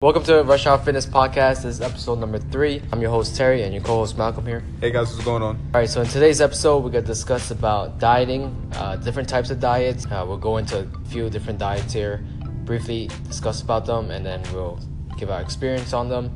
Welcome 0.00 0.22
to 0.26 0.44
Rush 0.44 0.64
Hour 0.64 0.78
Fitness 0.78 1.06
Podcast. 1.06 1.62
This 1.62 1.74
is 1.74 1.80
episode 1.80 2.20
number 2.20 2.38
three. 2.38 2.80
I'm 2.92 3.02
your 3.02 3.10
host 3.10 3.34
Terry 3.34 3.64
and 3.64 3.74
your 3.74 3.82
co-host 3.82 4.16
Malcolm 4.16 4.46
here. 4.46 4.62
Hey 4.80 4.92
guys, 4.92 5.10
what's 5.10 5.24
going 5.24 5.42
on? 5.42 5.56
All 5.56 5.80
right, 5.80 5.90
so 5.90 6.00
in 6.00 6.06
today's 6.06 6.40
episode, 6.40 6.84
we're 6.84 6.90
gonna 6.90 7.04
discuss 7.04 7.50
about 7.50 7.98
dieting, 7.98 8.54
uh, 8.76 8.94
different 8.94 9.28
types 9.28 9.50
of 9.50 9.58
diets. 9.58 10.06
Uh, 10.06 10.24
we'll 10.24 10.36
go 10.38 10.58
into 10.58 10.86
a 10.86 11.08
few 11.08 11.28
different 11.28 11.58
diets 11.58 11.92
here, 11.92 12.24
briefly 12.64 13.10
discuss 13.26 13.60
about 13.60 13.86
them, 13.86 14.12
and 14.12 14.24
then 14.24 14.40
we'll 14.52 14.78
give 15.16 15.30
our 15.32 15.40
experience 15.40 15.92
on 15.92 16.08
them, 16.08 16.30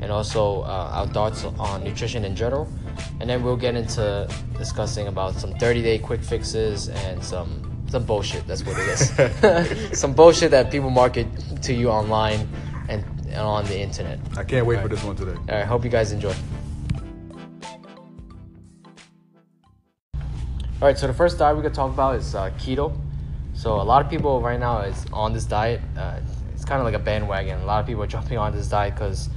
and 0.00 0.12
also 0.12 0.62
uh, 0.62 0.88
our 0.92 1.08
thoughts 1.08 1.42
on 1.42 1.82
nutrition 1.82 2.24
in 2.24 2.36
general. 2.36 2.68
And 3.18 3.28
then 3.28 3.42
we'll 3.42 3.56
get 3.56 3.74
into 3.74 4.28
discussing 4.56 5.08
about 5.08 5.34
some 5.34 5.54
30-day 5.54 5.98
quick 5.98 6.22
fixes 6.22 6.88
and 6.88 7.24
some 7.24 7.64
some 7.90 8.04
bullshit. 8.04 8.46
That's 8.46 8.64
what 8.64 8.76
it 8.78 8.86
is. 8.86 9.90
some 9.98 10.12
bullshit 10.12 10.52
that 10.52 10.70
people 10.70 10.90
market 10.90 11.26
to 11.62 11.74
you 11.74 11.88
online 11.88 12.46
on 13.34 13.64
the 13.66 13.78
internet. 13.78 14.18
I 14.36 14.44
can't 14.44 14.66
wait 14.66 14.76
All 14.76 14.82
for 14.82 14.88
right. 14.88 14.96
this 14.96 15.04
one 15.04 15.16
today. 15.16 15.32
All 15.32 15.58
right, 15.58 15.66
hope 15.66 15.84
you 15.84 15.90
guys 15.90 16.12
enjoy. 16.12 16.34
All 20.80 20.86
right, 20.86 20.96
so 20.96 21.08
the 21.08 21.12
first 21.14 21.38
diet 21.38 21.56
we're 21.56 21.62
gonna 21.62 21.74
talk 21.74 21.92
about 21.92 22.14
is 22.16 22.34
uh, 22.34 22.50
keto. 22.50 22.96
So 23.52 23.80
a 23.80 23.82
lot 23.82 24.04
of 24.04 24.08
people 24.08 24.40
right 24.40 24.60
now 24.60 24.82
is 24.82 25.04
on 25.12 25.32
this 25.32 25.44
diet. 25.44 25.80
Uh, 25.96 26.20
it's 26.54 26.64
kind 26.64 26.80
of 26.80 26.84
like 26.84 26.94
a 26.94 27.00
bandwagon. 27.00 27.60
A 27.60 27.64
lot 27.64 27.80
of 27.80 27.86
people 27.86 28.04
are 28.04 28.06
jumping 28.16 28.38
on 28.38 28.54
this 28.54 28.68
diet 28.68 28.94
because 28.94 29.28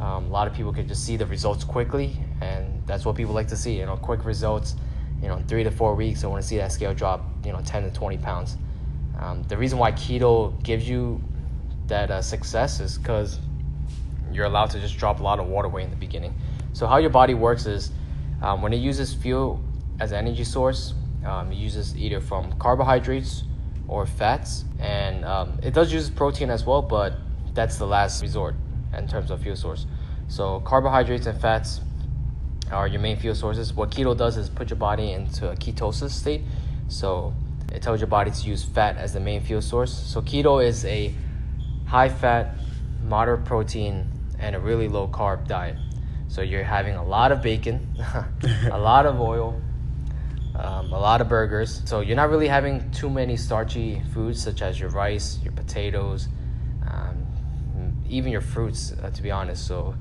um, 0.00 0.26
a 0.26 0.28
lot 0.28 0.46
of 0.46 0.54
people 0.54 0.72
can 0.72 0.86
just 0.86 1.04
see 1.04 1.16
the 1.16 1.26
results 1.26 1.64
quickly, 1.64 2.16
and 2.40 2.80
that's 2.86 3.04
what 3.04 3.16
people 3.16 3.34
like 3.34 3.48
to 3.48 3.56
see. 3.56 3.76
You 3.78 3.86
know, 3.86 3.96
quick 3.96 4.24
results. 4.24 4.76
You 5.20 5.28
know, 5.28 5.36
in 5.36 5.46
three 5.46 5.64
to 5.64 5.70
four 5.72 5.96
weeks, 5.96 6.22
I 6.22 6.28
want 6.28 6.42
to 6.42 6.48
see 6.48 6.58
that 6.58 6.70
scale 6.70 6.94
drop. 6.94 7.24
You 7.44 7.52
know, 7.52 7.60
ten 7.64 7.82
to 7.82 7.90
twenty 7.90 8.18
pounds. 8.18 8.56
Um, 9.18 9.42
the 9.44 9.56
reason 9.56 9.78
why 9.78 9.90
keto 9.90 10.60
gives 10.62 10.88
you 10.88 11.20
that 11.86 12.10
uh, 12.10 12.22
success 12.22 12.80
is 12.80 12.98
because 12.98 13.38
you're 14.32 14.46
allowed 14.46 14.70
to 14.70 14.80
just 14.80 14.98
drop 14.98 15.20
a 15.20 15.22
lot 15.22 15.38
of 15.38 15.46
water 15.46 15.68
weight 15.68 15.84
in 15.84 15.90
the 15.90 15.96
beginning. 15.96 16.34
So 16.72 16.86
how 16.86 16.96
your 16.96 17.10
body 17.10 17.34
works 17.34 17.66
is 17.66 17.92
um, 18.42 18.62
when 18.62 18.72
it 18.72 18.78
uses 18.78 19.14
fuel 19.14 19.62
as 20.00 20.12
an 20.12 20.18
energy 20.26 20.44
source, 20.44 20.94
um, 21.24 21.52
it 21.52 21.56
uses 21.56 21.96
either 21.96 22.20
from 22.20 22.52
carbohydrates 22.58 23.44
or 23.86 24.06
fats, 24.06 24.64
and 24.80 25.24
um, 25.24 25.58
it 25.62 25.72
does 25.72 25.92
use 25.92 26.10
protein 26.10 26.50
as 26.50 26.64
well, 26.64 26.82
but 26.82 27.14
that's 27.54 27.76
the 27.76 27.86
last 27.86 28.22
resort 28.22 28.54
in 28.96 29.06
terms 29.06 29.30
of 29.30 29.42
fuel 29.42 29.56
source. 29.56 29.86
So 30.28 30.60
carbohydrates 30.60 31.26
and 31.26 31.40
fats 31.40 31.80
are 32.72 32.88
your 32.88 33.00
main 33.00 33.16
fuel 33.16 33.34
sources. 33.34 33.72
What 33.72 33.90
keto 33.90 34.16
does 34.16 34.36
is 34.36 34.48
put 34.48 34.70
your 34.70 34.78
body 34.78 35.12
into 35.12 35.50
a 35.50 35.56
ketosis 35.56 36.10
state. 36.10 36.42
So 36.88 37.34
it 37.72 37.82
tells 37.82 38.00
your 38.00 38.08
body 38.08 38.30
to 38.30 38.48
use 38.48 38.64
fat 38.64 38.96
as 38.96 39.12
the 39.12 39.20
main 39.20 39.40
fuel 39.40 39.62
source. 39.62 39.92
So 39.92 40.22
keto 40.22 40.64
is 40.64 40.84
a 40.84 41.14
high 41.86 42.08
fat, 42.08 42.56
moderate 43.02 43.44
protein, 43.44 44.06
and 44.38 44.56
a 44.56 44.60
really 44.60 44.88
low 44.88 45.08
carb 45.08 45.46
diet. 45.46 45.76
So 46.28 46.42
you're 46.42 46.64
having 46.64 46.96
a 46.96 47.04
lot 47.04 47.32
of 47.32 47.42
bacon, 47.42 47.96
a 48.70 48.78
lot 48.78 49.06
of 49.06 49.20
oil, 49.20 49.60
um, 50.56 50.92
a 50.92 50.98
lot 50.98 51.20
of 51.20 51.28
burgers. 51.28 51.82
So 51.84 52.00
you're 52.00 52.16
not 52.16 52.30
really 52.30 52.48
having 52.48 52.90
too 52.90 53.10
many 53.10 53.36
starchy 53.36 54.02
foods 54.12 54.42
such 54.42 54.62
as 54.62 54.78
your 54.80 54.90
rice, 54.90 55.38
your 55.42 55.52
potatoes, 55.52 56.28
um, 56.88 57.94
even 58.08 58.32
your 58.32 58.40
fruits, 58.40 58.92
uh, 58.92 59.10
to 59.10 59.22
be 59.22 59.30
honest. 59.30 59.66
So 59.66 59.94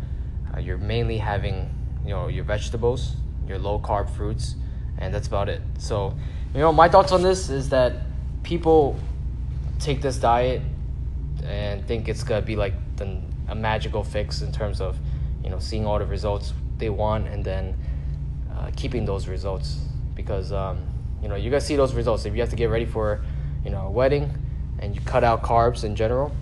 uh, 0.53 0.59
you're 0.59 0.77
mainly 0.77 1.17
having, 1.17 1.69
you 2.03 2.11
know, 2.11 2.27
your 2.27 2.43
vegetables, 2.43 3.15
your 3.47 3.59
low 3.59 3.79
carb 3.79 4.09
fruits, 4.09 4.55
and 4.97 5.13
that's 5.13 5.27
about 5.27 5.49
it. 5.49 5.61
So, 5.77 6.15
you 6.53 6.59
know, 6.59 6.71
my 6.71 6.87
thoughts 6.87 7.11
on 7.11 7.23
this 7.23 7.49
is 7.49 7.69
that 7.69 7.93
people 8.43 8.97
take 9.79 10.01
this 10.01 10.17
diet 10.17 10.61
and 11.45 11.85
think 11.85 12.07
it's 12.07 12.23
gonna 12.23 12.41
be 12.41 12.55
like 12.55 12.73
the, 12.97 13.19
a 13.47 13.55
magical 13.55 14.03
fix 14.03 14.41
in 14.41 14.51
terms 14.51 14.81
of, 14.81 14.97
you 15.43 15.49
know, 15.49 15.59
seeing 15.59 15.85
all 15.85 15.99
the 15.99 16.05
results 16.05 16.53
they 16.77 16.89
want 16.89 17.27
and 17.27 17.43
then 17.43 17.77
uh, 18.55 18.71
keeping 18.75 19.05
those 19.05 19.27
results 19.27 19.85
because 20.15 20.51
um, 20.51 20.79
you 21.21 21.27
know 21.27 21.35
you're 21.35 21.51
gonna 21.51 21.61
see 21.61 21.75
those 21.75 21.93
results 21.93 22.25
if 22.25 22.33
you 22.33 22.39
have 22.41 22.49
to 22.49 22.55
get 22.55 22.69
ready 22.69 22.85
for, 22.85 23.23
you 23.63 23.71
know, 23.71 23.87
a 23.87 23.91
wedding 23.91 24.31
and 24.79 24.95
you 24.95 25.01
cut 25.01 25.23
out 25.23 25.43
carbs 25.43 25.83
in 25.83 25.95
general, 25.95 26.35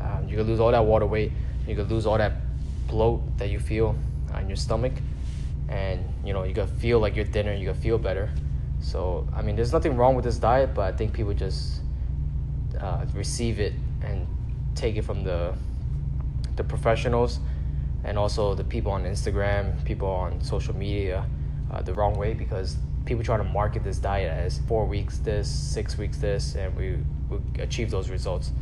um, 0.00 0.26
you're 0.28 0.36
gonna 0.38 0.48
lose 0.48 0.60
all 0.60 0.70
that 0.70 0.84
water 0.84 1.06
weight. 1.06 1.32
You're 1.66 1.76
gonna 1.76 1.88
lose 1.88 2.06
all 2.06 2.18
that 2.18 2.32
bloat 2.86 3.20
that 3.38 3.50
you 3.50 3.58
feel 3.58 3.96
in 4.38 4.48
your 4.48 4.56
stomach, 4.56 4.92
and 5.68 6.04
you 6.24 6.32
know 6.32 6.44
you're 6.44 6.54
gonna 6.54 6.68
feel 6.68 6.98
like 6.98 7.14
you're 7.16 7.24
thinner. 7.24 7.52
You're 7.54 7.72
gonna 7.72 7.82
feel 7.82 7.98
better. 7.98 8.30
So 8.80 9.28
I 9.34 9.42
mean, 9.42 9.56
there's 9.56 9.72
nothing 9.72 9.96
wrong 9.96 10.14
with 10.14 10.24
this 10.24 10.38
diet, 10.38 10.74
but 10.74 10.92
I 10.92 10.96
think 10.96 11.12
people 11.12 11.34
just 11.34 11.82
uh, 12.80 13.04
receive 13.14 13.60
it 13.60 13.74
and 14.02 14.26
take 14.74 14.96
it 14.96 15.04
from 15.04 15.24
the 15.24 15.54
the 16.56 16.64
professionals 16.64 17.40
and 18.04 18.18
also 18.18 18.54
the 18.54 18.64
people 18.64 18.92
on 18.92 19.04
Instagram, 19.04 19.84
people 19.84 20.08
on 20.08 20.40
social 20.40 20.74
media, 20.74 21.24
uh, 21.70 21.82
the 21.82 21.94
wrong 21.94 22.16
way 22.16 22.34
because 22.34 22.76
people 23.04 23.24
try 23.24 23.36
to 23.36 23.44
market 23.44 23.82
this 23.82 23.98
diet 23.98 24.30
as 24.30 24.58
four 24.68 24.86
weeks 24.86 25.18
this, 25.18 25.48
six 25.48 25.96
weeks 25.96 26.18
this, 26.18 26.54
and 26.54 26.74
we, 26.76 26.98
we 27.30 27.38
achieve 27.62 27.90
those 27.90 28.10
results. 28.10 28.52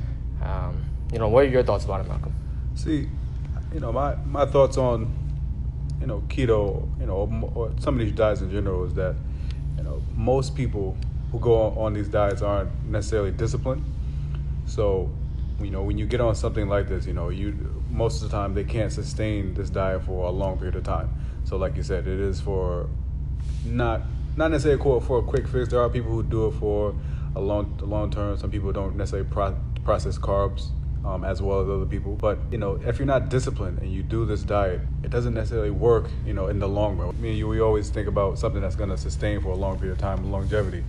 Um, 0.43 0.85
you 1.13 1.19
know, 1.19 1.29
what 1.29 1.45
are 1.45 1.49
your 1.49 1.63
thoughts 1.63 1.85
about 1.85 2.01
it, 2.01 2.09
Malcolm? 2.09 2.35
See, 2.75 3.09
you 3.73 3.81
know, 3.81 3.93
my, 3.93 4.15
my 4.27 4.47
thoughts 4.47 4.77
on, 4.77 5.13
you 6.01 6.07
know, 6.07 6.23
keto, 6.29 6.89
you 7.01 7.07
know, 7.07 7.53
or 7.55 7.73
some 7.81 7.95
of 7.95 8.01
these 8.01 8.15
diets 8.15 8.41
in 8.41 8.51
general 8.51 8.85
is 8.85 8.95
that, 8.95 9.17
you 9.77 9.83
know, 9.83 10.03
most 10.15 10.55
people 10.55 10.97
who 11.33 11.39
go 11.41 11.61
on, 11.61 11.79
on 11.79 11.93
these 11.95 12.09
diets 12.09 12.43
aren't 12.43 12.71
necessarily 12.85 13.33
disciplined. 13.33 13.85
So, 14.67 15.11
you 15.61 15.71
know, 15.71 15.83
when 15.83 15.99
you 15.99 16.07
get 16.07 16.21
on 16.21 16.35
something 16.35 16.69
like 16.69 16.89
this, 16.89 17.07
you 17.07 17.13
know, 17.13 17.29
you 17.29 17.83
most 17.91 18.23
of 18.23 18.31
the 18.31 18.37
time 18.37 18.55
they 18.55 18.65
can't 18.65 18.93
sustain 18.93 19.55
this 19.55 19.71
diet 19.71 20.03
for 20.03 20.27
a 20.27 20.31
long 20.31 20.59
period 20.59 20.77
of 20.77 20.85
time. 20.85 21.11
So, 21.45 21.57
like 21.57 21.77
you 21.77 21.83
said, 21.83 22.07
it 22.07 22.21
is 22.21 22.41
for 22.41 22.89
not 23.65 24.03
not 24.37 24.51
necessarily 24.51 24.83
for 24.83 25.01
for 25.01 25.19
a 25.19 25.23
quick 25.23 25.49
fix. 25.49 25.69
There 25.69 25.81
are 25.81 25.89
people 25.89 26.11
who 26.11 26.23
do 26.23 26.47
it 26.47 26.53
for 26.53 26.95
a 27.35 27.41
long 27.41 27.79
long 27.83 28.11
term. 28.11 28.37
Some 28.37 28.51
people 28.51 28.73
don't 28.73 28.97
necessarily 28.97 29.29
pro- 29.29 29.57
process 29.85 30.19
carbs 30.19 30.71
um, 31.07 31.25
as 31.25 31.41
well 31.41 31.61
as 31.61 31.69
other 31.69 31.87
people. 31.87 32.17
But 32.17 32.39
you 32.51 32.59
know, 32.59 32.81
if 32.85 32.99
you're 32.99 33.07
not 33.07 33.29
disciplined 33.29 33.79
and 33.79 33.93
you 33.93 34.03
do 34.03 34.27
this 34.27 34.43
diet, 34.43 34.81
it 35.03 35.11
doesn't 35.11 35.35
necessarily 35.35 35.71
work. 35.71 36.11
You 36.27 36.35
know, 36.35 36.49
in 36.49 36.59
the 36.59 36.69
long 36.69 36.99
run. 36.99 37.09
I 37.09 37.13
mean, 37.13 37.37
you, 37.37 37.47
we 37.49 37.61
always 37.61 37.89
think 37.89 38.09
about 38.09 38.39
something 38.39 38.61
that's 38.61 38.77
going 38.77 38.91
to 38.91 38.99
sustain 38.99 39.41
for 39.41 39.51
a 39.51 39.55
long 39.55 39.79
period 39.79 39.93
of 39.93 39.99
time, 39.99 40.31
longevity. 40.31 40.85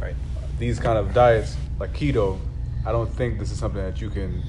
Right. 0.00 0.14
These 0.58 0.78
kind 0.78 0.98
of 0.98 1.14
diets 1.14 1.56
like 1.80 1.92
keto, 1.92 2.38
I 2.84 2.92
don't 2.92 3.12
think 3.12 3.38
this 3.38 3.50
is 3.50 3.58
something 3.58 3.82
that 3.82 4.00
you 4.00 4.10
can, 4.10 4.42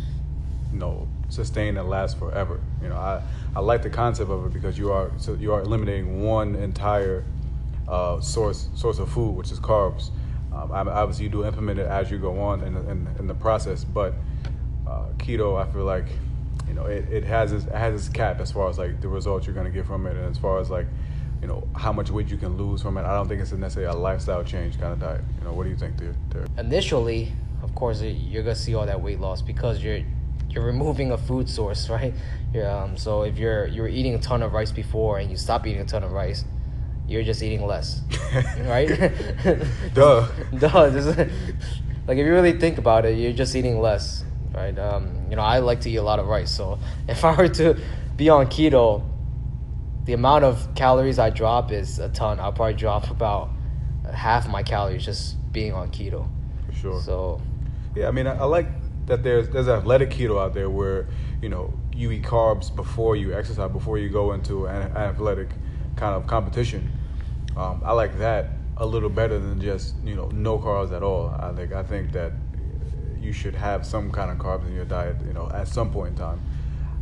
you 0.72 0.80
know, 0.80 1.08
sustain 1.30 1.78
and 1.78 1.90
last 1.90 2.18
forever. 2.18 2.60
You 2.82 2.90
know, 2.90 2.96
I, 2.96 3.22
I 3.56 3.60
like 3.60 3.84
the 3.84 3.90
concept 3.90 4.30
of 4.30 4.46
it 4.46 4.54
because 4.54 4.78
you 4.78 4.92
are 4.92 5.12
so 5.18 5.34
you 5.36 5.54
are 5.54 5.62
eliminating 5.62 6.24
one 6.24 6.56
entire 6.56 7.26
uh, 7.88 8.20
source 8.22 8.70
source 8.74 9.00
of 9.00 9.12
food, 9.12 9.36
which 9.36 9.52
is 9.52 9.60
carbs. 9.60 10.10
Um, 10.54 10.72
obviously, 10.72 11.26
you 11.26 11.32
do 11.32 11.46
implement 11.46 11.80
it 11.80 11.88
as 11.88 12.12
you 12.12 12.20
go 12.20 12.40
on 12.40 12.62
in, 12.62 12.78
in, 12.78 13.08
in 13.18 13.28
the 13.28 13.34
process, 13.34 13.84
but 13.84 14.14
uh, 14.88 15.06
keto, 15.18 15.60
I 15.60 15.72
feel 15.72 15.84
like, 15.84 16.06
you 16.68 16.76
know, 16.76 16.86
it, 16.86 17.10
it 17.12 17.24
has 17.24 17.52
its, 17.52 17.66
it 17.66 17.74
has 17.74 17.96
its 17.96 18.08
cap 18.08 18.40
as 18.40 18.52
far 18.52 18.70
as 18.70 18.78
like 18.78 19.02
the 19.02 19.08
results 19.08 19.48
you're 19.48 19.56
going 19.56 19.66
to 19.66 19.72
get 19.72 19.88
from 19.88 20.06
it, 20.06 20.16
and 20.16 20.30
as 20.30 20.38
far 20.38 20.60
as 20.60 20.70
like, 20.70 20.86
you 21.42 21.48
know, 21.48 21.68
how 21.76 21.92
much 21.92 22.12
weight 22.12 22.30
you 22.30 22.38
can 22.38 22.56
lose 22.56 22.84
from 22.84 22.98
it. 22.98 23.02
I 23.02 23.16
don't 23.16 23.28
think 23.28 23.42
it's 23.42 23.52
necessarily 23.52 23.98
a 23.98 24.00
lifestyle 24.00 24.44
change 24.44 24.80
kind 24.80 24.94
of 24.94 25.00
diet. 25.00 25.22
You 25.40 25.46
know, 25.46 25.54
what 25.54 25.64
do 25.64 25.70
you 25.70 25.76
think, 25.76 25.98
there? 26.30 26.46
Initially, 26.60 27.32
of 27.64 27.74
course, 27.76 28.02
it- 28.02 28.18
you're 28.18 28.44
gonna 28.44 28.56
see 28.56 28.76
all 28.76 28.86
that 28.86 29.02
weight 29.02 29.20
loss 29.20 29.42
because 29.42 29.84
you're 29.84 30.02
you're 30.50 30.64
removing 30.66 31.12
a 31.12 31.18
food 31.18 31.50
source, 31.50 31.90
right? 31.98 32.14
You're, 32.54 32.70
um, 32.70 32.98
so 32.98 33.24
if 33.24 33.38
you're 33.38 33.66
you're 33.68 33.88
eating 33.88 34.14
a 34.16 34.20
ton 34.20 34.44
of 34.44 34.54
rice 34.54 34.72
before 34.72 35.18
and 35.20 35.32
you 35.32 35.38
stop 35.38 35.66
eating 35.66 35.82
a 35.82 35.86
ton 35.86 36.04
of 36.04 36.12
rice, 36.12 36.46
you're 37.08 37.24
just 37.24 37.42
eating 37.42 37.66
less, 37.66 38.02
right? 38.62 38.88
Duh. 39.94 40.28
Duh. 40.58 40.84
is- 40.94 41.18
like 42.06 42.18
if 42.18 42.26
you 42.26 42.34
really 42.34 42.60
think 42.60 42.78
about 42.78 43.06
it, 43.06 43.18
you're 43.18 43.32
just 43.34 43.56
eating 43.56 43.80
less, 43.80 44.24
right? 44.54 44.78
Um, 44.78 45.28
you 45.30 45.36
know, 45.38 45.42
I 45.42 45.60
like 45.60 45.80
to 45.82 45.90
eat 45.90 45.96
a 45.96 46.04
lot 46.04 46.20
of 46.20 46.28
rice, 46.28 46.52
so 46.52 46.78
if 47.08 47.24
I 47.24 47.34
were 47.36 47.48
to 47.50 47.80
be 48.18 48.30
on 48.30 48.48
keto, 48.48 49.02
the 50.06 50.12
amount 50.14 50.44
of 50.44 50.76
calories 50.76 51.18
I 51.18 51.30
drop 51.30 51.72
is 51.72 52.00
a 52.00 52.10
ton. 52.10 52.40
I'll 52.42 52.52
probably 52.52 52.74
drop 52.76 53.10
about 53.10 53.50
half 54.14 54.50
my 54.50 54.62
calories 54.64 55.06
just 55.06 55.38
being 55.54 55.72
on 55.74 55.90
keto. 55.92 56.28
For 56.68 56.74
sure. 56.74 57.02
So 57.02 57.42
Yeah, 57.96 58.08
I 58.08 58.12
mean, 58.12 58.28
I, 58.28 58.38
I 58.38 58.46
like 58.46 58.68
that 59.06 59.24
there's 59.24 59.50
there's 59.50 59.68
athletic 59.68 60.10
keto 60.10 60.42
out 60.42 60.54
there 60.54 60.70
where 60.70 61.08
you 61.42 61.50
know 61.50 61.74
you 61.94 62.12
eat 62.12 62.24
carbs 62.24 62.74
before 62.76 63.16
you 63.16 63.34
exercise, 63.34 63.72
before 63.72 63.98
you 63.98 64.10
go 64.10 64.34
into 64.34 64.66
an, 64.68 64.96
athletic 64.96 65.50
kind 65.96 66.16
of 66.16 66.26
competition. 66.28 66.92
Um, 67.56 67.82
I 67.86 67.92
like 67.92 68.18
that 68.20 68.50
a 68.78 68.86
little 68.86 69.10
better 69.10 69.38
than 69.38 69.62
just 69.62 69.96
you 70.04 70.16
know 70.16 70.28
no 70.30 70.58
carbs 70.58 70.92
at 70.92 71.04
all. 71.04 71.30
I 71.30 71.54
think 71.54 71.74
I 71.74 71.84
think 71.84 72.12
that 72.14 72.32
you 73.22 73.32
should 73.32 73.56
have 73.56 73.86
some 73.86 74.12
kind 74.12 74.32
of 74.32 74.38
carbs 74.38 74.68
in 74.68 74.74
your 74.74 74.86
diet, 74.86 75.16
you 75.26 75.34
know, 75.34 75.50
at 75.54 75.68
some 75.68 75.92
point 75.92 76.12
in 76.12 76.16
time. 76.18 76.42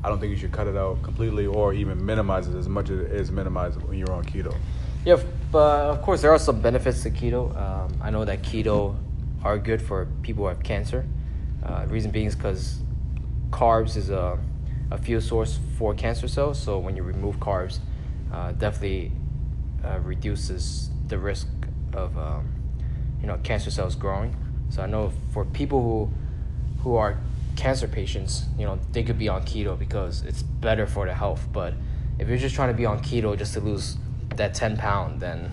I 0.04 0.10
don't 0.10 0.20
think 0.20 0.32
you 0.32 0.38
should 0.38 0.52
cut 0.52 0.68
it 0.68 0.76
out 0.76 1.02
completely 1.04 1.46
or 1.46 1.74
even 1.74 2.04
minimize 2.04 2.48
it 2.48 2.56
as 2.56 2.68
much 2.68 2.90
as 2.90 3.00
it 3.00 3.12
is 3.12 3.32
minimized 3.32 3.82
when 3.84 3.98
you're 3.98 4.12
on 4.12 4.24
keto. 4.24 4.56
Yeah, 5.06 5.18
but 5.52 5.90
of 5.90 6.02
course 6.02 6.22
there 6.22 6.32
are 6.32 6.40
some 6.40 6.62
benefits 6.62 7.04
to 7.04 7.12
keto. 7.12 7.56
Um, 7.56 7.94
I 8.02 8.10
know 8.12 8.26
that 8.26 8.42
keto 8.44 8.96
are 9.44 9.58
good 9.58 9.82
for 9.82 10.08
people 10.22 10.44
who 10.44 10.50
have 10.50 10.64
cancer. 10.64 11.06
Uh, 11.64 11.86
reason 11.88 12.12
being 12.12 12.28
is 12.28 12.36
because 12.36 12.80
carbs 13.50 13.96
is 13.96 14.10
a 14.10 14.40
a 14.92 14.98
fuel 14.98 15.22
source 15.22 15.58
for 15.78 15.94
cancer 15.94 16.28
cells. 16.28 16.62
So 16.62 16.78
when 16.78 16.98
you 16.98 17.04
remove 17.04 17.38
carbs, 17.40 17.80
uh, 18.32 18.52
definitely 18.52 19.14
uh, 19.86 20.00
reduces 20.00 20.90
the 21.08 21.18
risk 21.18 21.48
of 21.94 22.18
um, 22.18 22.54
you 23.22 23.28
know 23.28 23.38
cancer 23.44 23.72
cells 23.72 23.96
growing. 23.96 24.36
So 24.70 24.82
I 24.82 24.86
know 24.86 25.14
for 25.34 25.46
people 25.46 25.82
who 25.82 26.12
who 26.84 26.96
are 26.96 27.18
cancer 27.56 27.88
patients, 27.88 28.46
you 28.58 28.66
know, 28.66 28.80
they 28.92 29.04
could 29.04 29.20
be 29.20 29.30
on 29.30 29.44
keto 29.44 29.78
because 29.78 30.24
it's 30.24 30.42
better 30.42 30.88
for 30.88 31.06
the 31.06 31.14
health. 31.14 31.48
But 31.52 31.74
if 32.20 32.28
you're 32.28 32.38
just 32.38 32.56
trying 32.56 32.70
to 32.70 32.78
be 32.78 32.86
on 32.86 33.00
keto 33.02 33.38
just 33.38 33.54
to 33.54 33.60
lose 33.60 33.98
that 34.36 34.54
10 34.54 34.78
pound, 34.78 35.20
then 35.20 35.52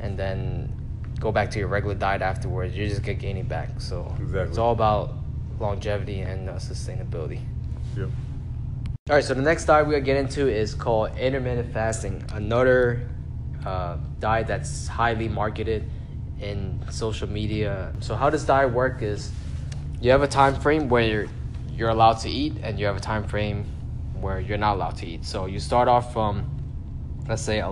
and 0.00 0.18
then 0.18 0.73
go 1.24 1.32
back 1.32 1.50
to 1.50 1.58
your 1.58 1.68
regular 1.68 1.94
diet 1.94 2.20
afterwards, 2.20 2.76
you're 2.76 2.86
just 2.86 3.02
get 3.02 3.18
gaining 3.18 3.46
back. 3.46 3.80
So 3.80 4.14
Exactly. 4.20 4.50
it's 4.50 4.58
all 4.58 4.72
about 4.72 5.14
longevity 5.58 6.20
and 6.20 6.50
uh, 6.50 6.56
sustainability. 6.56 7.40
Yep. 7.96 8.10
All 9.08 9.16
right, 9.16 9.24
so 9.24 9.32
the 9.32 9.40
next 9.40 9.64
diet 9.64 9.86
we're 9.86 9.94
gonna 9.94 10.04
get 10.04 10.18
into 10.18 10.48
is 10.48 10.74
called 10.74 11.16
intermittent 11.16 11.72
fasting, 11.72 12.22
another 12.34 13.08
uh, 13.64 13.96
diet 14.20 14.46
that's 14.46 14.86
highly 14.86 15.28
marketed 15.28 15.88
in 16.42 16.84
social 16.90 17.28
media. 17.28 17.94
So 18.00 18.14
how 18.14 18.28
does 18.28 18.44
diet 18.44 18.70
work 18.70 19.00
is, 19.00 19.32
you 20.02 20.10
have 20.10 20.22
a 20.22 20.28
time 20.28 20.54
frame 20.60 20.90
where 20.90 21.04
you're, 21.04 21.26
you're 21.72 21.88
allowed 21.88 22.18
to 22.24 22.28
eat, 22.28 22.52
and 22.62 22.78
you 22.78 22.84
have 22.84 22.96
a 22.96 23.06
time 23.12 23.24
frame 23.26 23.64
where 24.20 24.40
you're 24.40 24.58
not 24.58 24.74
allowed 24.74 24.96
to 24.98 25.06
eat. 25.06 25.24
So 25.24 25.46
you 25.46 25.58
start 25.58 25.88
off 25.88 26.12
from, 26.12 26.44
let's 27.26 27.40
say, 27.40 27.62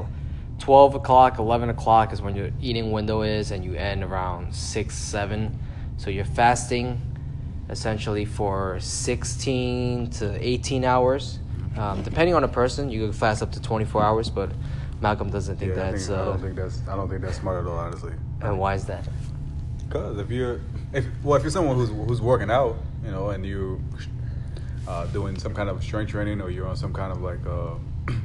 12 0.63 0.95
o'clock, 0.95 1.41
11 1.41 1.71
o'clock 1.71 2.13
is 2.13 2.23
when 2.23 2.37
your 2.37 2.51
eating 2.61 2.93
window 2.93 3.23
is, 3.23 3.51
and 3.51 3.65
you 3.65 3.75
end 3.75 4.05
around 4.05 4.55
6, 4.55 4.95
7. 4.95 5.59
So 5.97 6.09
you're 6.09 6.25
fasting 6.25 7.01
essentially 7.69 8.25
for 8.25 8.79
16 8.79 10.11
to 10.11 10.39
18 10.49 10.85
hours. 10.85 11.41
Um, 11.77 12.03
depending 12.05 12.37
on 12.37 12.43
the 12.43 12.49
person, 12.49 12.91
you 12.91 13.01
can 13.01 13.13
fast 13.13 13.43
up 13.43 13.51
to 13.53 13.61
24 13.61 14.05
hours, 14.05 14.31
but 14.31 14.53
Malcolm 15.01 15.31
doesn't 15.31 15.57
think 15.57 15.75
Yeah, 15.75 15.89
I, 15.89 15.91
that's. 15.91 16.07
think, 16.07 16.17
I 16.19 16.23
uh, 16.23 16.25
don't 16.27 16.41
think 16.41 16.55
that's 16.55 16.81
I 16.89 16.95
don't 16.95 17.09
think 17.09 17.23
that's 17.23 17.39
smart 17.39 17.65
at 17.65 17.69
all, 17.69 17.79
honestly. 17.79 18.13
and 18.41 18.57
why 18.57 18.75
is 18.75 18.85
that? 18.85 19.05
Because 19.89 20.17
if 20.19 20.31
you're, 20.31 20.61
if 20.93 21.07
well, 21.25 21.35
if 21.37 21.43
you're 21.43 21.51
someone 21.51 21.75
who's 21.75 21.89
who's 21.89 22.21
working 22.21 22.53
out, 22.53 22.77
you 23.05 23.11
know, 23.11 23.31
and 23.31 23.45
you 23.45 23.83
uh, 24.87 25.07
doing 25.07 25.37
some 25.41 25.55
kind 25.55 25.69
of 25.69 25.83
strength 25.83 26.11
training, 26.11 26.41
or 26.41 26.51
you're 26.51 26.69
on 26.69 26.77
some 26.77 26.93
kind 26.93 27.11
of 27.11 27.21
like 27.21 27.45
uh, 27.47 27.75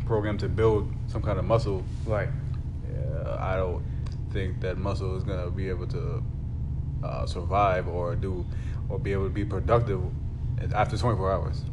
program 0.05 0.37
to 0.39 0.49
build 0.49 0.91
some 1.07 1.21
kind 1.21 1.39
of 1.39 1.45
muscle, 1.45 1.83
Right. 2.05 2.29
yeah, 2.89 3.37
I 3.39 3.55
don't 3.55 3.83
think 4.31 4.59
that 4.61 4.77
muscle 4.77 5.15
is 5.17 5.23
gonna 5.23 5.49
be 5.49 5.69
able 5.69 5.87
to 5.87 6.23
uh, 7.03 7.25
survive 7.25 7.87
or 7.87 8.15
do 8.15 8.45
or 8.89 8.97
be 8.99 9.11
able 9.11 9.25
to 9.25 9.29
be 9.29 9.45
productive 9.45 10.01
after 10.73 10.97
24 10.97 11.31
hours. 11.31 11.63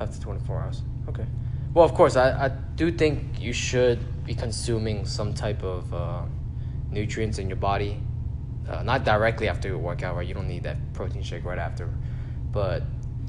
After 0.00 0.20
24 0.20 0.60
hours. 0.60 0.82
Okay. 1.08 1.26
Well, 1.74 1.84
of 1.84 1.94
course, 1.94 2.16
I, 2.16 2.46
I 2.46 2.48
do 2.48 2.90
think 2.90 3.40
you 3.40 3.52
should 3.52 3.98
be 4.24 4.34
consuming 4.34 5.04
some 5.06 5.34
type 5.34 5.62
of 5.62 5.92
uh, 5.92 6.22
nutrients 6.90 7.38
in 7.38 7.48
your 7.48 7.56
body. 7.56 8.00
Uh, 8.68 8.82
not 8.82 9.04
directly 9.04 9.48
after 9.48 9.68
your 9.68 9.78
workout, 9.78 10.16
right? 10.16 10.26
You 10.26 10.34
don't 10.34 10.48
need 10.48 10.62
that 10.64 10.76
protein 10.94 11.22
shake 11.22 11.44
right 11.44 11.58
after. 11.58 11.88
But 12.52 12.82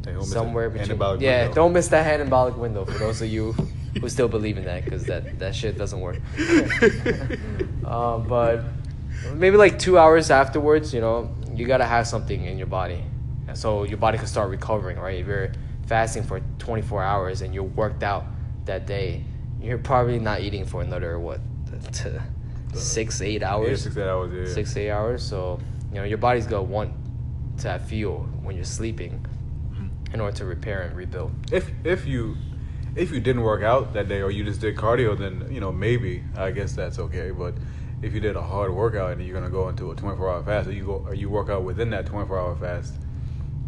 Hey, 0.06 0.12
don't 0.12 0.15
miss 0.19 0.29
that 0.29 0.33
somewhere 0.36 0.69
between. 0.69 1.00
Yeah, 1.21 1.44
window. 1.44 1.53
don't 1.53 1.74
miss 1.74 1.88
that 1.89 2.19
anabolic 2.19 2.57
window 2.57 2.86
for 2.86 2.97
those 2.97 3.21
of 3.21 3.29
you 3.29 3.56
who 4.00 4.10
still 4.10 4.28
believe 4.28 4.57
in 4.57 4.66
that 4.66 4.84
because 4.86 5.06
that, 5.06 5.40
that 5.40 5.56
shit 5.56 5.78
doesn't 5.78 6.00
work. 6.00 6.18
um, 7.86 8.28
but 8.28 8.63
maybe 9.36 9.57
like 9.57 9.80
two 9.80 9.98
hours 9.98 10.31
afterwards, 10.31 10.94
you 10.94 11.01
know, 11.01 11.34
you 11.54 11.66
gotta 11.68 11.86
have 11.86 12.07
something 12.07 12.45
in 12.45 12.57
your 12.57 12.68
body, 12.68 13.04
so 13.54 13.84
your 13.84 13.98
body 13.98 14.18
can 14.18 14.28
start 14.28 14.50
recovering, 14.50 14.98
right? 14.98 15.19
If 15.19 15.28
you're 15.28 15.51
fasting 15.86 16.24
for 16.24 16.42
24 16.60 17.04
hours 17.04 17.42
and 17.42 17.54
you're 17.54 17.63
worked 17.63 18.04
out 18.04 18.25
that 18.66 18.86
day, 18.88 19.24
you're 19.62 19.78
probably 19.78 20.19
not 20.19 20.42
eating 20.42 20.66
for 20.66 20.81
another 20.81 21.19
what, 21.19 21.39
t- 21.92 22.10
six 22.74 23.22
eight 23.22 23.42
Yeah, 23.42 23.54
hours, 23.54 23.84
six 23.84 23.96
eight 23.98 24.07
hours. 24.07 24.34
Yeah, 24.34 24.39
yeah. 24.48 24.54
six 24.54 24.75
eight 24.78 24.89
hours. 24.89 25.24
So 25.24 25.60
you 25.92 26.00
know 26.00 26.04
your 26.04 26.18
body's 26.18 26.48
gonna 26.48 26.63
want 26.63 26.92
to 27.60 27.69
have 27.69 27.86
fuel 27.86 28.28
when 28.42 28.56
you're 28.56 28.66
sleeping 28.66 29.24
in 30.12 30.19
order 30.19 30.36
to 30.38 30.46
repair 30.46 30.81
and 30.84 30.96
rebuild. 30.98 31.31
If 31.51 31.69
if 31.84 32.06
you 32.07 32.36
if 32.95 33.12
you 33.12 33.19
didn't 33.19 33.42
work 33.42 33.63
out 33.63 33.94
that 33.94 34.07
day 34.07 34.22
or 34.22 34.31
you 34.31 34.44
just 34.44 34.62
did 34.62 34.75
cardio, 34.75 35.18
then 35.18 35.48
you 35.51 35.60
know 35.60 35.72
maybe 35.72 36.24
I 36.38 36.51
guess 36.51 36.74
that's 36.74 37.00
okay. 37.00 37.31
But 37.31 37.56
if 38.01 38.13
you 38.13 38.19
did 38.19 38.36
a 38.36 38.42
hard 38.42 38.74
workout 38.74 39.13
and 39.13 39.25
you're 39.25 39.34
gonna 39.34 39.50
go 39.50 39.69
into 39.69 39.92
a 39.92 39.95
24 39.95 40.30
hour 40.30 40.44
fast, 40.44 40.68
or 40.68 40.74
you 40.74 40.86
go 40.86 41.04
or 41.06 41.13
you 41.13 41.30
work 41.30 41.50
out 41.50 41.63
within 41.63 41.90
that 41.92 42.06
24 42.06 42.40
hour 42.40 42.56
fast, 42.56 42.94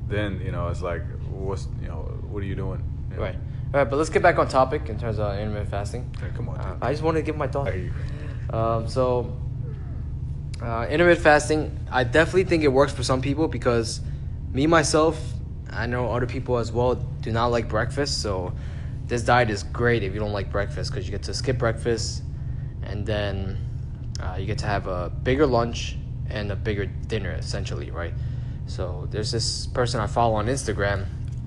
then 0.07 0.39
you 0.42 0.51
know 0.51 0.68
it's 0.68 0.81
like 0.81 1.04
what's 1.30 1.68
you 1.81 1.88
know 1.88 2.01
what 2.30 2.44
are 2.44 2.45
you 2.45 2.56
doing? 2.56 2.83
You 3.12 3.18
know? 3.18 3.24
Right. 3.24 3.36
All 3.74 3.81
right, 3.81 3.89
but 3.89 3.98
let's 3.98 4.10
get 4.10 4.22
back 4.22 4.38
on 4.38 4.48
topic 4.48 4.89
in 4.89 5.00
terms 5.00 5.19
of 5.19 5.38
intermittent 5.38 5.69
fasting. 5.69 6.16
Hey, 6.21 6.30
come 6.36 6.48
on. 6.50 6.57
Uh. 6.57 6.78
I 6.81 6.92
just 6.92 7.04
wanted 7.04 7.19
to 7.19 7.25
give 7.25 7.36
my 7.36 7.48
thought. 7.48 7.68
I. 7.68 7.89
Um, 8.50 8.88
so, 8.88 9.36
uh, 10.62 10.88
intermittent 10.89 11.24
fasting, 11.24 11.80
I 11.92 12.04
definitely 12.04 12.45
think 12.45 12.63
it 12.63 12.69
works 12.69 12.94
for 12.94 13.04
some 13.04 13.21
people 13.21 13.48
because 13.48 14.01
me 14.54 14.68
myself, 14.68 15.19
I 15.69 15.88
know 15.88 16.10
other 16.12 16.28
people 16.28 16.57
as 16.57 16.71
well 16.71 16.95
do 16.95 17.31
not 17.31 17.48
like 17.48 17.68
breakfast. 17.68 18.21
So, 18.21 18.54
this 19.07 19.22
diet 19.22 19.50
is 19.50 19.63
great 19.63 20.04
if 20.04 20.13
you 20.13 20.19
don't 20.19 20.34
like 20.34 20.52
breakfast 20.52 20.92
because 20.92 21.06
you 21.06 21.12
get 21.12 21.24
to 21.24 21.34
skip 21.34 21.57
breakfast 21.57 22.24
and 22.84 23.06
then 23.06 23.57
uh, 24.19 24.36
you 24.40 24.46
get 24.46 24.57
to 24.60 24.66
have 24.66 24.88
a 24.88 25.10
bigger 25.10 25.46
lunch 25.46 25.98
and 26.30 26.52
a 26.52 26.56
bigger 26.56 26.86
dinner 26.86 27.31
essentially, 27.31 27.92
right? 27.92 28.13
So, 28.68 29.07
there's 29.12 29.31
this 29.31 29.68
person 29.68 30.00
I 30.00 30.07
follow 30.07 30.36
on 30.36 30.48
Instagram. 30.48 31.06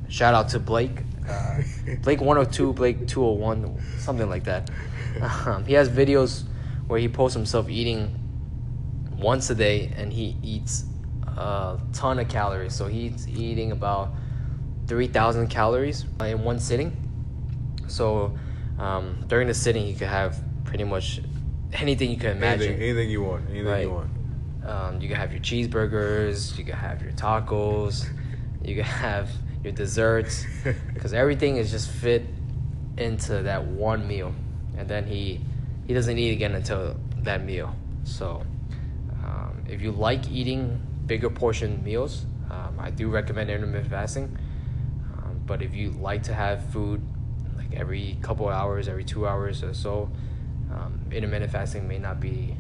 Shout 0.08 0.34
out 0.34 0.48
to 0.50 0.60
Blake. 0.60 1.02
Uh, 1.28 1.62
Blake 2.02 2.20
102, 2.20 2.72
Blake 2.74 3.08
201, 3.08 3.80
something 3.98 4.28
like 4.30 4.44
that. 4.44 4.70
Um, 5.46 5.64
he 5.64 5.72
has 5.72 5.88
videos 5.88 6.44
where 6.86 7.00
he 7.00 7.08
posts 7.08 7.34
himself 7.34 7.68
eating 7.68 8.14
once 9.18 9.50
a 9.50 9.54
day 9.54 9.92
and 9.96 10.12
he 10.12 10.36
eats 10.42 10.84
a 11.26 11.78
ton 11.92 12.18
of 12.18 12.28
calories. 12.28 12.74
So 12.74 12.86
he's 12.86 13.28
eating 13.28 13.72
about 13.72 14.12
3,000 14.86 15.48
calories 15.48 16.04
in 16.20 16.44
one 16.44 16.58
sitting. 16.58 17.07
So 17.88 18.36
um, 18.78 19.24
during 19.26 19.48
the 19.48 19.54
sitting, 19.54 19.86
you 19.86 19.94
could 19.94 20.08
have 20.08 20.42
pretty 20.64 20.84
much 20.84 21.20
anything 21.72 22.10
you 22.10 22.16
can 22.16 22.36
imagine. 22.36 22.68
Anything, 22.68 22.82
anything 22.82 23.10
you 23.10 23.22
want, 23.22 23.50
anything 23.50 23.82
you 23.82 23.90
want. 23.90 24.10
Um, 24.64 25.00
you 25.00 25.08
can 25.08 25.16
have 25.16 25.32
your 25.32 25.40
cheeseburgers, 25.40 26.56
you 26.58 26.64
can 26.64 26.74
have 26.74 27.02
your 27.02 27.12
tacos, 27.12 28.06
you 28.62 28.74
can 28.74 28.84
have 28.84 29.30
your 29.62 29.72
desserts, 29.72 30.44
because 30.94 31.14
everything 31.14 31.56
is 31.56 31.70
just 31.70 31.90
fit 31.90 32.24
into 32.96 33.42
that 33.42 33.64
one 33.64 34.06
meal, 34.06 34.34
and 34.76 34.88
then 34.88 35.06
he 35.06 35.40
he 35.86 35.94
doesn't 35.94 36.18
eat 36.18 36.32
again 36.32 36.54
until 36.54 36.96
that 37.18 37.44
meal. 37.44 37.74
So, 38.04 38.42
um, 39.24 39.64
if 39.68 39.80
you 39.80 39.92
like 39.92 40.30
eating 40.30 40.80
bigger 41.06 41.30
portion 41.30 41.82
meals, 41.82 42.26
um, 42.50 42.76
I 42.78 42.90
do 42.90 43.08
recommend 43.08 43.50
intermittent 43.50 43.90
fasting. 43.90 44.38
Um, 45.12 45.40
but 45.46 45.62
if 45.62 45.74
you 45.74 45.92
like 45.92 46.22
to 46.24 46.34
have 46.34 46.64
food 46.72 47.02
like 47.70 47.78
every 47.78 48.18
couple 48.22 48.48
hours, 48.48 48.88
every 48.88 49.04
two 49.04 49.26
hours 49.26 49.62
or 49.62 49.74
so, 49.74 50.10
um, 50.72 51.00
intermittent 51.10 51.50
fasting 51.52 51.88
may 51.88 51.98
not 51.98 52.20
be 52.20 52.56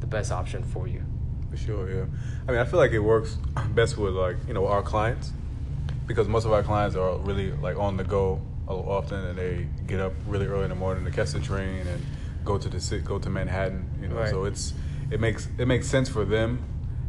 the 0.00 0.06
best 0.06 0.32
option 0.32 0.62
for 0.62 0.86
you. 0.88 1.02
For 1.50 1.56
sure, 1.56 1.90
yeah. 1.90 2.04
I 2.46 2.52
mean, 2.52 2.60
I 2.60 2.64
feel 2.64 2.78
like 2.78 2.92
it 2.92 3.00
works 3.00 3.36
best 3.74 3.96
with 3.98 4.14
like 4.14 4.36
you 4.46 4.54
know 4.54 4.66
our 4.66 4.82
clients 4.82 5.32
because 6.06 6.28
most 6.28 6.44
of 6.44 6.52
our 6.52 6.62
clients 6.62 6.96
are 6.96 7.16
really 7.18 7.52
like 7.52 7.76
on 7.76 7.96
the 7.96 8.04
go 8.04 8.40
often, 8.66 9.24
and 9.24 9.36
they 9.38 9.66
get 9.86 9.98
up 10.00 10.12
really 10.26 10.46
early 10.46 10.62
in 10.64 10.70
the 10.70 10.76
morning 10.76 11.04
to 11.04 11.10
catch 11.10 11.32
the 11.32 11.40
train 11.40 11.86
and 11.86 12.06
go 12.44 12.56
to 12.56 12.68
the 12.68 12.98
go 13.00 13.18
to 13.18 13.28
Manhattan. 13.28 13.88
You 14.00 14.08
know, 14.08 14.16
Right. 14.16 14.30
so 14.30 14.44
it's 14.44 14.74
it 15.10 15.20
makes 15.20 15.48
it 15.58 15.66
makes 15.66 15.88
sense 15.88 16.08
for 16.08 16.24
them. 16.24 16.62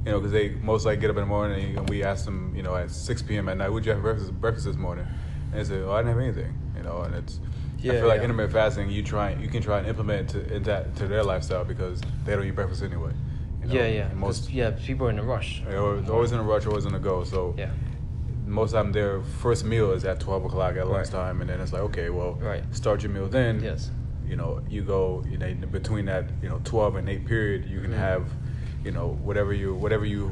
You 0.05 0.11
know, 0.13 0.19
because 0.19 0.31
they 0.31 0.49
most 0.49 0.87
like 0.87 0.99
get 0.99 1.11
up 1.11 1.17
in 1.17 1.21
the 1.21 1.27
morning 1.27 1.77
and 1.77 1.87
we 1.87 2.03
ask 2.03 2.25
them, 2.25 2.55
you 2.55 2.63
know, 2.63 2.75
at 2.75 2.89
6 2.89 3.21
p.m. 3.21 3.47
at 3.49 3.57
night, 3.57 3.69
would 3.69 3.85
you 3.85 3.91
have 3.91 4.01
breakfast, 4.01 4.31
breakfast 4.41 4.65
this 4.65 4.75
morning? 4.75 5.05
And 5.51 5.59
they 5.59 5.63
say, 5.63 5.79
oh, 5.81 5.91
I 5.91 5.99
didn't 6.01 6.15
have 6.15 6.23
anything. 6.23 6.57
You 6.81 6.87
know, 6.87 7.01
and 7.03 7.13
it's 7.13 7.39
I 7.83 7.89
feel 7.89 8.07
like 8.07 8.17
yeah. 8.19 8.23
intermittent 8.25 8.53
fasting, 8.53 8.89
you 8.89 9.03
try 9.03 9.35
you 9.35 9.47
can 9.49 9.61
try 9.61 9.77
and 9.77 9.87
implement 9.87 10.33
it 10.35 10.47
to, 10.47 10.55
into 10.55 10.85
to 10.95 11.07
their 11.07 11.23
lifestyle 11.23 11.63
because 11.63 12.01
they 12.25 12.35
don't 12.35 12.45
eat 12.45 12.55
breakfast 12.55 12.81
anyway. 12.81 13.11
you 13.61 13.67
know? 13.67 13.75
yeah, 13.75 13.85
yeah. 13.87 14.09
And 14.09 14.17
most 14.17 14.51
yeah, 14.51 14.71
people 14.71 15.05
are 15.05 15.11
in 15.11 15.19
a 15.19 15.23
rush. 15.23 15.61
they're 15.67 15.79
always 15.79 16.09
always 16.09 16.31
in 16.31 16.39
a 16.39 16.43
rush, 16.43 16.65
always 16.65 16.85
in 16.85 16.95
a 16.95 16.99
go. 16.99 17.23
So 17.23 17.53
Yeah. 17.55 17.69
most 18.47 18.69
of 18.69 18.71
the 18.71 18.77
time 18.83 18.91
their 18.93 19.21
first 19.21 19.63
meal 19.63 19.91
is 19.91 20.03
at 20.05 20.19
twelve 20.19 20.43
o'clock 20.43 20.71
at 20.71 20.87
Right. 20.87 20.87
lunchtime, 20.95 21.41
and 21.41 21.49
then 21.51 21.59
it's 21.61 21.71
like, 21.73 21.83
okay, 21.83 22.09
well, 22.09 22.33
Right. 22.41 22.63
start 22.75 23.03
your 23.03 23.11
meal 23.11 23.27
then. 23.27 23.61
Yes. 23.63 23.91
You 24.27 24.35
know, 24.37 24.61
you 24.67 24.81
go, 24.81 25.23
you 25.29 25.37
know, 25.37 25.53
between 25.67 26.05
that, 26.05 26.25
you 26.41 26.49
know, 26.49 26.59
twelve 26.63 26.95
and 26.95 27.07
eight 27.07 27.27
period, 27.27 27.65
you 27.65 27.79
can 27.81 27.91
Mhm. 27.91 27.97
have, 28.07 28.23
you 28.83 28.91
know, 28.91 29.07
whatever 29.21 29.53
you 29.53 29.75
whatever 29.75 30.05
you 30.05 30.31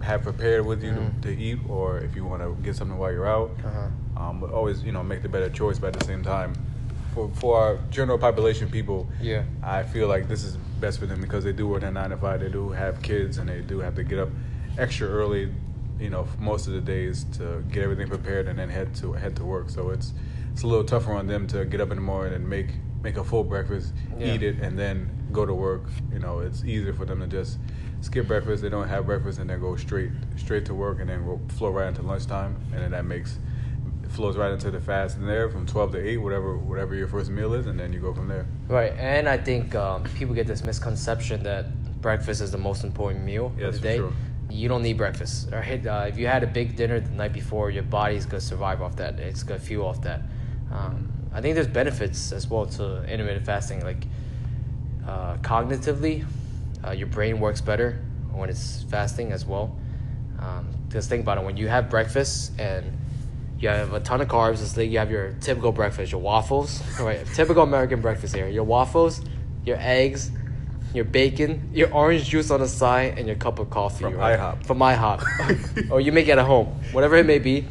have 0.00 0.22
prepared 0.22 0.64
with 0.64 0.82
you 0.82 0.92
Mhm. 0.92 1.20
to, 1.20 1.34
to 1.34 1.42
eat, 1.42 1.58
or 1.68 1.98
if 1.98 2.16
you 2.16 2.24
want 2.24 2.40
to 2.42 2.56
get 2.62 2.76
something 2.76 2.96
while 2.98 3.12
you're 3.12 3.28
out. 3.28 3.50
Uh-huh. 3.64 3.88
Um, 4.22 4.38
but 4.40 4.50
always, 4.50 4.82
you 4.84 4.92
know, 4.92 5.02
make 5.02 5.22
the 5.22 5.28
better 5.28 5.50
choice. 5.50 5.78
But 5.78 5.88
at 5.88 6.00
the 6.00 6.04
same 6.06 6.22
time, 6.22 6.54
for 7.14 7.28
for 7.34 7.58
our 7.60 7.78
general 7.90 8.18
population 8.18 8.68
people, 8.70 9.08
Yeah. 9.20 9.44
I 9.62 9.82
feel 9.82 10.08
like 10.08 10.28
this 10.28 10.44
is 10.44 10.56
best 10.80 10.98
for 10.98 11.06
them 11.06 11.20
because 11.20 11.44
they 11.44 11.52
do 11.52 11.66
work 11.68 11.82
at 11.82 11.92
nine 11.92 12.10
to 12.10 12.16
five. 12.16 12.40
They 12.40 12.48
do 12.50 12.70
have 12.70 13.02
kids, 13.02 13.38
and 13.38 13.48
they 13.48 13.60
do 13.60 13.80
have 13.80 13.94
to 13.96 14.04
get 14.04 14.18
up 14.18 14.28
extra 14.78 15.08
early, 15.08 15.52
you 15.98 16.10
know, 16.10 16.26
most 16.38 16.66
of 16.66 16.72
the 16.72 16.80
days 16.80 17.24
to 17.38 17.62
get 17.70 17.82
everything 17.82 18.08
prepared 18.08 18.48
and 18.48 18.58
then 18.58 18.68
head 18.68 18.94
to 18.96 19.12
head 19.12 19.36
to 19.36 19.44
work. 19.44 19.70
So 19.70 19.90
it's 19.90 20.12
it's 20.52 20.62
a 20.62 20.66
little 20.66 20.84
tougher 20.84 21.12
on 21.12 21.26
them 21.26 21.46
to 21.48 21.64
get 21.64 21.80
up 21.80 21.90
in 21.90 21.96
the 21.96 22.02
morning 22.02 22.34
and 22.34 22.48
make 22.48 22.68
make 23.02 23.16
a 23.16 23.24
full 23.24 23.42
breakfast, 23.44 23.92
Yeah. 24.18 24.34
eat 24.34 24.42
it, 24.44 24.60
and 24.60 24.78
then 24.78 25.10
go 25.32 25.44
to 25.44 25.54
work. 25.54 25.84
You 26.12 26.20
know, 26.20 26.38
it's 26.38 26.62
easier 26.64 26.92
for 26.92 27.04
them 27.04 27.18
to 27.20 27.26
just 27.26 27.58
skip 28.02 28.28
breakfast. 28.28 28.62
They 28.62 28.68
don't 28.68 28.88
have 28.88 29.06
breakfast 29.06 29.38
and 29.40 29.50
then 29.50 29.58
go 29.60 29.74
straight 29.76 30.12
straight 30.36 30.64
to 30.66 30.74
work 30.74 31.00
and 31.00 31.10
then 31.10 31.24
go 31.24 31.40
flow 31.48 31.70
right 31.70 31.88
into 31.88 32.02
lunchtime, 32.02 32.54
and 32.72 32.80
then 32.82 32.92
that 32.92 33.04
makes 33.04 33.38
flows 34.12 34.36
right 34.36 34.52
into 34.52 34.70
the 34.70 34.80
fast 34.80 35.16
in 35.16 35.26
there 35.26 35.48
from 35.48 35.66
twelve 35.66 35.92
to 35.92 35.98
eight, 35.98 36.18
whatever 36.18 36.56
whatever 36.56 36.94
your 36.94 37.08
first 37.08 37.30
meal 37.30 37.54
is, 37.54 37.66
and 37.66 37.78
then 37.78 37.92
you 37.92 38.00
go 38.00 38.12
from 38.14 38.28
there. 38.28 38.46
Right, 38.68 38.92
and 38.98 39.28
I 39.28 39.38
think 39.38 39.74
um, 39.74 40.04
people 40.16 40.34
get 40.34 40.46
this 40.46 40.64
misconception 40.64 41.42
that 41.44 41.66
breakfast 42.00 42.40
is 42.40 42.50
the 42.50 42.58
most 42.58 42.84
important 42.84 43.24
meal 43.24 43.52
Yes, 43.58 43.76
of 43.76 43.82
the 43.82 43.88
day. 43.88 43.96
sure. 43.98 44.12
You 44.50 44.68
don't 44.68 44.82
need 44.82 44.98
breakfast. 44.98 45.48
Right? 45.50 45.84
Uh, 45.86 46.04
if 46.08 46.18
you 46.18 46.26
had 46.26 46.42
a 46.42 46.46
big 46.46 46.76
dinner 46.76 47.00
the 47.00 47.10
night 47.10 47.32
before, 47.32 47.70
your 47.70 47.84
body's 47.84 48.26
gonna 48.26 48.40
survive 48.40 48.82
off 48.82 48.96
that. 48.96 49.18
It's 49.18 49.42
gonna 49.42 49.60
fuel 49.60 49.86
off 49.86 50.02
that. 50.02 50.20
Um, 50.70 51.10
I 51.32 51.40
think 51.40 51.54
there's 51.54 51.66
benefits 51.66 52.32
as 52.32 52.46
well 52.48 52.66
to 52.66 53.02
intermittent 53.04 53.46
fasting, 53.46 53.82
like 53.82 54.04
uh, 55.06 55.36
cognitively, 55.38 56.24
uh, 56.86 56.90
your 56.90 57.06
brain 57.08 57.40
works 57.40 57.60
better 57.60 57.98
when 58.32 58.48
it's 58.50 58.82
fasting 58.84 59.32
as 59.32 59.44
well. 59.46 59.76
Um, 60.38 60.68
just 60.90 61.08
think 61.08 61.22
about 61.22 61.38
it. 61.38 61.44
When 61.44 61.56
you 61.56 61.68
have 61.68 61.88
breakfast 61.88 62.52
and 62.58 62.98
you 63.62 63.68
have 63.68 63.92
a 63.92 64.00
ton 64.00 64.20
of 64.20 64.26
carbs, 64.28 64.60
it's 64.60 64.76
like 64.76 64.90
you 64.90 64.98
have 64.98 65.10
your 65.10 65.34
typical 65.40 65.70
breakfast, 65.70 66.10
your 66.10 66.20
waffles, 66.20 66.82
right? 66.98 67.24
Typical 67.34 67.62
American 67.62 68.00
breakfast 68.00 68.34
here. 68.34 68.48
Your 68.48 68.64
waffles, 68.64 69.20
your 69.64 69.76
eggs, 69.78 70.32
your 70.92 71.04
bacon, 71.04 71.70
your 71.72 71.92
orange 71.94 72.24
juice 72.24 72.50
on 72.50 72.58
the 72.58 72.66
side, 72.66 73.18
and 73.18 73.28
your 73.28 73.36
cup 73.36 73.60
of 73.60 73.70
coffee. 73.70 74.02
From 74.02 74.16
right? 74.16 74.38
IHOP. 74.38 74.66
From 74.66 74.78
IHOP. 74.78 75.90
or 75.92 76.00
you 76.00 76.10
make 76.10 76.26
it 76.26 76.38
at 76.38 76.44
home, 76.44 76.66
whatever 76.90 77.16
it 77.16 77.24
may 77.24 77.38
be. 77.38 77.64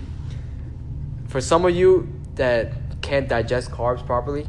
For 1.28 1.42
some 1.42 1.66
of 1.66 1.76
you 1.76 2.08
that 2.36 2.72
can't 3.02 3.28
digest 3.28 3.70
carbs 3.72 4.06
properly, 4.06 4.48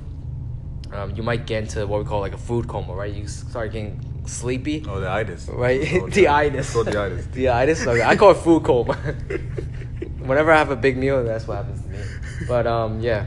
um, 0.92 1.16
you 1.16 1.24
might 1.24 1.46
get 1.46 1.64
into 1.64 1.86
what 1.88 2.00
we 2.00 2.06
call 2.06 2.20
like 2.20 2.34
a 2.34 2.38
food 2.38 2.68
coma, 2.68 2.94
right? 2.94 3.12
You 3.12 3.26
start 3.26 3.72
getting 3.72 4.00
sleepy. 4.26 4.84
Oh, 4.88 5.00
the 5.00 5.10
itis. 5.10 5.48
Right, 5.48 6.00
Oh, 6.00 6.08
the 6.08 6.28
itis. 6.28 6.72
Called 6.72 6.86
the 6.86 7.00
itis. 7.00 7.26
the 7.32 7.48
itis. 7.48 7.84
Okay, 7.84 8.02
I 8.02 8.14
call 8.14 8.30
it 8.30 8.36
food 8.36 8.62
coma. 8.62 8.96
Whenever 10.26 10.52
I 10.52 10.58
have 10.58 10.70
a 10.70 10.76
big 10.76 10.96
meal, 10.96 11.24
that's 11.24 11.46
what 11.46 11.56
happens 11.56 11.82
to 11.82 11.88
me. 11.88 11.98
But 12.46 12.66
um, 12.66 13.00
yeah, 13.00 13.26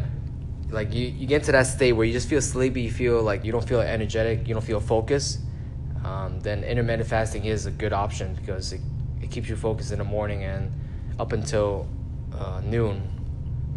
like 0.70 0.94
you, 0.94 1.08
you 1.08 1.28
get 1.28 1.44
to 1.44 1.52
that 1.54 1.68
state 1.68 1.94
where 1.94 2.06
you 2.06 2.14
just 2.14 2.30
feel 2.30 2.42
sleepy, 2.42 2.82
you 2.82 2.92
feel 2.92 3.22
like 3.22 3.46
you 3.46 3.52
don't 3.52 3.68
feel 3.68 3.82
energetic, 3.82 4.48
you 4.48 4.54
don't 4.54 4.64
feel 4.64 4.80
focused. 4.80 5.40
Um, 6.04 6.40
then 6.42 6.64
intermittent 6.64 7.10
fasting 7.10 7.46
is 7.46 7.66
a 7.66 7.72
good 7.72 7.94
option 7.94 8.36
because 8.36 8.74
it, 8.74 8.82
it 9.22 9.32
keeps 9.32 9.50
you 9.50 9.56
focused 9.56 9.92
in 9.92 9.98
the 9.98 10.06
morning 10.06 10.44
and 10.44 10.72
up 11.20 11.34
until 11.34 11.88
uh, 12.34 12.62
noon. 12.64 13.10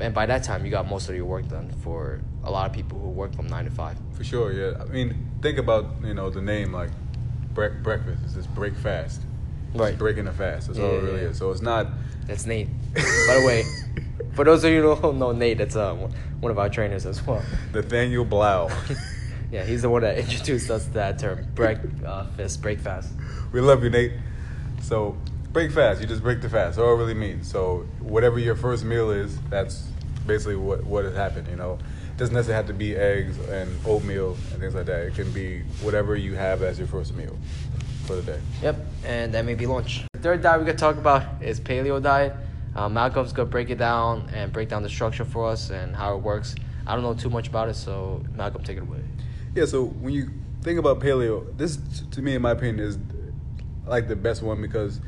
And 0.00 0.14
by 0.14 0.26
that 0.26 0.44
time, 0.44 0.64
you 0.64 0.70
got 0.70 0.86
most 0.86 1.08
of 1.08 1.16
your 1.16 1.24
work 1.24 1.48
done. 1.48 1.70
For 1.82 2.20
a 2.44 2.50
lot 2.50 2.68
of 2.68 2.74
people 2.74 2.98
who 2.98 3.08
work 3.08 3.34
from 3.34 3.46
nine 3.48 3.64
to 3.64 3.70
five. 3.70 3.96
For 4.12 4.24
sure, 4.24 4.52
yeah. 4.52 4.80
I 4.80 4.84
mean, 4.84 5.28
think 5.42 5.58
about 5.58 5.96
you 6.04 6.14
know 6.14 6.30
the 6.30 6.42
name 6.42 6.72
like 6.72 6.90
bre- 7.54 7.80
breakfast. 7.82 8.22
It's 8.24 8.34
just 8.34 8.54
break 8.54 8.76
fast. 8.76 9.22
Right. 9.74 9.98
breaking 9.98 10.24
the 10.24 10.32
fast. 10.32 10.68
That's 10.68 10.78
all 10.78 10.90
it 10.90 11.02
really 11.02 11.22
yeah. 11.22 11.28
is. 11.28 11.38
So 11.38 11.50
it's 11.50 11.62
not. 11.62 11.88
That's 12.26 12.46
Nate. 12.46 12.68
By 12.94 13.40
the 13.40 13.44
way, 13.46 13.64
for 14.34 14.44
those 14.44 14.64
of 14.64 14.70
you 14.70 14.82
who 14.82 15.00
don't 15.00 15.18
know 15.18 15.32
Nate, 15.32 15.58
that's 15.58 15.76
uh, 15.76 15.94
one 15.94 16.50
of 16.50 16.58
our 16.58 16.68
trainers 16.68 17.06
as 17.06 17.24
well. 17.26 17.42
Nathaniel 17.72 18.24
Blau. 18.24 18.70
yeah, 19.50 19.64
he's 19.64 19.82
the 19.82 19.90
one 19.90 20.02
that 20.02 20.18
introduced 20.18 20.70
us 20.70 20.84
to 20.86 20.90
that 20.92 21.18
term, 21.18 21.46
break 21.54 21.78
uh, 22.04 22.24
fast, 22.36 22.62
break 22.62 22.80
fast. 22.80 23.12
we 23.52 23.60
love 23.60 23.82
you, 23.82 23.90
Nate. 23.90 24.12
So 24.82 25.16
break 25.52 25.72
fast. 25.72 26.00
You 26.00 26.06
just 26.06 26.22
break 26.22 26.40
the 26.40 26.48
fast. 26.48 26.76
That's 26.76 26.78
all 26.78 26.94
it 26.94 26.98
really 26.98 27.14
means. 27.14 27.50
So 27.50 27.86
whatever 28.00 28.38
your 28.38 28.56
first 28.56 28.84
meal 28.84 29.10
is, 29.10 29.38
that's 29.50 29.88
basically 30.26 30.56
what 30.56 30.84
what 30.84 31.04
has 31.04 31.14
happened. 31.14 31.48
You 31.48 31.56
know, 31.56 31.74
it 31.74 32.16
doesn't 32.16 32.34
necessarily 32.34 32.56
have 32.56 32.66
to 32.66 32.74
be 32.74 32.96
eggs 32.96 33.38
and 33.48 33.74
oatmeal 33.86 34.36
and 34.52 34.60
things 34.60 34.74
like 34.74 34.86
that. 34.86 35.06
It 35.06 35.14
can 35.14 35.30
be 35.32 35.62
whatever 35.82 36.16
you 36.16 36.34
have 36.34 36.62
as 36.62 36.78
your 36.78 36.88
first 36.88 37.14
meal 37.14 37.36
for 38.08 38.16
the 38.16 38.22
day. 38.22 38.40
Yep, 38.62 38.76
and 39.04 39.34
that 39.34 39.44
may 39.44 39.54
be 39.54 39.66
lunch. 39.66 40.06
The 40.14 40.20
third 40.20 40.42
diet 40.42 40.58
we're 40.58 40.66
gonna 40.66 40.78
talk 40.78 40.96
about 40.96 41.42
is 41.42 41.60
paleo 41.60 42.02
diet. 42.02 42.34
Uh, 42.74 42.88
Malcolm's 42.88 43.34
gonna 43.34 43.50
break 43.50 43.68
it 43.68 43.76
down 43.76 44.30
and 44.32 44.50
break 44.50 44.70
down 44.70 44.82
the 44.82 44.88
structure 44.88 45.26
for 45.26 45.46
us 45.46 45.68
and 45.70 45.94
how 45.94 46.16
it 46.16 46.22
works. 46.22 46.54
I 46.86 46.94
don't 46.94 47.02
know 47.02 47.12
too 47.12 47.28
much 47.28 47.48
about 47.48 47.68
it, 47.68 47.74
so 47.74 48.24
Malcolm, 48.34 48.64
take 48.64 48.78
it 48.78 48.82
away. 48.82 49.00
Yeah, 49.54 49.66
so 49.66 49.84
when 49.84 50.14
you 50.14 50.30
think 50.62 50.78
about 50.78 51.00
paleo, 51.00 51.54
this 51.58 51.78
to 52.12 52.22
me, 52.22 52.34
in 52.34 52.40
my 52.40 52.52
opinion, 52.52 52.80
is 52.80 52.98
like 53.86 54.08
the 54.08 54.16
best 54.16 54.42
one 54.42 54.62
because 54.62 55.00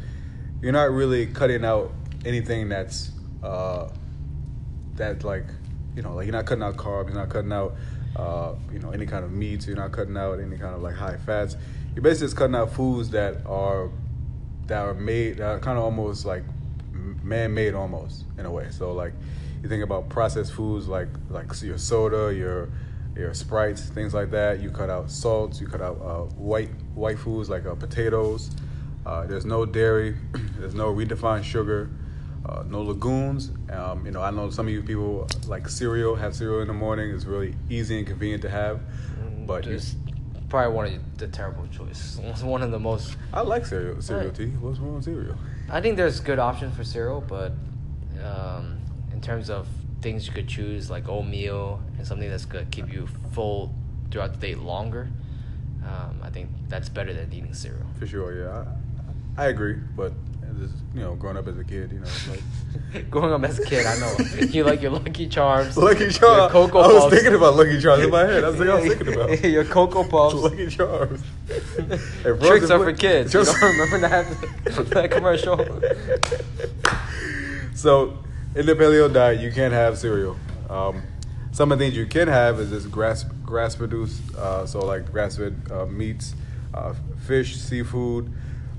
you're 0.60 0.72
not 0.72 0.90
really 0.90 1.26
cutting 1.26 1.64
out 1.64 1.92
anything 2.26 2.68
that's 2.68 3.12
uh, 3.42 3.88
that 4.96 5.24
like 5.24 5.46
you 5.96 6.02
know 6.02 6.14
like 6.14 6.26
you're 6.26 6.36
not 6.36 6.44
cutting 6.44 6.62
out 6.62 6.76
carbs, 6.76 7.06
you're 7.06 7.14
not 7.14 7.30
cutting 7.30 7.52
out 7.52 7.76
uh, 8.16 8.52
you 8.70 8.78
know 8.78 8.90
any 8.90 9.06
kind 9.06 9.24
of 9.24 9.32
meats, 9.32 9.66
you're 9.66 9.76
not 9.76 9.90
cutting 9.90 10.18
out 10.18 10.38
any 10.38 10.58
kind 10.58 10.74
of 10.74 10.82
like 10.82 10.94
high 10.94 11.16
fats. 11.16 11.56
You're 11.94 12.02
basically 12.02 12.26
just 12.26 12.36
cutting 12.36 12.54
out 12.54 12.72
foods 12.72 13.10
that 13.10 13.44
are 13.46 13.90
that 14.66 14.78
are 14.78 14.94
made 14.94 15.38
that 15.38 15.50
are 15.50 15.58
kind 15.58 15.76
of 15.76 15.84
almost 15.84 16.24
like 16.24 16.44
man-made 17.22 17.74
almost 17.74 18.24
in 18.38 18.46
a 18.46 18.50
way. 18.50 18.68
So 18.70 18.92
like 18.92 19.12
you 19.62 19.68
think 19.68 19.82
about 19.82 20.08
processed 20.08 20.52
foods 20.52 20.88
like 20.88 21.08
like 21.28 21.60
your 21.62 21.78
soda, 21.78 22.34
your 22.34 22.70
your 23.16 23.34
sprites, 23.34 23.82
things 23.82 24.14
like 24.14 24.30
that. 24.30 24.60
You 24.60 24.70
cut 24.70 24.90
out 24.90 25.10
salts. 25.10 25.60
You 25.60 25.66
cut 25.66 25.80
out 25.80 26.00
uh, 26.00 26.24
white 26.36 26.70
white 26.94 27.18
foods 27.18 27.50
like 27.50 27.66
uh, 27.66 27.74
potatoes. 27.74 28.50
Uh, 29.04 29.26
there's 29.26 29.44
no 29.44 29.66
dairy. 29.66 30.16
there's 30.58 30.74
no 30.74 30.94
redefined 30.94 31.44
sugar. 31.44 31.90
Uh, 32.48 32.62
no 32.66 32.82
legumes. 32.82 33.50
Um, 33.70 34.06
you 34.06 34.12
know, 34.12 34.22
I 34.22 34.30
know 34.30 34.48
some 34.50 34.66
of 34.66 34.72
you 34.72 34.82
people 34.82 35.28
like 35.46 35.68
cereal. 35.68 36.14
Have 36.16 36.34
cereal 36.34 36.60
in 36.60 36.68
the 36.68 36.74
morning. 36.74 37.10
It's 37.10 37.24
really 37.24 37.54
easy 37.68 37.98
and 37.98 38.06
convenient 38.06 38.42
to 38.42 38.50
have. 38.50 38.80
But 39.46 39.64
Just 39.64 39.96
probably 40.50 40.74
one 40.74 40.86
of 40.86 41.18
the 41.18 41.28
terrible 41.28 41.66
choice. 41.68 42.20
It's 42.22 42.42
one 42.54 42.62
of 42.62 42.70
the 42.70 42.78
most. 42.78 43.16
I 43.32 43.40
like 43.40 43.64
cereal. 43.64 44.02
Cereal 44.02 44.26
Right. 44.26 44.34
tea. 44.34 44.46
What's 44.60 44.78
wrong 44.78 44.96
with 44.96 45.04
cereal? 45.04 45.36
I 45.70 45.80
think 45.80 45.96
there's 45.96 46.20
good 46.20 46.38
options 46.38 46.76
for 46.76 46.84
cereal, 46.84 47.22
but 47.26 47.52
um, 48.22 48.78
in 49.12 49.20
terms 49.22 49.48
of 49.48 49.66
things 50.02 50.26
you 50.26 50.32
could 50.32 50.48
choose, 50.48 50.90
like 50.90 51.08
oatmeal 51.08 51.80
and 51.96 52.06
something 52.06 52.28
that's 52.28 52.44
gonna 52.44 52.66
keep 52.66 52.92
you 52.92 53.08
full 53.32 53.72
throughout 54.10 54.32
the 54.32 54.38
day 54.38 54.54
longer, 54.54 55.08
um, 55.86 56.20
I 56.22 56.28
think 56.30 56.50
that's 56.68 56.88
better 56.88 57.14
than 57.14 57.32
eating 57.32 57.54
cereal. 57.54 57.86
For 57.98 58.06
sure, 58.06 58.34
yeah. 58.44 58.64
I, 59.38 59.44
I 59.44 59.48
agree, 59.48 59.76
but 59.96 60.12
as, 60.60 60.70
you 60.94 61.00
know, 61.00 61.14
growing 61.14 61.36
up 61.36 61.46
as 61.46 61.58
a 61.58 61.64
kid, 61.64 61.92
you 61.92 62.00
know, 62.00 62.06
like 62.30 63.10
Growing 63.10 63.32
up 63.32 63.42
as 63.44 63.58
a 63.58 63.64
kid, 63.64 63.86
I 63.86 63.98
know 63.98 64.16
you 64.40 64.64
like 64.64 64.82
your 64.82 64.90
Lucky 64.92 65.28
Charms, 65.28 65.76
Lucky 65.78 66.10
Charms. 66.10 66.52
Cocoa 66.52 66.80
I 66.80 66.92
was 66.92 67.12
thinking 67.12 67.34
about 67.34 67.56
Lucky 67.56 67.80
Charms 67.80 68.04
in 68.04 68.10
my 68.10 68.20
head. 68.26 68.42
That's 68.44 68.58
what 68.58 68.70
I 68.70 68.74
was 68.74 68.84
thinking 68.94 69.14
about. 69.14 69.44
your 69.44 69.64
Cocoa 69.64 70.04
Puffs. 70.04 70.34
Lucky 70.34 70.66
Charms. 70.68 71.22
And 71.74 72.40
Trix 72.40 72.70
are 72.70 72.78
for 72.78 72.92
kids. 72.92 73.32
You 73.34 73.44
Just- 73.44 73.60
don't 73.60 73.78
remember 73.78 74.08
that 74.08 74.86
that 74.90 75.10
commercial? 75.10 75.56
so, 77.74 78.18
in 78.54 78.66
the 78.66 78.74
paleo 78.74 79.12
diet, 79.12 79.40
you 79.40 79.52
can't 79.52 79.72
have 79.72 79.98
cereal. 79.98 80.36
Um, 80.68 81.02
some 81.52 81.72
of 81.72 81.78
the 81.78 81.84
things 81.84 81.96
you 81.96 82.06
can 82.06 82.28
have 82.28 82.60
is 82.60 82.70
this 82.70 82.86
grass 82.86 83.24
grass 83.44 83.74
produced, 83.74 84.22
uh, 84.36 84.66
so 84.66 84.80
like 84.80 85.10
grass 85.10 85.36
fed 85.36 85.60
uh, 85.70 85.86
meats, 85.86 86.34
uh, 86.74 86.94
fish, 87.26 87.56
seafood, 87.56 88.32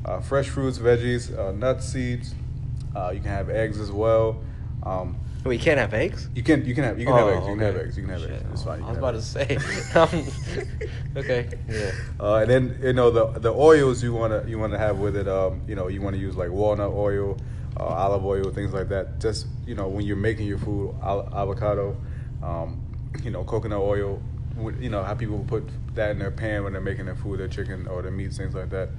uh, 0.06 0.20
fresh 0.20 0.50
fruits, 0.50 0.78
veggies, 0.80 1.38
uh, 1.38 1.52
nuts, 1.52 1.88
seeds. 1.88 2.34
Uh, 2.96 3.12
you 3.14 3.20
can 3.20 3.30
have 3.30 3.50
eggs 3.50 3.80
as 3.80 3.92
well. 3.92 4.42
Um, 4.84 5.16
We 5.44 5.58
can't 5.58 5.80
have 5.80 5.94
eggs. 5.94 6.30
you 6.36 6.44
can 6.44 6.66
you 6.66 6.76
can 6.76 6.84
have 6.84 7.00
you 7.00 7.06
can 7.06 7.16
have 7.16 7.26
Oh, 7.28 7.30
eggs. 7.38 7.48
You 7.48 7.56
can 7.56 7.60
have 7.66 7.78
eggs. 7.78 7.98
You 7.98 8.04
can 8.04 8.12
have 8.12 8.22
Shit. 8.22 8.32
eggs. 8.32 8.46
It's 8.54 8.64
fine. 8.64 8.80
You 8.80 8.86
I 8.86 8.90
was 8.90 8.98
about 8.98 9.14
have 9.16 9.24
to 9.24 9.30
say. 9.30 9.58
Um, 10.00 10.68
okay. 11.18 11.50
Yeah. 11.70 11.92
Uh, 12.20 12.36
and 12.38 12.50
then 12.50 12.80
you 12.84 12.94
know 12.94 13.10
the 13.12 13.40
the 13.40 13.52
oils 13.52 14.04
you 14.04 14.14
wanna 14.14 14.44
you 14.48 14.60
wanna 14.60 14.78
have 14.78 15.00
with 15.00 15.16
it. 15.16 15.28
Um, 15.28 15.62
you 15.68 15.76
know 15.76 15.88
you 15.88 16.02
wanna 16.02 16.18
use 16.18 16.36
like 16.36 16.50
walnut 16.52 16.92
oil, 16.92 17.38
uh, 17.80 17.84
olive 17.86 18.26
oil, 18.26 18.52
things 18.52 18.74
like 18.74 18.90
that. 18.90 19.20
Just 19.20 19.48
you 19.66 19.76
know 19.76 19.88
when 19.88 20.06
you're 20.06 20.16
making 20.18 20.48
your 20.48 20.58
food, 20.60 20.94
al- 21.04 21.28
avocado, 21.34 21.96
um, 22.44 22.82
you 23.24 23.32
know 23.32 23.44
coconut 23.44 23.80
oil. 23.80 24.22
You 24.80 24.90
know 24.90 25.02
how 25.04 25.16
people 25.16 25.44
put 25.48 25.64
that 25.96 26.12
in 26.12 26.20
their 26.20 26.30
pan 26.32 26.64
when 26.64 26.74
they're 26.74 26.82
making 26.82 27.06
their 27.06 27.16
food, 27.16 27.40
their 27.40 27.48
chicken 27.48 27.88
or 27.88 28.02
their 28.02 28.12
meats, 28.12 28.38
things 28.38 28.54
like 28.54 28.70
that, 28.72 28.90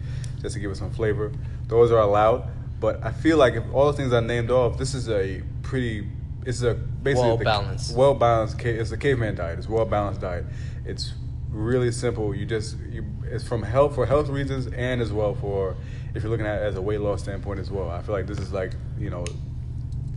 just 0.42 0.54
to 0.54 0.60
give 0.60 0.70
it 0.70 0.76
some 0.76 0.90
flavor. 0.90 1.32
Those 1.68 1.90
are 1.90 1.98
allowed, 2.00 2.48
but 2.80 3.02
I 3.02 3.12
feel 3.12 3.38
like 3.38 3.54
if 3.54 3.64
all 3.72 3.86
the 3.86 3.96
things 3.96 4.12
I 4.12 4.20
named 4.20 4.50
off, 4.50 4.76
this 4.78 4.94
is 4.94 5.08
a 5.08 5.42
pretty. 5.62 6.08
It's 6.44 6.62
a 6.62 6.74
basically 6.74 7.28
Well-balanced. 7.28 7.96
well 7.96 8.14
balanced. 8.14 8.60
It's 8.60 8.90
a 8.90 8.96
caveman 8.96 9.36
diet. 9.36 9.58
It's 9.58 9.68
well 9.68 9.84
balanced 9.84 10.20
diet. 10.20 10.44
It's 10.84 11.12
really 11.50 11.92
simple. 11.92 12.34
You 12.34 12.44
just 12.46 12.76
you, 12.90 13.04
it's 13.30 13.46
from 13.46 13.62
health 13.62 13.94
for 13.94 14.06
health 14.06 14.28
reasons 14.28 14.66
and 14.66 15.00
as 15.00 15.12
well 15.12 15.34
for 15.34 15.76
if 16.14 16.22
you're 16.22 16.30
looking 16.30 16.46
at 16.46 16.60
it 16.60 16.64
as 16.64 16.74
a 16.76 16.82
weight 16.82 17.00
loss 17.00 17.22
standpoint 17.22 17.60
as 17.60 17.70
well. 17.70 17.88
I 17.90 18.02
feel 18.02 18.14
like 18.14 18.26
this 18.26 18.38
is 18.40 18.52
like 18.52 18.72
you 18.98 19.08
know 19.08 19.24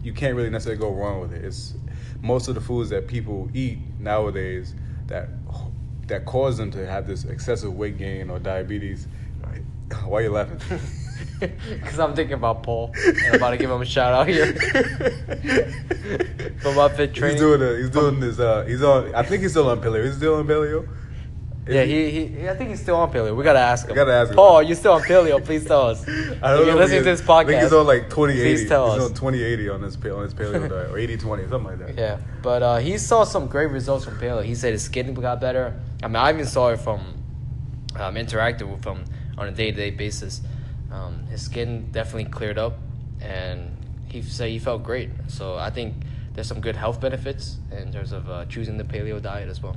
you 0.02 0.14
can't 0.14 0.36
really 0.36 0.50
necessarily 0.50 0.80
go 0.82 0.92
wrong 0.92 1.22
with 1.22 1.32
it. 1.34 1.46
It's 1.46 1.76
most 2.22 2.48
of 2.48 2.56
the 2.56 2.62
foods 2.62 2.90
that 2.90 3.08
people 3.08 3.48
eat 3.54 3.78
nowadays 4.00 4.74
that 5.06 5.30
that 6.08 6.26
cause 6.26 6.58
them 6.58 6.72
to 6.72 6.88
have 6.88 7.06
this 7.06 7.26
excessive 7.26 7.76
weight 7.76 7.98
gain 8.00 8.32
or 8.32 8.40
diabetes. 8.40 9.08
Why 10.06 10.20
are 10.20 10.24
you 10.24 10.32
laughing? 10.32 10.60
Because 11.40 12.00
I'm 12.00 12.16
thinking 12.16 12.36
about 12.36 12.64
Paul. 12.64 12.92
And 13.06 13.18
I'm 13.28 13.36
about 13.36 13.50
to 13.52 13.58
give 13.58 13.70
him 13.70 13.82
a 13.82 13.86
shout 13.86 14.14
out 14.14 14.28
here. 14.28 14.54
From 16.62 16.76
my 16.76 16.90
fit 16.90 17.14
training. 17.14 17.36
He's 17.38 17.42
doing 17.42 17.62
a, 17.62 17.78
he's 17.78 17.90
doing 17.90 18.20
this. 18.22 18.40
Uh, 18.40 18.64
he's 18.66 18.82
on. 18.82 19.14
I 19.14 19.22
think 19.24 19.42
he's 19.42 19.52
still 19.52 19.70
on 19.70 19.82
paleo. 19.82 20.06
He's 20.06 20.16
still 20.16 20.36
on 20.36 20.48
paleo. 20.48 20.88
Is 21.68 21.76
Yeah, 21.76 21.84
he, 21.84 22.28
he, 22.30 22.50
I 22.50 22.56
think 22.56 22.70
he's 22.70 22.82
still 22.82 22.96
on 22.96 23.12
paleo. 23.12 23.36
We 23.36 23.44
gotta 23.44 23.60
ask 23.60 23.88
him. 23.88 23.96
gotta 23.96 24.14
ask 24.14 24.30
him. 24.30 24.36
Paul, 24.36 24.56
are 24.56 24.64
you 24.64 24.76
still 24.76 24.94
on 24.94 25.02
paleo? 25.02 25.44
Please 25.44 25.66
tell 25.66 25.90
us. 25.90 26.08
I 26.08 26.12
don't 26.12 26.24
if 26.24 26.42
know. 26.42 26.60
you're 26.60 26.70
if 26.70 26.76
listening 26.76 27.04
to 27.04 27.10
is. 27.10 27.20
this 27.20 27.28
podcast, 27.28 27.36
I 27.36 27.46
think 27.46 27.62
he's 27.64 27.74
on 27.74 27.88
like 27.88 28.04
2080. 28.10 28.42
please 28.42 28.70
tell 28.70 28.94
he's 28.94 29.04
us. 29.04 29.10
on 29.10 29.16
2080 29.16 29.70
on 29.70 29.82
this 29.82 29.96
pa- 29.98 30.10
on 30.16 30.24
his 30.24 30.34
paleo 30.34 30.70
diet 30.70 30.92
or 30.92 30.98
80 30.98 31.18
20 31.18 31.44
something 31.48 31.64
like 31.64 31.80
that. 31.80 31.98
Yeah, 31.98 32.18
but 32.42 32.64
uh, 32.64 32.78
he 32.78 32.98
saw 32.98 33.24
some 33.24 33.48
great 33.48 33.72
results 33.72 34.06
from 34.06 34.18
paleo. 34.20 34.44
He 34.44 34.56
said 34.56 34.72
his 34.72 34.84
skin 34.84 35.14
got 35.14 35.42
better. 35.42 35.78
I 36.02 36.08
mean, 36.08 36.16
I 36.18 36.32
even 36.32 36.46
saw 36.46 36.70
it 36.70 36.80
from 36.80 37.02
um, 37.98 38.16
interacting 38.16 38.72
with 38.72 38.86
him 38.86 39.04
on 39.38 39.48
a 39.48 39.52
day 39.52 39.72
to 39.72 39.78
day 39.78 39.92
basis. 39.92 40.42
Um, 40.92 41.26
his 41.28 41.42
skin 41.42 41.92
definitely 41.92 42.26
cleared 42.26 42.58
up, 42.58 42.78
and 43.22 43.76
he 44.08 44.22
said 44.22 44.50
he 44.50 44.60
felt 44.60 44.84
great. 44.84 45.10
So 45.28 45.58
I 45.58 45.70
think 45.70 45.96
there's 46.34 46.48
some 46.48 46.62
good 46.62 46.76
health 46.76 47.02
benefits 47.02 47.58
in 47.72 47.92
terms 47.92 48.12
of 48.12 48.30
uh, 48.30 48.46
choosing 48.46 48.78
the 48.78 48.84
paleo 48.84 49.22
diet 49.22 49.50
as 49.50 49.62
well. 49.62 49.76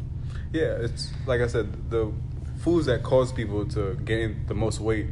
Yeah, 0.52 0.76
it's 0.80 1.12
like 1.26 1.40
I 1.40 1.46
said, 1.46 1.90
the 1.90 2.12
foods 2.58 2.86
that 2.86 3.02
cause 3.02 3.32
people 3.32 3.66
to 3.68 3.94
gain 4.04 4.44
the 4.46 4.54
most 4.54 4.80
weight 4.80 5.06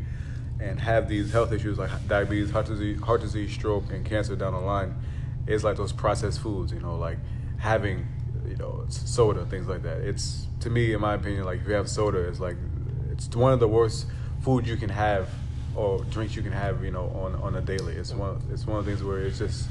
and 0.61 0.81
have 0.81 1.09
these 1.09 1.33
health 1.33 1.53
issues 1.53 1.79
like 1.79 1.91
diabetes, 2.09 2.51
heart 2.51 2.67
disease, 2.67 3.01
heart 3.01 3.21
disease, 3.21 3.53
stroke, 3.53 3.93
and 3.93 4.05
cancer 4.05 4.37
down 4.37 4.53
the 4.53 4.61
line 4.61 4.95
is 5.47 5.63
like 5.63 5.77
those 5.77 5.93
processed 5.93 6.41
foods. 6.41 6.73
You 6.73 6.81
know, 6.81 6.97
like 6.97 7.19
having 7.59 8.07
you 8.49 8.57
know 8.57 8.85
soda, 8.89 9.45
things 9.47 9.67
like 9.67 9.83
that. 9.83 10.01
It's 10.01 10.47
to 10.61 10.71
me, 10.71 10.93
in 10.93 11.01
my 11.01 11.15
opinion, 11.15 11.45
like 11.45 11.61
if 11.61 11.69
you 11.69 11.75
have 11.75 11.89
soda, 11.89 12.19
it's 12.19 12.41
like 12.41 12.57
it's 13.13 13.29
one 13.35 13.53
of 13.53 13.61
the 13.61 13.69
worst 13.69 14.07
foods 14.47 14.69
you 14.69 14.77
can 14.77 14.89
have 14.89 15.29
or 15.75 16.05
drinks 16.05 16.37
you 16.37 16.43
can 16.43 16.53
have. 16.53 16.85
You 16.85 16.93
know, 16.93 17.07
on 17.23 17.35
on 17.47 17.57
a 17.57 17.61
daily. 17.61 17.95
It's 17.97 18.13
one 18.13 18.41
it's 18.53 18.65
one 18.67 18.79
of 18.79 18.85
the 18.85 18.93
things 18.93 19.03
where 19.03 19.23
it's 19.23 19.39
just 19.39 19.69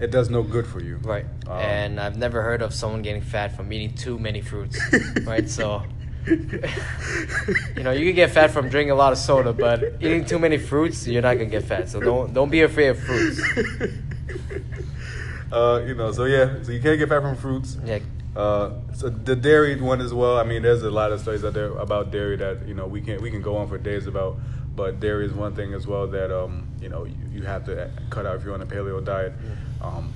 it 0.00 0.10
does 0.10 0.28
no 0.28 0.42
good 0.42 0.66
for 0.66 0.82
you. 0.82 0.96
Right. 0.96 1.24
Um, 1.46 1.60
and 1.60 2.00
I've 2.00 2.16
never 2.16 2.42
heard 2.42 2.62
of 2.62 2.74
someone 2.74 3.02
getting 3.02 3.22
fat 3.22 3.56
from 3.56 3.72
eating 3.72 3.94
too 3.94 4.18
many 4.18 4.40
fruits. 4.40 4.76
right. 5.24 5.48
So, 5.48 5.84
you 6.26 7.84
know, 7.84 7.92
you 7.92 8.06
can 8.06 8.14
get 8.14 8.30
fat 8.30 8.50
from 8.50 8.68
drinking 8.68 8.90
a 8.90 8.96
lot 8.96 9.12
of 9.12 9.18
soda, 9.18 9.52
but 9.52 9.84
eating 10.00 10.24
too 10.24 10.40
many 10.40 10.58
fruits, 10.58 11.06
you're 11.06 11.22
not 11.22 11.34
gonna 11.34 11.46
get 11.46 11.64
fat. 11.64 11.88
So 11.88 12.00
don't 12.00 12.34
don't 12.34 12.50
be 12.50 12.62
afraid 12.62 12.88
of 12.88 12.98
fruits. 12.98 13.40
uh, 15.52 15.84
you 15.86 15.94
know, 15.94 16.10
so 16.12 16.24
yeah, 16.24 16.62
so 16.62 16.72
you 16.72 16.80
can't 16.80 16.98
get 16.98 17.08
fat 17.08 17.22
from 17.22 17.36
fruits. 17.36 17.78
Yeah. 17.84 18.00
Uh, 18.36 18.70
so 18.94 19.08
the 19.08 19.34
dairy 19.34 19.80
one 19.80 20.00
as 20.00 20.14
well. 20.14 20.38
I 20.38 20.44
mean, 20.44 20.62
there's 20.62 20.82
a 20.82 20.90
lot 20.90 21.12
of 21.12 21.20
studies 21.20 21.44
out 21.44 21.54
there 21.54 21.70
about 21.72 22.10
dairy 22.10 22.36
that 22.36 22.66
you 22.66 22.74
know 22.74 22.86
we 22.86 23.00
can 23.00 23.20
we 23.20 23.30
can 23.30 23.42
go 23.42 23.56
on 23.56 23.68
for 23.68 23.78
days 23.78 24.06
about. 24.06 24.38
But 24.74 25.00
dairy 25.00 25.26
is 25.26 25.32
one 25.32 25.56
thing 25.56 25.74
as 25.74 25.88
well 25.88 26.06
that 26.06 26.30
um, 26.30 26.68
you 26.80 26.88
know 26.88 27.04
you, 27.04 27.16
you 27.32 27.42
have 27.42 27.64
to 27.64 27.90
cut 28.10 28.26
out 28.26 28.36
if 28.36 28.44
you're 28.44 28.54
on 28.54 28.62
a 28.62 28.66
paleo 28.66 29.04
diet. 29.04 29.32
Um, 29.80 30.12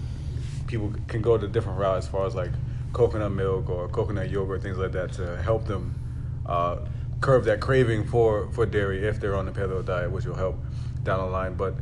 people 0.66 0.94
can 1.08 1.20
go 1.20 1.36
to 1.36 1.48
different 1.48 1.78
routes 1.78 2.06
as 2.06 2.12
far 2.12 2.26
as 2.26 2.34
like 2.34 2.50
coconut 2.92 3.32
milk 3.32 3.68
or 3.68 3.88
coconut 3.88 4.30
yogurt, 4.30 4.62
things 4.62 4.78
like 4.78 4.92
that, 4.92 5.12
to 5.14 5.42
help 5.42 5.66
them 5.66 5.94
uh, 6.46 6.78
curb 7.20 7.44
that 7.44 7.60
craving 7.60 8.04
for, 8.04 8.50
for 8.52 8.66
dairy 8.66 9.06
if 9.06 9.20
they're 9.20 9.36
on 9.36 9.48
a 9.48 9.52
paleo 9.52 9.84
diet, 9.84 10.10
which 10.10 10.26
will 10.26 10.34
help 10.34 10.56
down 11.02 11.18
the 11.18 11.26
line. 11.26 11.54
But 11.54 11.74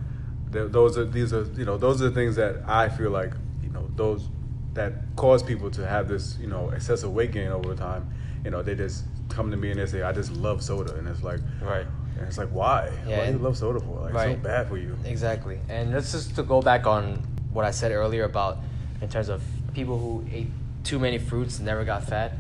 th- 0.53 0.71
those 0.71 0.97
are 0.99 1.05
these 1.05 1.33
are 1.33 1.45
you 1.57 1.65
know 1.65 1.77
those 1.77 2.01
are 2.01 2.09
the 2.09 2.15
things 2.15 2.37
that 2.37 2.63
I 2.67 2.89
feel 2.89 3.11
like 3.11 3.33
you 3.63 3.71
know 3.71 3.91
those 3.97 4.29
that 4.75 4.93
cause 5.17 5.43
people 5.43 5.71
to 5.73 5.87
have 5.87 6.09
this 6.09 6.39
you 6.41 6.47
know 6.47 6.71
excessive 6.71 7.13
weight 7.13 7.33
gain 7.33 7.49
over 7.49 7.75
time. 7.75 8.11
You 8.45 8.51
know 8.51 8.63
they 8.63 8.75
just 8.75 9.05
come 9.29 9.51
to 9.51 9.57
me 9.57 9.71
and 9.71 9.81
they 9.81 9.87
say 9.87 10.03
I 10.03 10.13
just 10.13 10.33
love 10.33 10.63
soda, 10.63 10.95
and 10.97 11.07
it's 11.09 11.23
like 11.23 11.41
Right. 11.63 11.87
and 12.19 12.27
it's 12.27 12.39
like 12.39 12.49
why? 12.49 12.91
Yeah, 13.07 13.19
why 13.19 13.27
do 13.27 13.33
you 13.33 13.39
love 13.39 13.57
soda 13.57 13.81
for? 13.81 14.11
Like 14.11 14.15
it's 14.31 14.39
so 14.43 14.49
bad 14.49 14.69
for 14.69 14.77
you. 14.79 14.97
Exactly. 15.05 15.59
And 15.69 15.93
that's 15.93 16.13
just 16.13 16.35
to 16.37 16.43
go 16.43 16.61
back 16.63 16.87
on 16.87 17.17
what 17.53 17.65
I 17.65 17.71
said 17.71 17.93
earlier 17.93 18.25
about 18.25 18.59
in 19.01 19.09
terms 19.09 19.29
of 19.29 19.43
people 19.75 19.99
who 19.99 20.25
ate 20.33 20.49
too 20.85 20.99
many 20.99 21.19
fruits 21.19 21.57
and 21.59 21.67
never 21.67 21.85
got 21.85 22.05
fat. 22.05 22.33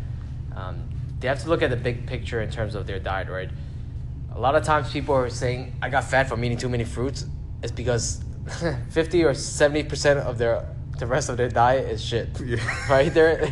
Um, 0.55 0.89
they 1.21 1.29
have 1.29 1.43
to 1.43 1.49
look 1.49 1.63
at 1.63 1.71
the 1.71 1.77
big 1.77 2.07
picture 2.07 2.41
in 2.41 2.51
terms 2.51 2.75
of 2.75 2.87
their 2.87 2.99
diet, 2.99 3.29
right? 3.29 3.51
A 4.35 4.41
lot 4.41 4.55
of 4.55 4.63
times 4.65 4.91
people 4.93 5.15
are 5.15 5.29
saying, 5.29 5.75
I 5.83 5.91
got 5.91 6.05
fat 6.05 6.29
from 6.29 6.43
eating 6.45 6.57
too 6.57 6.69
many 6.69 6.85
fruits. 6.85 7.27
It's 7.63 7.73
because 7.73 8.23
50 8.91 9.25
or 9.25 9.33
70% 9.33 10.17
of 10.19 10.39
their 10.39 10.67
the 11.01 11.07
rest 11.07 11.29
of 11.29 11.37
their 11.37 11.49
diet 11.49 11.89
is 11.89 12.03
shit. 12.03 12.29
Yeah. 12.45 12.59
Right? 12.89 13.13
They're, 13.13 13.49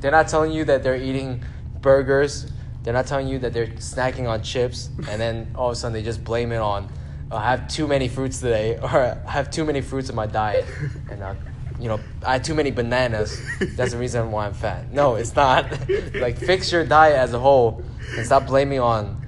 they're 0.00 0.10
not 0.10 0.28
telling 0.28 0.52
you 0.52 0.64
that 0.64 0.82
they're 0.82 0.96
eating 0.96 1.44
burgers. 1.80 2.50
They're 2.82 2.94
not 2.94 3.06
telling 3.06 3.28
you 3.28 3.38
that 3.40 3.52
they're 3.52 3.68
snacking 3.68 4.28
on 4.28 4.42
chips. 4.42 4.90
And 5.08 5.20
then 5.20 5.52
all 5.54 5.68
of 5.68 5.72
a 5.72 5.76
sudden 5.76 5.92
they 5.92 6.02
just 6.02 6.24
blame 6.24 6.50
it 6.52 6.58
on, 6.58 6.90
oh, 7.30 7.36
I 7.36 7.50
have 7.50 7.68
too 7.68 7.86
many 7.86 8.08
fruits 8.08 8.40
today. 8.40 8.78
Or 8.82 9.18
I 9.26 9.30
have 9.30 9.50
too 9.50 9.64
many 9.64 9.80
fruits 9.80 10.08
in 10.10 10.16
my 10.16 10.26
diet. 10.26 10.64
And, 11.10 11.22
uh, 11.22 11.34
you 11.78 11.88
know, 11.88 12.00
I 12.24 12.32
had 12.34 12.44
too 12.44 12.54
many 12.54 12.70
bananas. 12.70 13.40
That's 13.76 13.92
the 13.92 13.98
reason 13.98 14.30
why 14.30 14.46
I'm 14.46 14.54
fat. 14.54 14.92
No, 14.92 15.16
it's 15.16 15.34
not. 15.34 15.66
like, 16.14 16.38
fix 16.38 16.72
your 16.72 16.84
diet 16.84 17.16
as 17.16 17.32
a 17.32 17.38
whole 17.38 17.82
and 18.16 18.24
stop 18.24 18.46
blaming 18.46 18.80
on, 18.80 19.20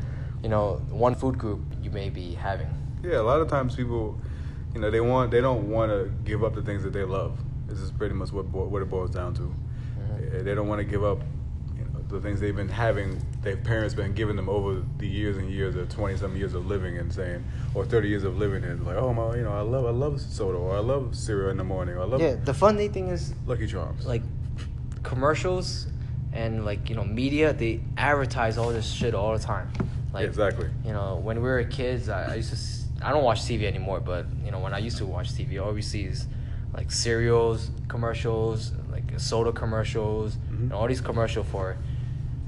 you 0.43 0.49
know, 0.49 0.81
one 0.91 1.15
food 1.15 1.37
group 1.39 1.61
you 1.83 1.91
may 1.91 2.11
be 2.11 2.35
having. 2.35 2.69
Yeah, 3.03 3.21
a 3.21 3.23
lot 3.23 3.41
of 3.41 3.49
times 3.49 3.75
people, 3.75 4.19
you 4.75 4.81
know, 4.81 4.91
they 4.91 5.01
want 5.01 5.31
they 5.31 5.41
don't 5.41 5.71
want 5.71 5.91
to 5.91 6.11
give 6.25 6.43
up 6.45 6.55
the 6.55 6.63
things 6.63 6.83
that 6.83 6.93
they 6.93 7.05
love. 7.05 7.39
This 7.67 7.79
is 7.79 7.91
pretty 7.91 8.15
much 8.15 8.33
what 8.33 8.51
bo- 8.51 8.67
what 8.67 8.83
it 8.83 8.91
boils 8.91 9.11
down 9.11 9.35
to. 9.35 9.43
Mm-hmm. 9.43 10.45
They 10.45 10.55
don't 10.55 10.69
want 10.69 10.81
to 10.81 10.85
give 10.85 11.05
up, 11.05 11.21
you 11.77 11.85
know, 11.85 12.01
the 12.09 12.21
things 12.21 12.41
they've 12.41 12.55
been 12.57 12.69
having. 12.69 13.21
Their 13.43 13.57
parents 13.57 13.95
been 13.95 14.15
giving 14.15 14.37
them 14.37 14.49
over 14.49 14.83
the 14.99 15.07
years 15.07 15.37
and 15.37 15.51
years 15.51 15.77
of 15.77 15.89
twenty 15.89 16.17
some 16.17 16.37
years 16.37 16.55
of 16.55 16.67
living 16.67 16.99
and 16.99 17.13
saying, 17.13 17.45
or 17.75 17.85
thirty 17.85 18.09
years 18.09 18.25
of 18.25 18.37
living 18.37 18.65
and 18.65 18.85
like, 18.87 18.97
oh 18.97 19.13
my, 19.15 19.37
you 19.37 19.43
know, 19.43 19.53
I 19.53 19.61
love 19.61 19.87
I 19.87 19.91
love 19.91 20.21
soda 20.21 20.59
or 20.59 20.77
I 20.77 20.81
love 20.81 21.15
cereal 21.15 21.51
in 21.51 21.57
the 21.57 21.65
morning 21.65 21.95
or 21.95 22.03
I 22.03 22.05
love 22.05 22.21
Yeah, 22.21 22.35
the 22.35 22.55
funny 22.55 22.89
thing 22.89 23.09
is, 23.09 23.35
Lucky 23.47 23.67
Charms. 23.67 24.07
like 24.07 24.23
commercials 25.03 25.87
and 26.33 26.65
like 26.65 26.89
you 26.89 26.97
know 26.97 27.05
media 27.05 27.53
they 27.53 27.81
advertise 27.97 28.59
all 28.59 28.71
this 28.71 28.91
shit 28.91 29.15
all 29.15 29.37
the 29.37 29.43
time 29.43 29.71
like 30.13 30.27
exactly. 30.27 30.69
you 30.85 30.93
know 30.93 31.17
when 31.17 31.37
we 31.37 31.49
were 31.49 31.63
kids 31.65 32.09
I, 32.09 32.33
I 32.33 32.35
used 32.37 32.51
to 32.51 32.57
i 33.05 33.11
don't 33.13 33.23
watch 33.25 33.41
tv 33.43 33.65
anymore 33.65 34.01
but 34.01 34.27
you 34.45 34.51
know 34.51 34.59
when 34.59 34.73
i 34.75 34.79
used 34.79 34.97
to 34.99 35.07
watch 35.07 35.29
tv 35.33 35.63
all 35.65 35.73
we 35.73 35.83
see 35.83 36.05
is 36.05 36.27
like 36.73 36.91
cereals 36.91 37.71
commercials 37.89 38.73
like 38.91 39.05
soda 39.19 39.53
commercials 39.53 40.37
Mhm. 40.37 40.59
and 40.63 40.73
all 40.73 40.87
these 40.89 41.01
commercial 41.01 41.45
for 41.45 41.77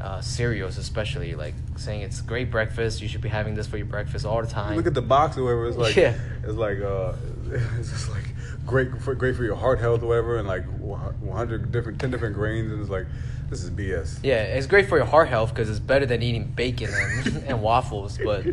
uh, 0.00 0.20
cereals 0.20 0.76
especially 0.78 1.34
like 1.34 1.54
saying 1.76 2.02
it's 2.02 2.20
great 2.20 2.50
breakfast 2.50 3.00
you 3.00 3.08
should 3.08 3.22
be 3.22 3.28
having 3.30 3.54
this 3.54 3.66
for 3.66 3.76
your 3.78 3.86
breakfast 3.86 4.26
all 4.26 4.40
the 4.42 4.46
time 4.48 4.76
Look 4.76 4.86
at 4.86 4.94
the 4.94 5.00
box 5.02 5.38
or 5.38 5.44
whatever. 5.44 5.68
It's 5.68 5.78
like 5.78 5.96
Yeah. 5.96 6.14
it's 6.44 6.58
like 6.66 6.80
uh, 6.80 7.12
it's 7.78 7.90
just 7.90 8.10
like 8.10 8.24
great 8.66 8.88
for 9.00 9.14
great 9.14 9.36
for 9.36 9.44
your 9.44 9.56
heart 9.56 9.78
health 9.80 10.02
or 10.02 10.08
whatever, 10.08 10.36
and 10.38 10.46
like 10.46 10.64
one 10.80 11.14
hundred 11.32 11.72
different 11.72 11.98
ten 11.98 12.10
different 12.10 12.34
grains, 12.34 12.70
and 12.70 12.80
it's 12.82 12.90
like 12.90 13.06
this 13.48 13.62
is 13.64 13.70
BS. 13.70 14.18
Yeah, 14.22 14.42
it's 14.42 14.66
great 14.66 14.86
for 14.88 14.96
your 14.98 15.06
heart 15.06 15.28
health 15.28 15.54
because 15.54 15.70
it's 15.70 15.78
better 15.78 16.04
than 16.04 16.20
eating 16.22 16.44
bacon 16.44 16.90
and, 16.92 17.36
and 17.48 17.62
waffles. 17.62 18.18
But 18.22 18.44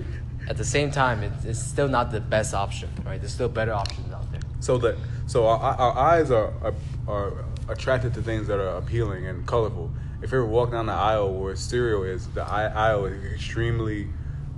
at 0.50 0.58
the 0.58 0.66
same 0.66 0.92
time, 0.92 1.24
it's, 1.24 1.46
it's 1.46 1.60
still 1.60 1.88
not 1.88 2.12
the 2.12 2.20
best 2.20 2.54
option, 2.54 2.90
right? 3.06 3.20
There's 3.20 3.34
still 3.34 3.50
better 3.50 3.74
options 3.74 4.12
out 4.14 4.30
there. 4.32 4.42
So 4.60 4.78
that 4.80 4.96
so 5.28 5.48
our, 5.48 5.58
our 5.60 5.98
eyes 5.98 6.32
are, 6.32 6.54
are 6.64 6.74
are 7.08 7.34
attracted 7.70 8.14
to 8.16 8.22
things 8.22 8.48
that 8.48 8.60
are 8.60 8.78
appealing 8.78 9.26
and 9.28 9.46
colorful. 9.46 9.92
If 10.22 10.32
you 10.32 10.38
ever 10.38 10.46
walk 10.46 10.72
down 10.72 10.86
the 10.86 10.94
aisle 10.94 11.34
where 11.34 11.56
cereal 11.56 12.04
is, 12.04 12.28
the 12.30 12.44
aisle 12.44 13.06
is 13.06 13.34
extremely 13.34 14.08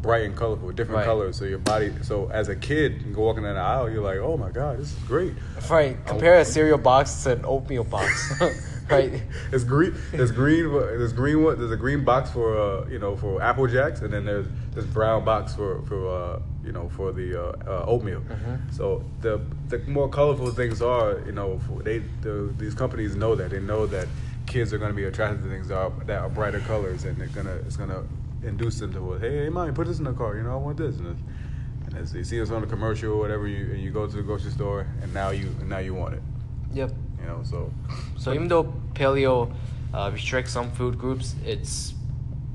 bright 0.01 0.23
and 0.25 0.35
colorful, 0.35 0.71
different 0.71 0.97
Right. 0.97 1.05
colors. 1.05 1.37
So 1.37 1.45
your 1.45 1.57
body, 1.57 1.91
so 2.03 2.29
as 2.31 2.49
a 2.49 2.55
kid, 2.55 3.01
you 3.05 3.13
go 3.13 3.23
walking 3.23 3.41
down 3.43 3.55
the 3.55 3.61
aisle, 3.61 3.89
you're 3.89 4.03
like, 4.03 4.19
oh 4.19 4.37
my 4.37 4.51
god, 4.51 4.77
this 4.77 4.91
is 4.93 4.99
great. 5.07 5.33
Right. 5.69 5.97
Compare 6.05 6.39
a 6.39 6.45
cereal 6.45 6.77
box 6.77 7.23
to 7.23 7.31
an 7.31 7.45
oatmeal 7.45 7.83
box, 7.83 8.33
right? 8.89 9.21
It's 9.51 9.63
green. 9.63 9.95
There's 10.11 10.31
green. 10.31 10.71
There's 10.71 11.13
green. 11.13 11.43
What? 11.43 11.57
There's 11.57 11.71
a 11.71 11.77
green 11.77 12.03
box 12.03 12.29
for 12.29 12.57
uh, 12.57 12.87
you 12.87 12.99
know 12.99 13.15
for 13.15 13.41
Apple 13.41 13.67
Jacks, 13.67 14.01
and 14.01 14.11
then 14.13 14.25
there's 14.25 14.47
this 14.73 14.85
brown 14.85 15.25
box 15.25 15.55
for 15.55 15.81
for 15.83 16.07
uh, 16.07 16.39
you 16.63 16.71
know 16.71 16.89
for 16.89 17.11
the 17.11 17.41
uh, 17.41 17.53
uh, 17.67 17.85
oatmeal. 17.87 18.21
Mhm. 18.21 18.73
So 18.73 19.03
the 19.21 19.41
the 19.69 19.79
more 19.87 20.09
colorful 20.09 20.51
things 20.51 20.81
are, 20.81 21.19
you 21.25 21.31
know, 21.31 21.59
for 21.67 21.81
they 21.81 21.99
the, 22.21 22.53
these 22.57 22.75
companies 22.75 23.15
know 23.15 23.35
that 23.35 23.49
they 23.49 23.59
know 23.59 23.85
that 23.87 24.07
kids 24.45 24.71
are 24.73 24.77
going 24.77 24.91
to 24.91 24.95
be 24.95 25.05
attracted 25.05 25.41
to 25.43 25.49
things 25.49 25.69
that 25.69 25.77
are, 25.77 25.89
that 26.05 26.19
are 26.19 26.29
brighter 26.29 26.59
colors, 26.59 27.05
and 27.05 27.17
they're 27.17 27.27
gonna 27.27 27.55
it's 27.65 27.77
gonna 27.77 28.03
induce 28.43 28.79
them 28.79 28.93
to 28.93 29.13
hey, 29.13 29.43
hey, 29.45 29.49
mommy, 29.49 29.71
put 29.71 29.87
this 29.87 29.97
in 29.97 30.03
the 30.05 30.13
car. 30.13 30.35
You 30.35 30.43
know, 30.43 30.53
I 30.53 30.57
want 30.57 30.77
this. 30.77 30.97
And, 30.97 31.17
and 31.87 31.97
as 31.97 32.11
they 32.11 32.23
see 32.23 32.39
us 32.41 32.51
on 32.51 32.63
a 32.63 32.67
commercial 32.67 33.13
or 33.13 33.17
whatever, 33.17 33.47
you 33.47 33.71
and 33.73 33.81
you 33.81 33.89
go 33.91 34.05
to 34.05 34.15
the 34.15 34.21
grocery 34.21 34.51
store, 34.51 34.85
and 35.01 35.13
now 35.13 35.29
you 35.29 35.47
and 35.59 35.69
now 35.69 35.79
you 35.79 35.93
want 35.95 36.13
it. 36.15 36.21
Yep. 36.73 36.91
You 37.25 37.31
know, 37.31 37.41
so 37.43 37.71
So 38.17 38.33
even 38.33 38.47
though 38.47 38.65
paleo 38.93 39.51
uh, 39.93 40.11
restricts 40.13 40.51
some 40.51 40.69
food 40.71 40.97
groups, 40.97 41.35
it's 41.45 41.93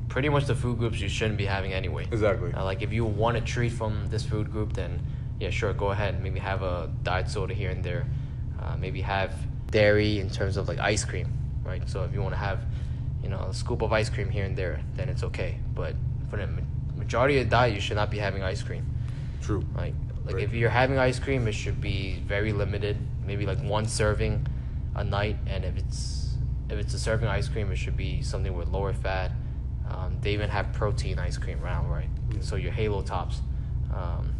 pretty 0.08 0.28
much 0.28 0.46
the 0.46 0.54
food 0.54 0.78
groups 0.78 1.00
you 1.00 1.08
shouldn't 1.08 1.38
be 1.38 1.46
having 1.46 1.72
anyway. 1.72 2.06
exactly. 2.10 2.52
Uh, 2.52 2.64
like 2.64 2.82
if 2.82 2.92
you 2.92 3.04
want 3.04 3.36
a 3.36 3.40
treat 3.40 3.72
from 3.72 4.06
this 4.08 4.24
food 4.24 4.50
group, 4.52 4.72
then 4.72 5.00
yeah, 5.40 5.50
sure, 5.50 5.72
go 5.72 5.90
ahead. 5.90 6.22
Maybe 6.22 6.38
have 6.38 6.62
a 6.62 6.90
diet 7.02 7.28
soda 7.28 7.54
here 7.54 7.70
and 7.70 7.82
there. 7.82 8.06
Uh, 8.60 8.76
maybe 8.76 9.00
have 9.00 9.32
dairy 9.70 10.20
in 10.20 10.28
terms 10.30 10.56
of 10.56 10.68
like 10.68 10.78
ice 10.78 11.04
cream, 11.04 11.32
right? 11.64 11.88
So 11.88 12.04
if 12.04 12.12
you 12.12 12.20
want 12.22 12.34
to 12.34 12.38
have, 12.38 12.60
you 13.22 13.28
know, 13.28 13.38
a 13.50 13.54
scoop 13.54 13.82
of 13.82 13.92
ice 13.92 14.10
cream 14.10 14.28
here 14.28 14.44
and 14.44 14.56
there, 14.56 14.80
then 14.96 15.08
it's 15.08 15.22
okay. 15.24 15.58
But 15.74 15.94
for 16.28 16.36
the 16.36 16.48
majority 16.96 17.38
of 17.38 17.46
the 17.46 17.50
diet, 17.50 17.74
you 17.74 17.80
should 17.80 17.96
not 17.96 18.10
be 18.10 18.18
having 18.18 18.42
ice 18.42 18.62
cream. 18.62 18.84
True. 19.40 19.64
Like 19.74 19.94
like 20.26 20.34
Right. 20.34 20.44
if 20.44 20.52
you're 20.52 20.70
having 20.70 20.98
ice 20.98 21.18
cream, 21.18 21.48
it 21.48 21.52
should 21.54 21.80
be 21.80 22.22
very 22.26 22.52
limited, 22.52 22.98
maybe 23.26 23.46
like 23.46 23.58
one 23.62 23.86
serving 23.86 24.46
a 24.94 25.04
night. 25.04 25.36
And 25.46 25.64
if 25.64 25.76
it's 25.76 26.34
if 26.68 26.78
it's 26.78 26.94
a 26.94 26.98
serving 26.98 27.28
ice 27.28 27.48
cream, 27.48 27.70
it 27.72 27.76
should 27.76 27.96
be 27.96 28.22
something 28.22 28.54
with 28.54 28.68
lower 28.68 28.92
fat. 28.92 29.32
Um, 29.88 30.18
they 30.20 30.32
even 30.32 30.48
have 30.50 30.72
protein 30.72 31.18
ice 31.18 31.36
cream 31.36 31.58
now, 31.62 31.84
right? 31.86 32.08
So 32.40 32.54
your 32.56 32.70
Halo 32.72 33.02
tops, 33.02 33.40
um, 33.92 34.32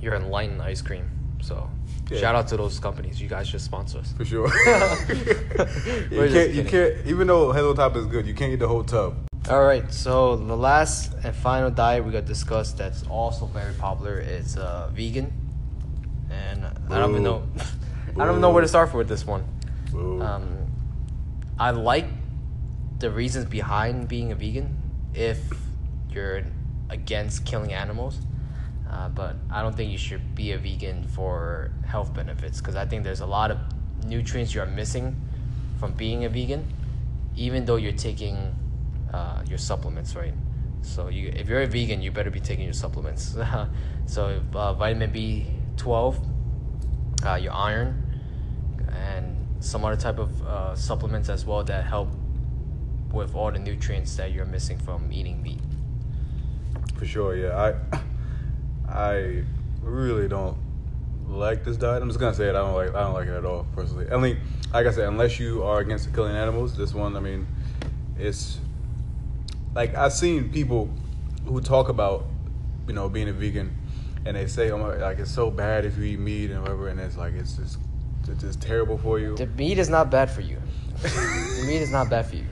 your 0.00 0.14
Enlightened 0.14 0.60
ice 0.60 0.82
cream. 0.82 1.08
So 1.40 1.70
Yeah. 2.10 2.18
shout 2.20 2.34
out 2.34 2.48
to 2.48 2.56
those 2.56 2.78
companies. 2.78 3.20
You 3.20 3.28
guys 3.28 3.48
should 3.48 3.60
sponsor 3.62 3.98
us. 3.98 4.12
For 4.12 4.24
sure. 4.24 4.48
You 6.10 6.28
can't. 6.30 6.50
You 6.52 6.64
can't. 6.64 6.94
Even 7.06 7.26
though 7.26 7.52
Halo 7.52 7.74
Top 7.74 7.96
is 7.96 8.06
good, 8.06 8.26
you 8.26 8.34
can't 8.34 8.52
eat 8.52 8.58
the 8.60 8.68
whole 8.68 8.84
tub. 8.84 9.16
All 9.50 9.62
right, 9.62 9.92
so 9.92 10.36
the 10.36 10.56
last 10.56 11.12
and 11.22 11.34
final 11.34 11.70
diet 11.70 12.02
we 12.02 12.12
got 12.12 12.24
discussed 12.24 12.78
that's 12.78 13.02
also 13.08 13.44
very 13.44 13.74
popular 13.74 14.18
is 14.18 14.56
uh, 14.56 14.88
vegan, 14.94 15.30
and 16.30 16.64
I 16.88 16.98
don't 16.98 17.10
even 17.10 17.22
know, 17.24 17.42
I 18.18 18.24
don't 18.24 18.40
know 18.40 18.50
where 18.52 18.62
to 18.62 18.68
start 18.68 18.94
with 18.94 19.06
this 19.06 19.26
one. 19.26 19.44
Um, 19.94 20.66
I 21.58 21.70
like 21.70 22.06
the 22.98 23.10
reasons 23.10 23.46
behind 23.46 24.08
being 24.08 24.32
a 24.32 24.34
vegan 24.34 24.76
if 25.14 25.38
you're 26.10 26.42
against 26.90 27.44
killing 27.44 27.72
animals, 27.72 28.20
uh, 28.90 29.08
but 29.08 29.36
I 29.50 29.62
don't 29.62 29.74
think 29.74 29.92
you 29.92 29.98
should 29.98 30.34
be 30.34 30.52
a 30.52 30.58
vegan 30.58 31.04
for 31.04 31.70
health 31.86 32.14
benefits 32.14 32.58
because 32.60 32.76
I 32.76 32.86
think 32.86 33.04
there's 33.04 33.20
a 33.20 33.26
lot 33.26 33.50
of 33.50 33.58
nutrients 34.06 34.54
you 34.54 34.60
are 34.60 34.66
missing 34.66 35.16
from 35.78 35.92
being 35.92 36.24
a 36.24 36.28
vegan, 36.28 36.66
even 37.36 37.64
though 37.64 37.76
you're 37.76 37.92
taking 37.92 38.54
uh, 39.12 39.42
your 39.48 39.58
supplements, 39.58 40.16
right? 40.16 40.34
So 40.82 41.08
you, 41.08 41.32
if 41.34 41.48
you're 41.48 41.62
a 41.62 41.66
vegan, 41.66 42.02
you 42.02 42.10
better 42.10 42.30
be 42.30 42.40
taking 42.40 42.64
your 42.64 42.74
supplements. 42.74 43.36
so 44.06 44.42
uh, 44.54 44.74
vitamin 44.74 45.12
B 45.12 45.46
twelve, 45.76 46.18
uh, 47.24 47.36
your 47.36 47.52
iron, 47.52 48.02
and 48.92 49.43
some 49.60 49.84
other 49.84 49.96
type 49.96 50.18
of 50.18 50.42
uh, 50.42 50.76
supplements 50.76 51.28
as 51.28 51.44
well 51.44 51.64
that 51.64 51.84
help 51.84 52.08
with 53.12 53.34
all 53.34 53.50
the 53.50 53.58
nutrients 53.58 54.16
that 54.16 54.32
you're 54.32 54.44
missing 54.44 54.78
from 54.78 55.12
eating 55.12 55.42
meat. 55.42 55.60
For 56.98 57.06
sure, 57.06 57.36
yeah. 57.36 57.74
I 57.92 58.00
I 58.88 59.44
really 59.82 60.28
don't 60.28 60.56
like 61.26 61.64
this 61.64 61.76
diet. 61.76 62.02
I'm 62.02 62.08
just 62.08 62.20
gonna 62.20 62.34
say 62.34 62.46
it. 62.46 62.50
I 62.50 62.58
don't 62.58 62.74
like. 62.74 62.94
I 62.94 63.00
don't 63.00 63.14
like 63.14 63.28
it 63.28 63.34
at 63.34 63.44
all, 63.44 63.66
personally. 63.74 64.10
I 64.10 64.16
mean, 64.16 64.38
like 64.72 64.86
I 64.86 64.90
said, 64.90 65.08
unless 65.08 65.38
you 65.38 65.62
are 65.62 65.80
against 65.80 66.12
killing 66.14 66.36
animals, 66.36 66.76
this 66.76 66.94
one, 66.94 67.16
I 67.16 67.20
mean, 67.20 67.46
it's 68.18 68.58
like 69.74 69.94
I've 69.94 70.12
seen 70.12 70.50
people 70.50 70.90
who 71.46 71.60
talk 71.60 71.88
about, 71.88 72.26
you 72.86 72.94
know, 72.94 73.08
being 73.08 73.28
a 73.28 73.32
vegan, 73.32 73.76
and 74.24 74.36
they 74.36 74.46
say, 74.46 74.70
"Oh 74.70 74.78
my, 74.78 74.96
like 74.96 75.18
it's 75.18 75.30
so 75.30 75.50
bad 75.50 75.84
if 75.84 75.96
you 75.96 76.04
eat 76.04 76.18
meat 76.18 76.50
and 76.50 76.60
whatever," 76.60 76.88
and 76.88 77.00
it's 77.00 77.16
like 77.16 77.34
it's 77.34 77.56
just 77.56 77.78
it's 78.28 78.42
just 78.42 78.60
terrible 78.60 78.98
for 78.98 79.18
you. 79.18 79.36
The 79.36 79.46
meat 79.46 79.78
is 79.78 79.88
not 79.88 80.10
bad 80.10 80.30
for 80.30 80.40
you. 80.40 80.58
the 81.02 81.64
meat 81.66 81.82
is 81.82 81.92
not 81.92 82.10
bad 82.10 82.26
for 82.26 82.36
you. 82.36 82.46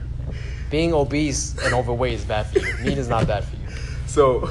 Being 0.69 0.93
obese 0.93 1.55
and 1.63 1.73
overweight 1.73 2.13
is 2.13 2.25
bad 2.25 2.47
for 2.47 2.59
you. 2.59 2.73
Meat 2.83 2.97
is 2.97 3.07
not 3.07 3.27
bad 3.27 3.43
for 3.43 3.55
you. 3.55 3.67
so 4.05 4.49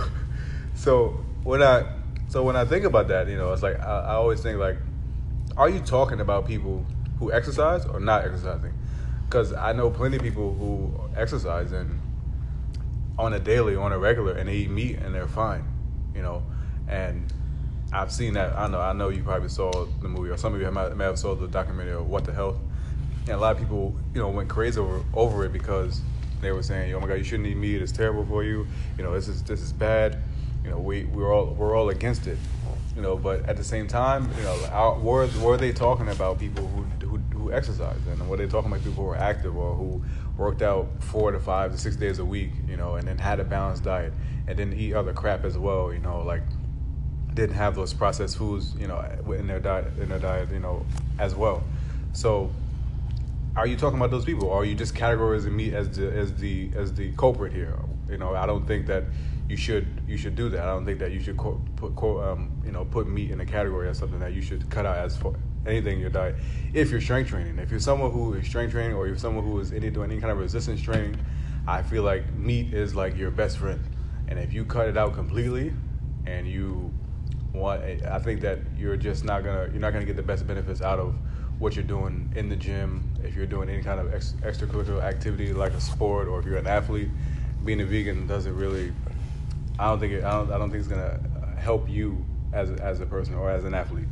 so 0.75 1.21
when 1.45 1.63
i 1.63 1.85
so 2.27 2.43
when 2.43 2.57
i 2.57 2.65
think 2.65 2.85
about 2.85 3.07
that 3.07 3.29
you 3.29 3.37
know 3.37 3.53
it's 3.53 3.63
like 3.63 3.81
I, 3.81 4.01
I 4.01 4.15
always 4.15 4.41
think 4.41 4.59
like 4.59 4.77
are 5.57 5.69
you 5.69 5.79
talking 5.79 6.21
about 6.21 6.47
people 6.47 6.85
who 7.19 7.33
exercise 7.33 7.85
or 7.85 8.01
not 8.01 8.25
exercising 8.25 8.73
because 9.27 9.53
i 9.53 9.73
know 9.73 9.91
plenty 9.91 10.17
of 10.17 10.23
people 10.23 10.55
who 10.55 10.93
exercise 11.15 11.71
and 11.71 12.01
on 13.19 13.35
a 13.35 13.39
daily 13.39 13.77
on 13.77 13.93
a 13.93 13.99
regular 13.99 14.33
and 14.33 14.49
they 14.49 14.55
eat 14.55 14.71
meat 14.71 14.99
and 14.99 15.15
they're 15.15 15.29
fine 15.29 15.65
you 16.15 16.23
know 16.23 16.43
and 16.89 17.33
i've 17.93 18.13
seen 18.13 18.35
that 18.35 18.57
i 18.59 18.67
know 18.67 18.81
i 18.81 18.93
know 18.93 19.09
you 19.09 19.23
probably 19.23 19.49
saw 19.49 19.71
the 20.01 20.09
movie 20.09 20.31
or 20.31 20.37
some 20.37 20.55
of 20.55 20.61
you 20.61 20.71
might, 20.71 20.97
may 20.97 21.05
have 21.05 21.19
saw 21.19 21.35
the 21.35 21.49
documentary 21.49 21.95
of 21.95 22.09
what 22.09 22.25
the 22.25 22.33
health 22.33 22.57
and 23.27 23.37
a 23.37 23.39
lot 23.39 23.53
of 23.53 23.59
people, 23.59 23.95
you 24.15 24.21
know, 24.21 24.29
went 24.29 24.49
crazy 24.49 24.81
over 24.81 25.03
over 25.15 25.45
it 25.45 25.53
because 25.53 26.01
they 26.41 26.51
were 26.51 26.63
saying, 26.63 26.93
"Oh 26.93 27.01
my 27.01 27.07
God, 27.07 27.15
you 27.15 27.25
shouldn't 27.25 27.49
eat 27.49 27.57
meat. 27.57 27.81
It's 27.81 27.93
terrible 27.93 28.27
for 28.27 28.43
you. 28.43 28.67
You 28.97 29.05
know, 29.05 29.15
this 29.15 29.29
is 29.29 29.43
this 29.43 29.61
is 29.61 29.73
bad. 29.73 30.19
You 30.65 30.71
know, 30.71 30.79
we 30.79 31.05
we're 31.05 31.33
all 31.33 31.47
we're 31.47 31.77
all 31.77 31.91
against 31.91 32.27
it. 32.27 32.39
You 32.97 33.01
know, 33.01 33.17
but 33.17 33.49
at 33.49 33.57
the 33.57 33.65
same 33.65 33.87
time, 33.87 34.29
you 34.37 34.43
know, 34.43 34.59
our, 34.71 34.99
were 34.99 35.29
were 35.41 35.57
they 35.57 35.73
talking 35.73 36.09
about 36.09 36.41
people 36.41 36.67
who 36.67 37.07
who 37.07 37.19
who 37.33 37.53
exercise 37.53 37.99
and 38.11 38.29
were 38.29 38.37
they 38.37 38.47
talking 38.47 38.71
about 38.71 38.83
people 38.83 39.05
who 39.05 39.11
are 39.11 39.17
active 39.17 39.57
or 39.57 39.75
who 39.77 40.03
worked 40.37 40.63
out 40.63 40.89
four 41.01 41.31
to 41.31 41.39
five 41.39 41.71
to 41.73 41.79
six 41.79 41.95
days 41.95 42.19
a 42.19 42.25
week? 42.25 42.51
You 42.67 42.77
know, 42.77 42.97
and 42.97 43.07
then 43.07 43.19
had 43.19 43.39
a 43.39 43.45
balanced 43.45 43.85
diet 43.85 44.13
and 44.49 44.57
didn't 44.57 44.75
eat 44.75 44.95
other 44.95 45.13
crap 45.13 45.45
as 45.45 45.57
well. 45.57 45.93
You 45.93 46.01
know, 46.01 46.23
like 46.23 46.43
didn't 47.35 47.57
have 47.57 47.75
those 47.75 47.93
processed 47.93 48.37
foods, 48.37 48.75
you 48.79 48.87
know, 48.87 49.05
in 49.37 49.47
their 49.47 49.61
diet, 49.61 49.93
in 49.99 50.09
their 50.09 50.19
diet, 50.19 50.51
you 50.53 50.59
know, 50.59 50.85
as 51.19 51.35
well. 51.35 51.63
So, 52.13 52.51
are 53.57 53.67
you 53.67 53.77
talking 53.77 53.99
about 53.99 54.11
those 54.11 54.25
people, 54.25 54.49
or 54.49 54.63
are 54.63 54.65
you 54.65 54.75
just 54.75 54.95
categorizing 54.95 55.53
me 55.53 55.73
as 55.73 55.91
the 55.97 56.11
as 56.13 56.35
the 56.35 56.71
as 56.75 56.95
the 56.95 57.13
culprit 57.13 57.53
here? 57.53 57.79
You 58.09 58.19
know, 58.19 58.35
I 58.35 58.47
don't 58.47 58.67
think 58.67 58.87
that 58.87 59.07
you 59.49 59.57
should 59.57 59.87
you 60.07 60.17
should 60.17 60.35
do 60.35 60.49
that. 60.51 60.61
I 60.61 60.67
don't 60.67 60.85
think 60.85 60.99
that 61.01 61.13
you 61.13 61.21
should 61.21 61.37
co- 61.37 61.61
put 61.77 61.95
co- 61.95 62.23
um, 62.23 62.51
you 62.65 62.73
know 62.73 62.85
put 62.85 63.09
meat 63.09 63.31
in 63.31 63.41
a 63.41 63.47
category 63.47 63.89
as 63.89 63.99
something 63.99 64.21
that 64.21 64.33
you 64.33 64.43
should 64.43 64.69
cut 64.71 64.87
out 64.87 64.97
as 64.97 65.17
for 65.17 65.35
anything 65.67 65.95
in 65.95 66.01
your 66.01 66.11
diet. 66.11 66.39
If 66.73 66.91
you're 66.91 67.01
strength 67.01 67.29
training, 67.29 67.59
if 67.59 67.71
you're 67.71 67.81
someone 67.81 68.11
who 68.11 68.35
is 68.35 68.47
strength 68.47 68.73
training, 68.73 68.95
or 68.95 69.07
you're 69.07 69.17
someone 69.17 69.45
who 69.45 69.59
is 69.61 69.73
any 69.73 69.91
doing 69.91 70.11
any 70.11 70.21
kind 70.21 70.33
of 70.33 70.39
resistance 70.39 70.81
training, 70.81 71.21
I 71.67 71.83
feel 71.83 72.03
like 72.03 72.35
meat 72.35 72.73
is 72.73 72.95
like 72.95 73.17
your 73.17 73.31
best 73.31 73.59
friend, 73.59 73.81
and 74.29 74.39
if 74.39 74.55
you 74.55 74.65
cut 74.65 74.89
it 74.89 74.97
out 74.97 75.15
completely, 75.15 75.75
and 76.25 76.47
you 76.47 76.92
want, 77.53 77.83
I 77.83 78.19
think 78.19 78.41
that 78.41 78.59
you're 78.77 78.97
just 78.97 79.25
not 79.25 79.45
gonna 79.45 79.69
you're 79.71 79.81
not 79.81 79.93
gonna 79.93 80.05
get 80.05 80.17
the 80.17 80.23
best 80.23 80.47
benefits 80.47 80.81
out 80.81 80.99
of 80.99 81.15
what 81.59 81.77
you're 81.77 81.85
doing 81.85 82.33
in 82.35 82.49
the 82.49 82.57
gym. 82.57 83.09
If 83.23 83.35
you're 83.35 83.47
doing 83.47 83.69
any 83.69 83.83
kind 83.83 84.01
of 84.01 84.13
ex- 84.13 84.35
extracurricular 84.43 85.03
activity 85.03 85.53
like 85.53 85.73
a 85.73 85.81
sport, 85.81 86.29
or 86.29 86.41
if 86.41 86.47
you're 86.47 86.57
an 86.57 86.67
athlete, 86.67 87.09
being 87.65 87.81
a 87.81 87.85
vegan 87.85 88.27
doesn't 88.27 88.55
really. 88.57 88.93
I 89.79 89.87
don't 89.87 90.01
think 90.01 90.13
it, 90.13 90.25
I 90.25 90.33
don't 90.33 90.53
I 90.53 90.59
don't 90.59 90.71
think 90.71 90.81
it's 90.81 90.89
gonna 90.89 91.21
help 91.57 91.89
you 91.89 92.25
as 92.53 92.71
a, 92.71 92.75
as 92.83 93.01
a 93.01 93.07
person 93.07 93.35
or 93.35 93.51
as 93.51 93.65
an 93.65 93.75
athlete. 93.75 94.09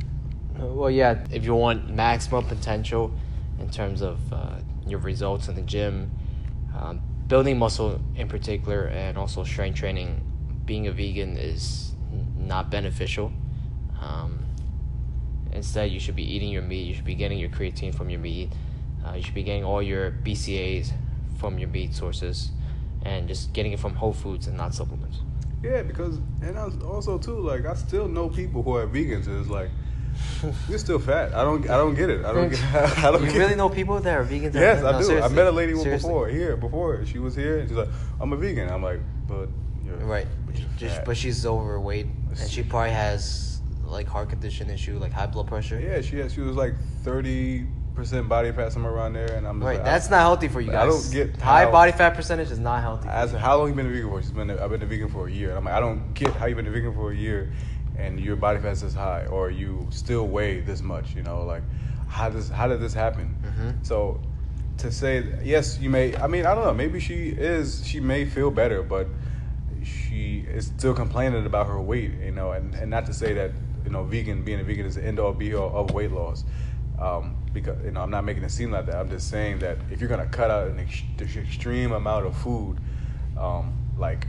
Well, 0.57 0.91
yeah, 0.91 1.23
if 1.31 1.45
you 1.45 1.55
want 1.55 1.89
maximum 1.89 2.45
potential 2.45 3.13
in 3.59 3.69
terms 3.69 4.01
of 4.01 4.33
uh, 4.33 4.59
your 4.85 4.99
results 4.99 5.47
in 5.47 5.55
the 5.55 5.61
gym, 5.61 6.11
um, 6.77 7.01
building 7.27 7.57
muscle 7.57 7.99
in 8.15 8.27
particular, 8.27 8.85
and 8.85 9.17
also 9.17 9.43
strength 9.43 9.77
training, 9.77 10.21
being 10.65 10.87
a 10.87 10.91
vegan 10.91 11.37
is 11.37 11.93
not 12.41 12.69
beneficial. 12.69 13.31
Um, 14.01 14.39
instead, 15.51 15.91
you 15.91 15.99
should 15.99 16.15
be 16.15 16.23
eating 16.23 16.49
your 16.49 16.61
meat. 16.61 16.83
You 16.87 16.93
should 16.93 17.05
be 17.05 17.15
getting 17.15 17.37
your 17.39 17.49
creatine 17.49 17.93
from 17.93 18.09
your 18.09 18.19
meat. 18.19 18.51
Uh, 19.05 19.13
you 19.13 19.23
should 19.23 19.33
be 19.35 19.43
getting 19.43 19.63
all 19.63 19.81
your 19.81 20.11
BCAAs 20.11 20.91
from 21.39 21.57
your 21.57 21.69
meat 21.69 21.93
sources, 21.93 22.51
and 23.03 23.27
just 23.27 23.51
getting 23.53 23.71
it 23.71 23.79
from 23.79 23.95
whole 23.95 24.13
foods 24.13 24.47
and 24.47 24.55
not 24.57 24.73
supplements. 24.73 25.19
Yeah, 25.63 25.83
because 25.83 26.17
and 26.41 26.57
I 26.57 26.67
also 26.85 27.17
too 27.19 27.39
like 27.39 27.65
I 27.65 27.75
still 27.75 28.07
know 28.07 28.29
people 28.29 28.63
who 28.63 28.75
are 28.75 28.87
vegans 28.87 29.27
and 29.27 29.39
it's 29.39 29.49
like 29.49 29.69
you're 30.67 30.79
still 30.79 30.97
fat. 30.99 31.33
I 31.35 31.43
don't 31.43 31.63
I 31.69 31.77
don't 31.77 31.93
get 31.95 32.09
it. 32.09 32.25
I 32.25 32.33
don't 32.33 32.49
get. 32.49 32.59
I 32.73 33.11
don't 33.11 33.21
you 33.23 33.31
get 33.31 33.37
really 33.37 33.53
it. 33.53 33.57
know 33.57 33.69
people 33.69 33.99
that 33.99 34.17
are 34.17 34.25
vegans? 34.25 34.53
Yes, 34.55 34.81
No, 34.81 34.89
I 34.89 35.01
do. 35.01 35.19
I 35.21 35.27
met 35.29 35.45
a 35.47 35.51
lady 35.51 35.75
Seriously. 35.75 36.07
before 36.07 36.27
here. 36.29 36.57
Before 36.57 37.05
she 37.05 37.19
was 37.19 37.35
here, 37.35 37.59
and 37.59 37.69
she's 37.69 37.77
like, 37.77 37.89
"I'm 38.19 38.33
a 38.33 38.37
vegan." 38.37 38.69
I'm 38.69 38.81
like, 38.83 38.99
"But 39.27 39.49
you're 39.85 39.97
Right, 39.97 40.25
But, 40.25 40.31
you're 40.39 40.40
just 40.81 40.97
fat." 40.97 41.05
but 41.05 41.15
she's 41.17 41.45
overweight 41.45 42.07
and 42.29 42.49
she 42.49 42.63
probably 42.63 42.91
has 42.91 43.61
like 43.85 44.07
heart 44.07 44.29
condition 44.29 44.69
issue, 44.69 44.97
like 44.99 45.11
high 45.11 45.27
blood 45.27 45.47
pressure. 45.47 45.79
yeah, 45.79 46.01
she 46.01 46.17
had, 46.19 46.31
she 46.31 46.41
was 46.41 46.55
like 46.55 46.75
thirty 47.03 47.65
percent 47.95 48.29
body 48.29 48.51
fat 48.53 48.71
somewhere 48.71 48.93
around 48.93 49.11
there, 49.13 49.33
and 49.35 49.45
I'm 49.45 49.59
just 49.59 49.65
Right, 49.65 49.75
like, 49.75 49.83
that's 49.85 50.07
I, 50.07 50.11
not 50.11 50.19
healthy 50.21 50.47
for 50.47 50.61
you 50.61 50.71
guys. 50.71 50.83
I 50.83 50.85
don't 50.87 51.11
get 51.11 51.41
high 51.41 51.65
how- 51.65 51.71
body 51.71 51.91
fat 51.91 52.11
percentage 52.15 52.49
is 52.51 52.57
not 52.59 52.81
healthy. 52.81 53.09
Her, 53.09 53.37
how 53.37 53.57
long 53.57 53.67
you 53.67 53.73
been 53.75 53.85
a 53.87 53.89
vegan 53.89 54.09
for? 54.09 54.21
She's 54.21 54.31
been 54.31 54.49
a, 54.49 54.63
I've 54.63 54.69
been 54.69 54.81
a 54.81 54.85
vegan 54.85 55.09
for 55.09 55.27
a 55.27 55.31
year. 55.31 55.49
And 55.49 55.57
I'm 55.57 55.65
like, 55.65 55.73
I 55.73 55.79
don't 55.81 56.13
get 56.13 56.29
how 56.33 56.45
you've 56.45 56.55
been 56.55 56.67
a 56.67 56.71
vegan 56.71 56.93
for 56.93 57.11
a 57.11 57.15
year, 57.15 57.51
and 57.97 58.17
your 58.19 58.37
body 58.37 58.59
fat's 58.59 58.79
this 58.81 58.93
high, 58.93 59.25
or 59.25 59.51
you 59.51 59.87
still 59.89 60.25
weigh 60.27 60.61
this 60.61 60.81
much. 60.81 61.13
You 61.15 61.23
know, 61.23 61.43
like 61.43 61.63
how 62.07 62.29
does 62.29 62.47
how 62.47 62.67
did 62.67 62.79
this 62.79 62.93
happen? 62.93 63.35
Mhm. 63.43 63.85
So 63.85 64.21
to 64.77 64.89
say 64.89 65.25
yes, 65.43 65.77
you 65.79 65.89
may. 65.89 66.15
I 66.15 66.27
mean, 66.27 66.45
I 66.45 66.55
don't 66.55 66.63
know. 66.63 66.73
Maybe 66.73 67.01
she 67.01 67.27
is. 67.29 67.85
She 67.85 67.99
may 67.99 68.23
feel 68.25 68.51
better, 68.51 68.83
but 68.83 69.07
she 70.11 70.39
is 70.39 70.65
still 70.67 70.93
complaining 70.93 71.45
about 71.45 71.67
her 71.67 71.81
weight. 71.81 72.15
You 72.23 72.31
know, 72.31 72.51
and, 72.51 72.75
and 72.75 72.91
not 72.91 73.05
to 73.05 73.13
say 73.13 73.33
that 73.33 73.53
you 73.85 73.91
know, 73.91 74.03
vegan 74.03 74.43
being 74.43 74.59
a 74.59 74.63
vegan 74.63 74.85
is 74.85 74.95
the 74.95 75.05
end 75.05 75.19
all 75.19 75.33
be 75.33 75.55
all 75.55 75.73
of 75.73 75.93
weight 75.93 76.11
loss. 76.11 76.43
Um, 76.99 77.35
because 77.53 77.77
you 77.83 77.91
know, 77.91 78.01
I'm 78.01 78.11
not 78.11 78.25
making 78.25 78.43
it 78.43 78.51
seem 78.51 78.71
like 78.71 78.85
that. 78.87 78.95
I'm 78.95 79.09
just 79.09 79.29
saying 79.29 79.59
that 79.59 79.79
if 79.89 79.99
you're 80.01 80.09
gonna 80.09 80.25
cut 80.27 80.51
out 80.51 80.67
an 80.67 80.79
ex- 80.79 81.03
extreme 81.37 81.93
amount 81.93 82.25
of 82.25 82.35
food, 82.35 82.77
um, 83.37 83.73
like 83.97 84.27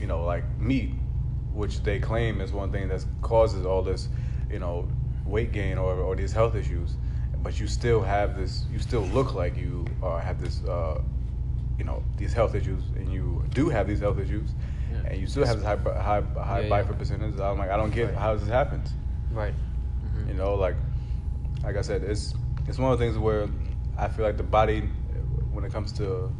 you 0.00 0.06
know, 0.06 0.24
like 0.24 0.44
meat, 0.58 0.94
which 1.52 1.82
they 1.82 1.98
claim 1.98 2.40
is 2.40 2.52
one 2.52 2.72
thing 2.72 2.88
that 2.88 3.04
causes 3.20 3.66
all 3.66 3.82
this, 3.82 4.08
you 4.50 4.58
know, 4.58 4.88
weight 5.26 5.52
gain 5.52 5.78
or, 5.78 5.94
or 5.94 6.16
these 6.16 6.32
health 6.32 6.54
issues, 6.56 6.96
but 7.42 7.60
you 7.60 7.66
still 7.66 8.00
have 8.02 8.36
this, 8.36 8.64
you 8.70 8.78
still 8.78 9.02
look 9.02 9.34
like 9.34 9.56
you 9.56 9.84
uh, 10.02 10.18
have 10.18 10.40
this, 10.40 10.64
uh, 10.64 11.00
you 11.78 11.84
know, 11.84 12.02
these 12.16 12.32
health 12.32 12.54
issues, 12.54 12.82
and 12.96 13.12
you 13.12 13.44
do 13.54 13.68
have 13.68 13.86
these 13.86 14.00
health 14.00 14.18
issues. 14.18 14.54
And 15.10 15.20
you 15.20 15.26
still 15.26 15.44
have 15.46 15.56
this 15.56 15.64
high 15.64 15.76
high 15.76 16.22
high 16.42 16.60
Yeah, 16.60 16.68
body 16.68 16.86
yeah. 16.88 16.96
percentage. 16.96 17.38
I'm 17.40 17.58
like, 17.58 17.70
I 17.70 17.76
don't 17.76 17.90
get 17.92 18.06
Right. 18.08 18.16
how 18.16 18.34
this 18.34 18.48
happens. 18.48 18.92
Right. 19.30 19.54
Mhm. 20.04 20.28
You 20.28 20.34
know, 20.34 20.54
like 20.54 20.76
like 21.64 21.76
I 21.76 21.82
said, 21.82 22.02
it's 22.02 22.34
it's 22.66 22.78
one 22.78 22.92
of 22.92 22.98
the 22.98 23.04
things 23.04 23.18
where 23.18 23.48
I 23.96 24.08
feel 24.08 24.24
like 24.24 24.36
the 24.36 24.42
body, 24.42 24.80
when 25.52 25.64
it 25.64 25.72
comes 25.72 25.92
to 25.92 26.30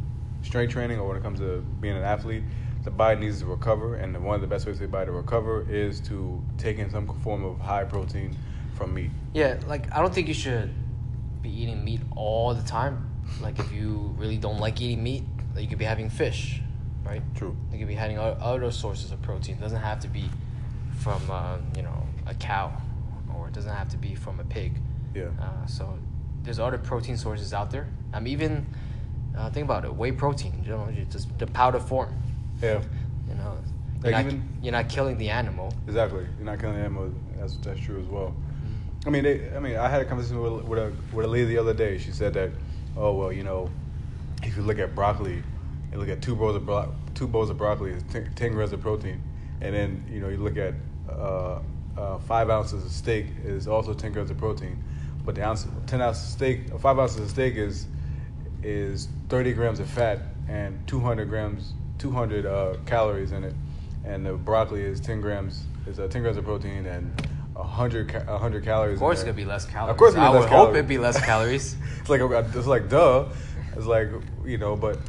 strength 0.41 0.71
training 0.71 0.99
or 0.99 1.07
when 1.07 1.17
it 1.17 1.23
comes 1.23 1.39
to 1.39 1.61
being 1.81 1.97
an 1.97 2.03
athlete, 2.03 2.43
the 2.83 2.91
body 2.91 3.19
needs 3.19 3.39
to 3.39 3.45
recover, 3.45 3.95
and 3.95 4.23
one 4.23 4.35
of 4.35 4.41
the 4.41 4.47
best 4.47 4.65
ways 4.65 4.77
for 4.77 4.83
the 4.83 4.91
body 4.91 5.07
to 5.07 5.11
recover 5.11 5.65
is 5.69 5.99
to 6.01 6.41
take 6.57 6.77
in 6.77 6.89
some 6.89 7.07
form 7.07 7.43
of 7.43 7.59
high 7.59 7.83
protein 7.83 8.37
from 8.75 8.93
meat. 8.93 9.11
Yeah, 9.33 9.57
like 9.67 9.93
I 9.93 9.99
don't 10.01 10.13
think 10.13 10.27
you 10.27 10.33
should 10.33 10.73
be 11.41 11.49
eating 11.63 11.83
meat 11.83 12.01
all 12.15 12.53
the 12.53 12.61
time. 12.63 13.05
Like 13.41 13.59
if 13.59 13.71
you 13.71 14.13
really 14.17 14.37
don't 14.37 14.59
like 14.59 14.79
eating 14.81 15.03
meat, 15.03 15.23
like, 15.53 15.63
you 15.63 15.67
could 15.69 15.77
be 15.79 15.85
having 15.85 16.09
fish, 16.09 16.61
right? 17.09 17.21
True. 17.35 17.55
You 17.71 17.79
could 17.79 17.87
be 17.87 17.95
having 17.95 18.17
other 18.19 18.71
sources 18.71 19.11
of 19.11 19.21
protein. 19.21 19.55
It 19.55 19.61
doesn't 19.61 19.81
have 19.81 19.99
to 20.01 20.07
be 20.07 20.29
from 20.99 21.21
uh, 21.29 21.57
you 21.75 21.81
know 21.81 22.03
a 22.27 22.33
cow, 22.35 22.71
or 23.35 23.47
it 23.47 23.53
doesn't 23.53 23.73
have 23.73 23.89
to 23.89 23.97
be 23.97 24.15
from 24.15 24.39
a 24.39 24.43
pig. 24.43 24.73
Yeah. 25.15 25.29
Uh, 25.41 25.65
so 25.65 25.97
there's 26.43 26.59
other 26.59 26.77
protein 26.77 27.17
sources 27.17 27.53
out 27.53 27.71
there. 27.71 27.87
I'm 28.13 28.27
even 28.27 28.65
uh, 29.37 29.49
think 29.49 29.65
about 29.65 29.85
it, 29.85 29.93
whey 29.93 30.11
protein. 30.11 30.61
You 30.63 30.71
know, 30.71 30.87
just 31.09 31.37
the 31.39 31.47
powder 31.47 31.79
form. 31.79 32.13
Yeah. 32.61 32.81
You 33.27 33.35
know, 33.35 33.57
Like 34.03 34.03
you're, 34.03 34.11
not, 34.11 34.25
even- 34.25 34.49
you're 34.61 34.71
not 34.71 34.89
killing 34.89 35.17
the 35.17 35.29
animal. 35.29 35.73
Exactly. 35.87 36.25
You're 36.37 36.45
not 36.45 36.59
killing 36.59 36.75
the 36.75 36.81
animal. 36.81 37.11
That's 37.37 37.55
that's 37.57 37.79
true 37.79 37.99
as 37.99 38.07
well. 38.07 38.29
Mm-hmm. 38.35 39.07
I 39.07 39.09
mean, 39.11 39.23
they, 39.23 39.55
I 39.55 39.59
mean, 39.59 39.77
I 39.77 39.87
had 39.89 40.01
a 40.01 40.05
conversation 40.05 40.41
with, 40.41 40.63
with 40.65 40.79
a 40.79 40.93
with 41.13 41.25
a 41.25 41.29
lady 41.29 41.45
the 41.45 41.57
other 41.57 41.73
day. 41.73 41.97
She 41.97 42.11
said 42.11 42.33
that, 42.33 42.51
oh 42.97 43.13
well, 43.13 43.31
you 43.31 43.43
know, 43.43 43.69
if 44.43 44.55
you 44.57 44.63
look 44.63 44.77
at 44.79 44.93
broccoli, 44.93 45.41
you 45.91 45.97
look 45.97 46.09
at 46.09 46.21
two 46.21 46.35
bowls 46.35 46.55
of 46.55 46.65
bro- 46.65 46.93
two 47.15 47.27
bowls 47.27 47.49
of 47.49 47.57
broccoli 47.57 47.91
is 47.91 48.03
10, 48.11 48.31
10 48.35 48.51
grams 48.53 48.71
of 48.73 48.81
protein, 48.81 49.21
and 49.61 49.73
then 49.75 50.03
you 50.11 50.19
know 50.19 50.29
you 50.29 50.37
look 50.37 50.57
at 50.57 50.73
uh, 51.09 51.59
uh, 51.97 52.17
five 52.19 52.49
ounces 52.49 52.85
of 52.85 52.91
steak 52.91 53.25
is 53.43 53.67
also 53.67 53.93
ten 53.93 54.11
grams 54.11 54.29
of 54.29 54.37
protein, 54.37 54.81
but 55.25 55.35
the 55.35 55.43
ounce 55.43 55.67
ten 55.87 56.01
ounces 56.01 56.23
of 56.23 56.29
steak, 56.31 56.79
five 56.79 56.99
ounces 56.99 57.19
of 57.19 57.29
steak 57.29 57.55
is 57.55 57.87
is 58.63 59.07
thirty 59.29 59.53
grams 59.53 59.79
of 59.79 59.89
fat 59.89 60.19
and 60.47 60.85
two 60.87 60.99
hundred 60.99 61.29
grams, 61.29 61.73
two 61.97 62.11
hundred 62.11 62.45
uh, 62.45 62.75
calories 62.85 63.31
in 63.31 63.43
it, 63.43 63.53
and 64.03 64.25
the 64.25 64.33
broccoli 64.33 64.81
is 64.81 64.99
ten 64.99 65.21
grams 65.21 65.63
is 65.87 65.99
uh, 65.99 66.07
ten 66.07 66.21
grams 66.21 66.37
of 66.37 66.45
protein 66.45 66.85
and 66.85 67.27
a 67.55 67.63
hundred 67.63 68.09
ca- 68.09 68.23
a 68.27 68.37
hundred 68.37 68.63
calories. 68.63 68.93
Of 68.95 68.99
course, 68.99 69.19
it's 69.19 69.23
gonna 69.23 69.33
be 69.33 69.45
less 69.45 69.65
calories. 69.65 69.91
Of 69.91 69.97
course, 69.97 70.15
I 70.15 70.29
less 70.29 70.41
would 70.41 70.49
hope 70.49 70.69
it'd 70.69 70.87
be 70.87 70.97
less 70.97 71.19
calories. 71.19 71.75
it's 71.99 72.09
like 72.09 72.21
it's 72.21 72.67
like 72.67 72.89
duh. 72.89 73.25
It's 73.75 73.85
like 73.85 74.09
you 74.45 74.57
know, 74.57 74.75
but 74.75 74.99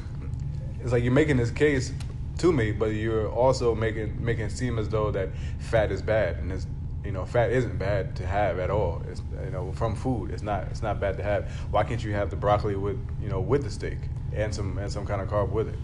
it's 0.82 0.92
like 0.92 1.02
you're 1.02 1.12
making 1.12 1.36
this 1.36 1.50
case 1.50 1.92
to 2.38 2.52
me, 2.52 2.72
but 2.72 2.86
you're 2.86 3.30
also 3.30 3.74
making 3.74 4.24
making 4.24 4.44
it 4.46 4.52
seem 4.52 4.78
as 4.78 4.88
though 4.88 5.10
that 5.10 5.30
fat 5.58 5.92
is 5.92 6.02
bad, 6.02 6.36
and 6.36 6.50
it's 6.50 6.66
you 7.04 7.12
know, 7.12 7.24
fat 7.24 7.50
isn't 7.50 7.78
bad 7.78 8.14
to 8.16 8.26
have 8.26 8.58
at 8.58 8.70
all. 8.70 9.02
It's 9.10 9.22
you 9.44 9.50
know 9.50 9.72
from 9.72 9.94
food. 9.94 10.30
It's 10.30 10.42
not 10.42 10.64
it's 10.64 10.82
not 10.82 11.00
bad 11.00 11.16
to 11.16 11.22
have. 11.22 11.50
Why 11.70 11.84
can't 11.84 12.02
you 12.02 12.12
have 12.12 12.30
the 12.30 12.36
broccoli 12.36 12.76
with 12.76 12.98
you 13.22 13.28
know 13.28 13.40
with 13.40 13.64
the 13.64 13.70
steak 13.70 13.98
and 14.34 14.54
some 14.54 14.78
and 14.78 14.90
some 14.92 15.06
kind 15.06 15.20
of 15.20 15.28
carb 15.28 15.50
with 15.50 15.68
it? 15.68 15.76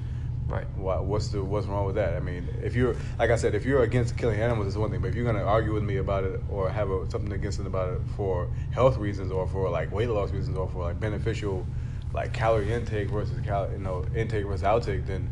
Right. 0.46 0.66
Why, 0.76 1.00
what's 1.00 1.28
the 1.28 1.42
what's 1.42 1.66
wrong 1.66 1.87
with 1.87 1.96
that? 1.96 2.14
I 2.14 2.20
mean, 2.20 2.48
if 2.62 2.76
you're 2.76 2.94
like 3.18 3.30
I 3.30 3.37
said, 3.37 3.54
if 3.54 3.64
you're 3.64 3.82
against 3.82 4.16
killing 4.16 4.40
animals, 4.40 4.68
it's 4.68 4.76
one 4.76 4.90
thing. 4.90 5.00
But 5.00 5.09
if 5.09 5.14
you're 5.14 5.24
gonna 5.24 5.44
argue 5.44 5.72
with 5.72 5.82
me 5.82 5.96
about 5.96 6.24
it 6.24 6.40
or 6.50 6.70
have 6.70 6.90
a, 6.90 7.11
something 7.11 7.32
against 7.32 7.59
it 7.59 7.66
about 7.66 7.94
it 7.94 8.00
for 8.16 8.48
health 8.70 8.98
reasons 8.98 9.32
or 9.32 9.46
for 9.46 9.68
like 9.70 9.90
weight 9.90 10.09
loss 10.09 10.30
reasons 10.30 10.56
or 10.56 10.68
for 10.68 10.82
like 10.82 11.00
beneficial 11.00 11.66
like 12.12 12.32
calorie 12.32 12.72
intake 12.72 13.10
versus 13.10 13.38
cal 13.44 13.70
you 13.70 13.78
know 13.78 14.04
intake 14.14 14.46
versus 14.46 14.62
outtake, 14.62 15.06
then 15.06 15.28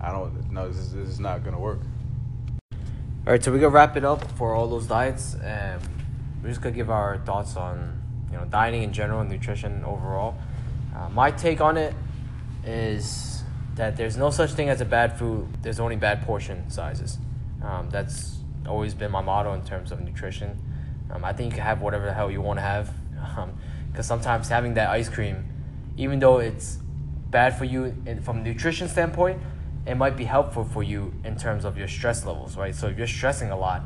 I 0.00 0.10
don't 0.10 0.50
no 0.50 0.68
this 0.68 0.78
is, 0.78 0.92
this 0.92 1.08
is 1.08 1.20
not 1.20 1.44
gonna 1.44 1.60
work. 1.60 1.80
All 3.26 3.32
right, 3.32 3.42
so 3.42 3.50
we're 3.50 3.58
gonna 3.58 3.70
wrap 3.70 3.96
it 3.96 4.04
up 4.04 4.30
for 4.32 4.54
all 4.54 4.68
those 4.68 4.86
diets. 4.86 5.34
Um, 5.34 5.80
we're 6.42 6.50
just 6.50 6.60
gonna 6.60 6.76
give 6.76 6.90
our 6.90 7.18
thoughts 7.18 7.56
on 7.56 8.02
you 8.30 8.36
know 8.36 8.44
dieting 8.44 8.82
in 8.82 8.92
general, 8.92 9.20
and 9.20 9.30
nutrition 9.30 9.84
overall. 9.84 10.36
Uh, 10.94 11.08
my 11.08 11.30
take 11.30 11.60
on 11.60 11.76
it 11.76 11.94
is 12.64 13.42
that 13.76 13.96
there's 13.96 14.16
no 14.16 14.30
such 14.30 14.52
thing 14.52 14.68
as 14.68 14.80
a 14.80 14.84
bad 14.84 15.18
food. 15.18 15.48
There's 15.62 15.80
only 15.80 15.96
bad 15.96 16.22
portion 16.22 16.68
sizes. 16.70 17.18
Um, 17.62 17.88
that's 17.90 18.38
always 18.68 18.94
been 18.94 19.10
my 19.10 19.20
motto 19.20 19.54
in 19.54 19.64
terms 19.64 19.90
of 19.90 20.00
nutrition. 20.00 20.58
Um, 21.10 21.24
I 21.24 21.32
think 21.32 21.52
you 21.52 21.56
can 21.56 21.66
have 21.66 21.80
whatever 21.80 22.04
the 22.06 22.12
hell 22.12 22.30
you 22.30 22.40
want 22.40 22.58
to 22.58 22.62
have, 22.62 22.92
because 23.90 24.06
sometimes 24.06 24.48
having 24.48 24.74
that 24.74 24.90
ice 24.90 25.08
cream, 25.08 25.46
even 25.96 26.18
though 26.18 26.38
it's 26.38 26.78
bad 27.30 27.56
for 27.56 27.64
you 27.64 27.94
from 28.22 28.38
a 28.38 28.42
nutrition 28.42 28.88
standpoint, 28.88 29.40
it 29.86 29.96
might 29.96 30.16
be 30.16 30.24
helpful 30.24 30.64
for 30.64 30.82
you 30.82 31.14
in 31.24 31.36
terms 31.36 31.64
of 31.64 31.76
your 31.76 31.88
stress 31.88 32.24
levels, 32.24 32.56
right? 32.56 32.74
So 32.74 32.88
if 32.88 32.96
you're 32.96 33.06
stressing 33.06 33.50
a 33.50 33.58
lot, 33.58 33.82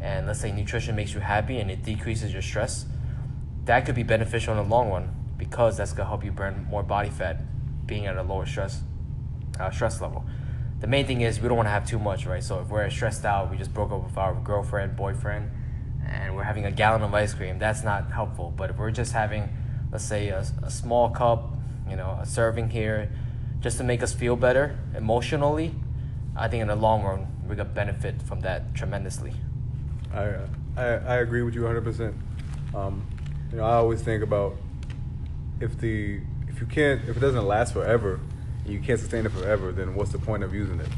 and 0.00 0.26
let's 0.26 0.40
say 0.40 0.52
nutrition 0.52 0.96
makes 0.96 1.14
you 1.14 1.20
happy 1.20 1.58
and 1.58 1.70
it 1.70 1.82
decreases 1.82 2.32
your 2.32 2.42
stress, 2.42 2.86
that 3.64 3.86
could 3.86 3.94
be 3.94 4.02
beneficial 4.02 4.52
in 4.56 4.62
the 4.62 4.74
long 4.74 4.90
run 4.90 5.14
because 5.36 5.76
that's 5.76 5.92
gonna 5.92 6.08
help 6.08 6.24
you 6.24 6.32
burn 6.32 6.66
more 6.70 6.82
body 6.82 7.10
fat, 7.10 7.40
being 7.86 8.06
at 8.06 8.16
a 8.16 8.22
lower 8.22 8.46
stress 8.46 8.82
uh, 9.58 9.70
stress 9.70 10.00
level. 10.00 10.24
The 10.80 10.86
main 10.86 11.06
thing 11.06 11.22
is 11.22 11.40
we 11.40 11.48
don't 11.48 11.56
want 11.56 11.66
to 11.66 11.70
have 11.70 11.86
too 11.86 11.98
much, 11.98 12.26
right? 12.26 12.42
So 12.42 12.60
if 12.60 12.68
we're 12.68 12.90
stressed 12.90 13.24
out, 13.24 13.50
we 13.50 13.56
just 13.56 13.72
broke 13.72 13.92
up 13.92 14.04
with 14.04 14.18
our 14.18 14.34
girlfriend, 14.34 14.96
boyfriend, 14.96 15.50
and 16.06 16.36
we're 16.36 16.42
having 16.42 16.66
a 16.66 16.70
gallon 16.70 17.02
of 17.02 17.14
ice 17.14 17.32
cream. 17.32 17.58
That's 17.58 17.82
not 17.82 18.10
helpful. 18.10 18.52
But 18.54 18.70
if 18.70 18.76
we're 18.76 18.90
just 18.90 19.12
having, 19.12 19.48
let's 19.94 20.04
say, 20.04 20.28
a, 20.28 20.44
a 20.64 20.70
small 20.70 21.08
cup, 21.08 21.52
you 21.88 21.94
know, 21.94 22.18
a 22.20 22.26
serving 22.26 22.70
here, 22.70 23.08
just 23.60 23.78
to 23.78 23.84
make 23.84 24.02
us 24.02 24.12
feel 24.12 24.34
better 24.34 24.76
emotionally, 24.96 25.72
I 26.36 26.48
think 26.48 26.62
in 26.62 26.68
the 26.68 26.74
long 26.74 27.04
run 27.04 27.28
we're 27.46 27.54
gonna 27.54 27.68
benefit 27.68 28.20
from 28.20 28.40
that 28.40 28.74
tremendously. 28.74 29.34
I 30.12 30.38
I, 30.76 30.82
I 30.82 31.16
agree 31.18 31.42
with 31.42 31.54
you 31.54 31.62
100. 31.62 31.84
percent 31.84 32.16
um, 32.74 33.06
You 33.52 33.58
know, 33.58 33.64
I 33.64 33.74
always 33.74 34.02
think 34.02 34.24
about 34.24 34.56
if 35.60 35.78
the 35.78 36.20
if 36.48 36.60
you 36.60 36.66
can't 36.66 37.00
if 37.08 37.16
it 37.16 37.20
doesn't 37.20 37.46
last 37.46 37.72
forever, 37.72 38.18
and 38.64 38.72
you 38.72 38.80
can't 38.80 38.98
sustain 38.98 39.24
it 39.26 39.30
forever, 39.30 39.70
then 39.70 39.94
what's 39.94 40.10
the 40.10 40.18
point 40.18 40.42
of 40.42 40.52
using 40.52 40.80
it? 40.80 40.88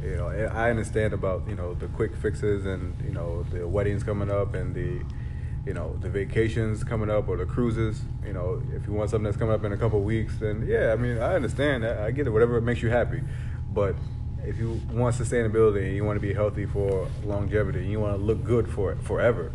You 0.00 0.16
know, 0.16 0.28
I 0.28 0.70
understand 0.70 1.12
about 1.12 1.42
you 1.48 1.56
know 1.56 1.74
the 1.74 1.88
quick 1.88 2.14
fixes 2.14 2.66
and 2.66 2.94
you 3.04 3.10
know 3.10 3.42
the 3.50 3.66
weddings 3.66 4.04
coming 4.04 4.30
up 4.30 4.54
and 4.54 4.76
the 4.76 5.02
you 5.68 5.74
know 5.74 5.94
the 6.00 6.08
vacations 6.08 6.82
coming 6.82 7.10
up 7.10 7.28
or 7.28 7.36
the 7.36 7.44
cruises. 7.44 8.00
You 8.26 8.32
know, 8.32 8.62
if 8.74 8.86
you 8.86 8.94
want 8.94 9.10
something 9.10 9.24
that's 9.24 9.36
coming 9.36 9.54
up 9.54 9.62
in 9.64 9.72
a 9.72 9.76
couple 9.76 9.98
of 9.98 10.04
weeks, 10.04 10.38
then 10.40 10.66
yeah, 10.66 10.92
I 10.92 10.96
mean 10.96 11.18
I 11.18 11.34
understand 11.34 11.84
that. 11.84 11.98
I 11.98 12.10
get 12.10 12.26
it. 12.26 12.30
Whatever 12.30 12.58
makes 12.62 12.80
you 12.80 12.88
happy, 12.88 13.20
but 13.74 13.94
if 14.44 14.56
you 14.56 14.80
want 14.90 15.14
sustainability 15.14 15.84
and 15.84 15.94
you 15.94 16.04
want 16.04 16.16
to 16.16 16.26
be 16.26 16.32
healthy 16.32 16.64
for 16.64 17.06
longevity, 17.22 17.80
and 17.80 17.90
you 17.90 18.00
want 18.00 18.16
to 18.16 18.22
look 18.22 18.42
good 18.44 18.66
for 18.66 18.92
it 18.92 19.02
forever, 19.02 19.52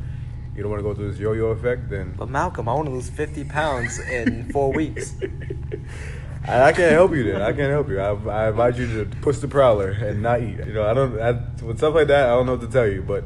you 0.56 0.62
don't 0.62 0.70
want 0.70 0.82
to 0.82 0.84
go 0.84 0.94
through 0.94 1.12
this 1.12 1.20
yo-yo 1.20 1.48
effect, 1.48 1.90
then 1.90 2.14
But 2.16 2.30
Malcolm, 2.30 2.70
I 2.70 2.76
want 2.76 2.86
to 2.90 2.94
lose 2.94 3.10
50 3.10 3.46
pounds 3.46 3.98
in 4.00 4.52
four 4.52 4.72
weeks. 4.72 5.16
I, 6.48 6.66
I 6.66 6.74
can't 6.74 6.92
help 6.92 7.16
you 7.16 7.24
then. 7.24 7.42
I 7.42 7.54
can't 7.54 7.72
help 7.72 7.90
you. 7.90 8.00
I, 8.00 8.12
I 8.12 8.48
advise 8.50 8.78
you 8.78 9.04
to 9.04 9.10
push 9.22 9.38
the 9.40 9.48
prowler 9.48 9.90
and 9.90 10.22
not 10.22 10.42
eat. 10.44 10.58
You 10.58 10.74
know, 10.74 10.86
I 10.86 10.94
don't. 10.94 11.20
I, 11.20 11.32
with 11.64 11.78
stuff 11.78 11.96
like 11.96 12.08
that, 12.08 12.26
I 12.26 12.32
don't 12.34 12.46
know 12.46 12.52
what 12.52 12.62
to 12.62 12.68
tell 12.68 12.88
you. 12.88 13.02
But 13.02 13.24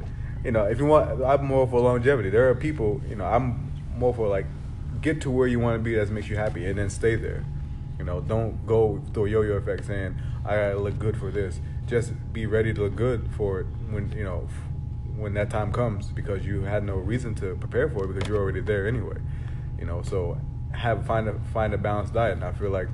you 0.47 0.53
know, 0.53 0.63
if 0.63 0.79
you 0.79 0.85
want, 0.85 1.21
I'm 1.21 1.45
more 1.45 1.67
for 1.67 1.81
longevity. 1.81 2.29
There 2.29 2.49
are 2.49 2.55
people. 2.55 3.01
You 3.09 3.17
know, 3.17 3.25
I'm 3.25 3.69
more 3.97 4.13
for 4.13 4.29
like 4.29 4.45
get 5.01 5.19
to 5.21 5.29
where 5.29 5.45
you 5.45 5.59
want 5.59 5.77
to 5.77 5.83
be 5.83 5.93
that 5.95 6.09
makes 6.09 6.29
you 6.29 6.37
happy, 6.37 6.65
and 6.65 6.79
then 6.79 6.89
stay 6.89 7.15
there. 7.15 7.43
You 7.99 8.05
know, 8.05 8.21
don't 8.21 8.65
go 8.65 9.03
through 9.13 9.25
yo-yo 9.25 9.55
effect 9.55 9.85
saying 9.85 10.15
I 10.45 10.55
gotta 10.55 10.79
look 10.79 10.97
good 10.99 11.17
for 11.17 11.31
this. 11.31 11.59
Just 11.85 12.13
be 12.31 12.45
ready 12.45 12.73
to 12.73 12.83
look 12.83 12.95
good 12.95 13.29
for 13.35 13.59
it 13.59 13.65
when 13.89 14.13
you 14.13 14.23
know 14.23 14.47
when 15.17 15.33
that 15.33 15.49
time 15.49 15.73
comes 15.73 16.07
because 16.11 16.45
you 16.45 16.61
had 16.61 16.81
no 16.85 16.95
reason 16.95 17.35
to 17.35 17.55
prepare 17.55 17.89
for 17.89 18.05
it 18.05 18.13
because 18.13 18.29
you're 18.29 18.41
already 18.41 18.61
there 18.61 18.87
anyway. 18.87 19.17
You 19.77 19.85
know, 19.85 20.01
so 20.01 20.39
have 20.71 21.05
find 21.05 21.27
a 21.27 21.37
find 21.51 21.73
a 21.73 21.77
balanced 21.77 22.13
diet, 22.13 22.35
and 22.35 22.45
I 22.45 22.53
feel 22.53 22.69
like 22.69 22.87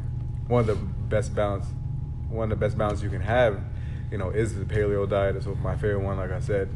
one 0.47 0.61
of 0.61 0.67
the 0.67 0.75
best 0.75 1.35
balance, 1.35 1.67
one 2.29 2.51
of 2.51 2.59
the 2.59 2.65
best 2.65 2.79
balance 2.79 3.03
you 3.03 3.11
can 3.11 3.21
have, 3.21 3.61
you 4.09 4.17
know, 4.17 4.31
is 4.31 4.55
the 4.55 4.65
paleo 4.65 5.07
diet. 5.07 5.35
It's 5.35 5.45
my 5.61 5.75
favorite 5.75 5.99
one, 5.99 6.17
like 6.17 6.31
I 6.31 6.39
said. 6.39 6.69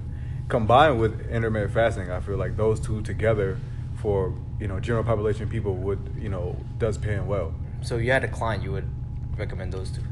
Combined 0.50 1.00
with 1.00 1.30
intermittent 1.30 1.74
fasting, 1.74 2.10
I 2.10 2.20
feel 2.22 2.38
like 2.38 2.56
those 2.56 2.80
two 2.80 3.02
together 3.02 3.58
for 3.96 4.34
you 4.60 4.68
know 4.68 4.80
general 4.80 5.04
population 5.04 5.50
people 5.50 5.76
would 5.76 6.00
you 6.18 6.30
know 6.30 6.56
does 6.78 6.98
pay 6.98 7.16
in 7.16 7.28
well. 7.28 7.54
So 7.82 7.98
you 7.98 8.12
had 8.12 8.24
a 8.24 8.28
client, 8.28 8.64
you 8.64 8.72
would 8.72 8.90
recommend 9.38 9.74
those 9.74 9.92
two. 9.92 10.04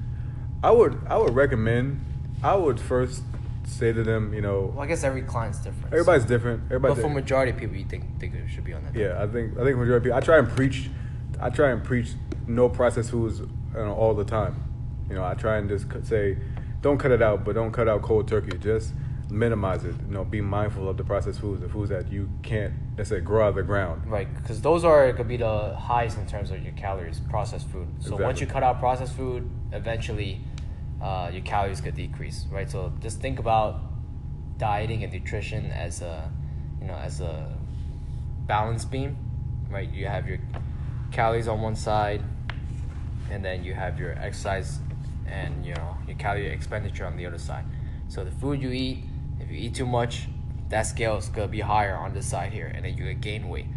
I 0.63 0.71
would 0.71 1.00
I 1.08 1.17
would 1.17 1.34
recommend. 1.34 2.04
I 2.43 2.56
would 2.56 2.80
first 2.80 3.24
say 3.65 3.93
to 3.93 4.04
them, 4.04 4.34
you 4.34 4.41
know, 4.41 4.71
Well, 4.74 4.84
I 4.84 4.88
guess 4.88 5.04
every 5.04 5.21
client's 5.24 5.60
different. 5.60 5.93
everybody's 5.93 6.26
different. 6.26 6.67
But 6.67 6.76
Everybody's 6.76 7.04
for 7.04 7.10
majority 7.10 7.52
of 7.52 7.58
people, 7.58 7.76
you 7.76 7.86
think 7.86 8.19
think 8.19 8.36
it 8.36 8.50
should 8.50 8.63
be 8.63 8.74
on 8.74 8.84
that. 8.84 8.95
Yeah, 8.95 9.21
I 9.21 9.28
think 9.28 9.58
I 9.58 9.63
think 9.63 9.78
majority 9.78 9.95
of 9.95 10.04
people. 10.04 10.17
I 10.17 10.21
try 10.21 10.38
and 10.38 10.50
preach. 10.50 10.89
I 11.39 11.50
try 11.50 11.71
and 11.71 11.84
preach 11.84 12.10
no 12.48 12.69
processed 12.69 13.12
foods 13.12 13.39
you 13.39 13.48
know, 13.74 13.93
all 13.93 14.13
the 14.13 14.26
time. 14.26 14.62
You 15.10 15.15
know, 15.15 15.24
I 15.24 15.34
try 15.34 15.58
and 15.58 15.69
just 15.69 15.88
say, 16.08 16.38
don't 16.82 16.98
cut 16.98 17.12
it 17.12 17.21
out, 17.21 17.43
but 17.43 17.56
don't 17.56 17.71
cut 17.71 17.88
out 17.88 18.02
cold 18.02 18.28
turkey. 18.28 18.58
Just 18.58 18.93
minimize 19.36 19.84
it. 19.84 19.95
You 20.08 20.13
know, 20.13 20.24
be 20.24 20.41
mindful 20.41 20.89
of 20.89 20.98
the 20.98 21.04
processed 21.04 21.39
foods, 21.39 21.62
the 21.62 21.69
foods 21.69 21.89
that 21.89 22.12
you 22.12 22.30
can't 22.41 22.74
let's 22.98 23.10
say 23.10 23.19
grow 23.19 23.45
out 23.45 23.50
of 23.50 23.56
the 23.56 23.63
ground. 23.63 24.10
Right, 24.10 24.34
because 24.36 24.62
those 24.62 24.84
are 24.84 25.12
gonna 25.12 25.26
be 25.26 25.38
the 25.38 25.76
highs 25.76 26.17
in 26.17 26.26
terms 26.26 26.52
of 26.52 26.63
your 26.63 26.74
calories, 26.74 27.19
processed 27.30 27.67
food. 27.67 27.88
So 28.00 28.15
once 28.15 28.39
you 28.39 28.48
cut 28.48 28.63
out 28.63 28.80
processed 28.80 29.15
food, 29.15 29.50
eventually 29.71 30.41
uh, 31.02 31.30
your 31.32 31.41
calories 31.43 31.82
could 31.82 31.95
decrease, 31.95 32.45
right? 32.50 32.69
So 32.69 32.93
just 33.02 33.19
think 33.19 33.39
about 33.39 33.82
dieting 34.58 35.04
and 35.04 35.12
nutrition 35.12 35.65
as 35.71 36.02
a, 36.02 36.32
you 36.80 36.88
know, 36.88 36.95
as 36.95 37.19
a 37.19 37.54
balance 38.48 38.86
beam, 38.86 39.17
right? 39.69 39.91
You 39.91 40.06
have 40.08 40.28
your 40.28 40.39
calories 41.12 41.48
on 41.48 41.62
one 41.62 41.76
side, 41.76 42.24
and 43.30 43.43
then 43.43 43.63
you 43.63 43.74
have 43.74 44.00
your 44.00 44.17
exercise 44.17 44.80
and 45.28 45.65
you 45.65 45.74
know 45.74 45.98
your 46.08 46.15
calorie 46.17 46.48
expenditure 46.48 47.06
on 47.06 47.17
the 47.17 47.26
other 47.26 47.38
side. 47.38 47.65
So 48.08 48.24
the 48.24 48.32
food 48.32 48.62
you 48.62 48.69
eat, 48.69 49.04
if 49.39 49.50
you 49.52 49.58
eat 49.58 49.76
too 49.76 49.86
much, 49.86 50.28
that 50.69 50.84
scale 50.84 51.17
is 51.17 51.30
gonna 51.30 51.48
be 51.48 51.60
higher 51.60 51.95
on 51.95 52.13
this 52.13 52.28
side 52.28 52.52
here, 52.52 52.71
and 52.74 52.86
then 52.86 52.98
you 52.98 53.13
gain 53.13 53.50
weight. 53.50 53.67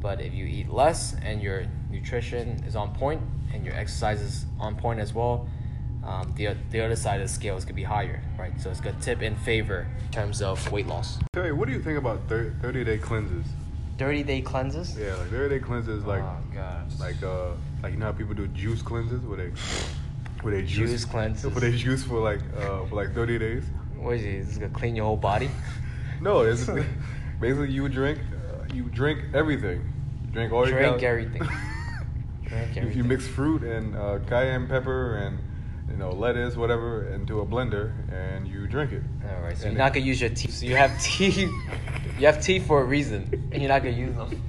But 0.00 0.20
if 0.20 0.32
you 0.32 0.46
eat 0.46 0.70
less 0.70 1.14
and 1.22 1.42
your 1.42 1.66
nutrition 1.90 2.64
is 2.66 2.74
on 2.74 2.94
point 2.94 3.20
and 3.52 3.64
your 3.64 3.74
exercise 3.74 4.22
is 4.22 4.46
on 4.58 4.76
point 4.76 4.98
as 4.98 5.12
well, 5.12 5.46
um, 6.02 6.32
the, 6.36 6.56
the 6.70 6.80
other 6.80 6.96
side 6.96 7.20
of 7.20 7.28
the 7.28 7.32
scale 7.32 7.56
is 7.56 7.64
gonna 7.64 7.74
be 7.74 7.82
higher, 7.82 8.22
right? 8.38 8.58
So 8.58 8.70
it's 8.70 8.80
gonna 8.80 8.98
tip 9.00 9.20
in 9.20 9.36
favor 9.36 9.86
in 10.02 10.10
terms 10.10 10.40
of 10.40 10.72
weight 10.72 10.86
loss. 10.86 11.18
Terry, 11.34 11.52
what 11.52 11.68
do 11.68 11.74
you 11.74 11.82
think 11.82 11.98
about 11.98 12.20
30 12.28 12.84
day 12.84 12.96
cleanses? 12.96 13.46
30 13.98 14.22
day 14.22 14.40
cleanses? 14.40 14.96
Yeah, 14.98 15.14
like 15.16 15.28
30 15.28 15.58
day 15.58 15.62
cleanses, 15.62 16.04
like 16.04 16.22
oh, 16.22 16.36
gosh. 16.54 16.98
like 16.98 17.22
uh 17.22 17.50
like 17.82 17.92
you 17.92 17.98
know 17.98 18.06
how 18.06 18.12
people 18.12 18.34
do 18.34 18.46
juice 18.48 18.80
cleanses 18.80 19.20
where 19.26 19.36
they 19.36 19.52
where 20.40 20.54
they 20.54 20.62
juice, 20.62 20.90
Juice 20.90 21.04
cleanses. 21.04 21.44
where 21.54 21.60
they 21.60 21.76
juice 21.76 22.02
for 22.02 22.18
like 22.18 22.40
uh 22.56 22.86
for 22.86 22.94
like 22.94 23.14
30 23.14 23.38
days. 23.38 23.64
What 24.00 24.16
is 24.16 24.24
it? 24.24 24.34
Is 24.34 24.56
it 24.56 24.60
gonna 24.60 24.72
clean 24.72 24.96
your 24.96 25.04
whole 25.06 25.16
body? 25.16 25.50
No, 26.22 26.42
it's 26.42 26.66
basically 27.40 27.70
you 27.70 27.88
drink 27.88 28.18
uh, 28.18 28.74
you 28.74 28.82
drink 28.90 29.20
everything. 29.32 29.90
You 30.26 30.32
drink 30.32 30.52
all 30.52 30.68
your 30.68 30.78
Drink 30.78 31.00
cal- 31.00 31.08
everything. 31.08 31.48
Drink 32.44 32.76
If 32.76 32.94
you 32.94 33.04
mix 33.04 33.26
fruit 33.26 33.62
and 33.62 33.96
uh, 33.96 34.18
cayenne 34.28 34.68
pepper 34.68 35.16
and 35.16 35.38
you 35.90 35.96
know 35.96 36.10
lettuce 36.10 36.56
whatever 36.56 37.08
into 37.08 37.40
a 37.40 37.46
blender 37.46 37.94
and 38.12 38.46
you 38.46 38.66
drink 38.66 38.92
it. 38.92 39.02
All 39.26 39.40
right, 39.40 39.56
so 39.56 39.64
And 39.64 39.72
you're 39.72 39.82
not 39.82 39.94
gonna 39.94 40.04
use 40.04 40.20
your 40.20 40.28
teeth. 40.28 40.52
So 40.56 40.66
you 40.66 40.76
have 40.76 41.00
teeth. 41.02 41.38
You 41.38 42.26
have 42.26 42.42
teeth 42.42 42.66
for 42.66 42.82
a 42.82 42.84
reason, 42.84 43.48
and 43.50 43.62
you're 43.62 43.70
not 43.70 43.82
gonna 43.82 43.96
use 43.96 44.14
them. 44.14 44.42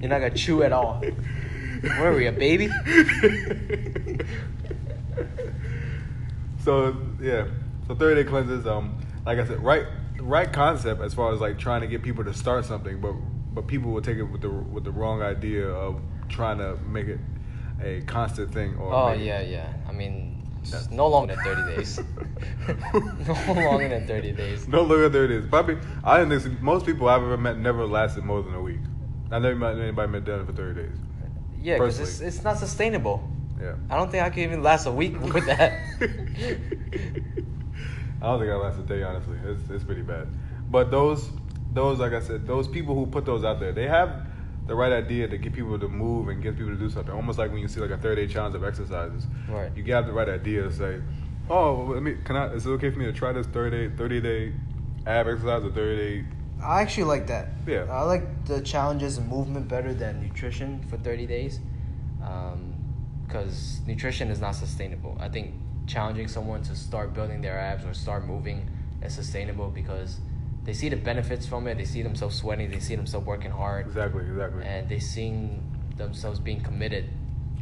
You're 0.00 0.08
not 0.08 0.20
gonna 0.20 0.36
chew 0.36 0.62
at 0.62 0.70
all. 0.70 1.02
What 1.82 2.06
are 2.06 2.14
we, 2.14 2.26
a 2.28 2.32
baby? 2.32 2.70
so 6.64 6.96
yeah, 7.20 7.46
so 7.92 7.98
30 7.98 8.22
day 8.24 8.28
cleanses. 8.28 8.66
Um, 8.66 8.98
like 9.24 9.38
I 9.38 9.46
said, 9.46 9.62
right, 9.62 9.86
right 10.20 10.52
concept 10.52 11.00
as 11.02 11.14
far 11.14 11.32
as 11.32 11.40
like 11.40 11.58
trying 11.58 11.82
to 11.82 11.86
get 11.86 12.02
people 12.02 12.24
to 12.24 12.34
start 12.34 12.64
something, 12.64 13.00
but 13.00 13.12
but 13.54 13.66
people 13.66 13.92
will 13.92 14.02
take 14.02 14.16
it 14.16 14.24
with 14.24 14.40
the 14.40 14.50
with 14.50 14.84
the 14.84 14.90
wrong 14.90 15.22
idea 15.22 15.68
of 15.68 16.00
trying 16.28 16.58
to 16.58 16.76
make 16.88 17.06
it 17.06 17.20
a 17.82 18.00
constant 18.02 18.52
thing. 18.52 18.76
Or 18.76 18.92
Oh 18.92 19.10
make 19.10 19.20
it- 19.20 19.24
yeah, 19.24 19.40
yeah. 19.42 19.72
I 19.88 19.92
mean, 19.92 20.42
no 20.90 21.08
longer 21.08 21.34
than 21.34 21.44
30 21.44 21.76
days. 21.76 22.00
no 23.46 23.52
longer 23.54 23.88
than 23.88 24.06
30 24.06 24.32
days. 24.32 24.68
No 24.68 24.82
longer 24.82 25.08
there 25.08 25.24
it 25.24 25.30
is. 25.30 25.46
Probably, 25.46 25.78
I 26.04 26.18
didn't 26.18 26.40
think 26.40 26.62
most 26.62 26.86
people 26.86 27.08
I've 27.08 27.22
ever 27.22 27.36
met 27.36 27.58
never 27.58 27.86
lasted 27.86 28.24
more 28.24 28.42
than 28.42 28.54
a 28.54 28.62
week. 28.62 28.80
I 29.30 29.38
never 29.38 29.56
met 29.56 29.78
anybody 29.78 30.12
met 30.12 30.24
done 30.24 30.40
it 30.40 30.46
for 30.46 30.52
30 30.52 30.82
days. 30.82 30.96
Yeah, 31.60 31.74
because 31.78 32.00
it's, 32.00 32.20
it's 32.20 32.42
not 32.42 32.58
sustainable. 32.58 33.28
Yeah. 33.60 33.74
I 33.88 33.96
don't 33.96 34.10
think 34.10 34.24
I 34.24 34.30
can 34.30 34.42
even 34.42 34.62
last 34.62 34.86
a 34.86 34.90
week 34.90 35.18
with 35.20 35.46
that. 35.46 35.78
I 38.22 38.26
don't 38.26 38.38
think 38.38 38.52
I 38.52 38.54
last 38.54 38.78
a 38.78 38.82
day, 38.82 39.02
honestly. 39.02 39.36
It's, 39.44 39.68
it's 39.68 39.82
pretty 39.82 40.02
bad. 40.02 40.28
But 40.70 40.92
those, 40.92 41.28
those, 41.72 41.98
like 41.98 42.12
I 42.12 42.20
said, 42.20 42.46
those 42.46 42.68
people 42.68 42.94
who 42.94 43.06
put 43.06 43.24
those 43.24 43.44
out 43.44 43.58
there, 43.58 43.72
they 43.72 43.88
have 43.88 44.26
the 44.68 44.76
right 44.76 44.92
idea 44.92 45.26
to 45.26 45.36
get 45.36 45.52
people 45.52 45.76
to 45.76 45.88
move 45.88 46.28
and 46.28 46.40
get 46.40 46.56
people 46.56 46.72
to 46.72 46.78
do 46.78 46.88
something. 46.88 47.12
Almost 47.12 47.40
like 47.40 47.50
when 47.50 47.60
you 47.60 47.66
see 47.66 47.80
like 47.80 47.90
a 47.90 47.98
30 47.98 48.26
day 48.26 48.32
challenge 48.32 48.54
of 48.54 48.62
exercises. 48.62 49.26
Right. 49.48 49.76
You 49.76 49.92
have 49.92 50.06
the 50.06 50.12
right 50.12 50.28
idea 50.28 50.62
to 50.62 50.72
say, 50.72 51.00
oh, 51.50 51.74
well, 51.74 51.94
let 51.94 52.02
me, 52.04 52.16
can 52.24 52.36
I, 52.36 52.52
is 52.54 52.64
it 52.64 52.70
okay 52.70 52.90
for 52.90 53.00
me 53.00 53.06
to 53.06 53.12
try 53.12 53.32
this 53.32 53.48
30 53.48 53.88
day, 53.88 53.96
30 53.96 54.20
day 54.20 54.52
ab 55.04 55.26
exercise 55.26 55.64
or 55.64 55.72
30 55.72 55.96
day? 55.96 56.24
I 56.62 56.80
actually 56.80 57.04
like 57.04 57.26
that. 57.26 57.48
Yeah. 57.66 57.86
I 57.90 58.02
like 58.02 58.44
the 58.44 58.60
challenges 58.60 59.18
and 59.18 59.28
movement 59.28 59.66
better 59.66 59.92
than 59.92 60.22
nutrition 60.22 60.80
for 60.88 60.96
30 60.96 61.26
days. 61.26 61.58
Um, 62.22 62.72
because 63.26 63.80
nutrition 63.86 64.30
is 64.30 64.40
not 64.40 64.54
sustainable. 64.54 65.16
I 65.18 65.28
think 65.28 65.54
challenging 65.86 66.28
someone 66.28 66.62
to 66.62 66.76
start 66.76 67.14
building 67.14 67.40
their 67.40 67.58
abs 67.58 67.84
or 67.84 67.94
start 67.94 68.24
moving 68.24 68.68
is 69.02 69.14
sustainable 69.14 69.68
because 69.68 70.18
they 70.64 70.72
see 70.72 70.88
the 70.88 70.96
benefits 70.96 71.46
from 71.46 71.66
it. 71.66 71.76
They 71.76 71.84
see 71.84 72.02
themselves 72.02 72.36
sweating. 72.36 72.70
They 72.70 72.78
see 72.78 72.94
themselves 72.94 73.26
working 73.26 73.50
hard. 73.50 73.86
Exactly, 73.86 74.24
exactly. 74.24 74.64
And 74.64 74.88
they 74.88 74.98
seeing 75.00 75.62
themselves 75.96 76.38
being 76.38 76.60
committed. 76.60 77.08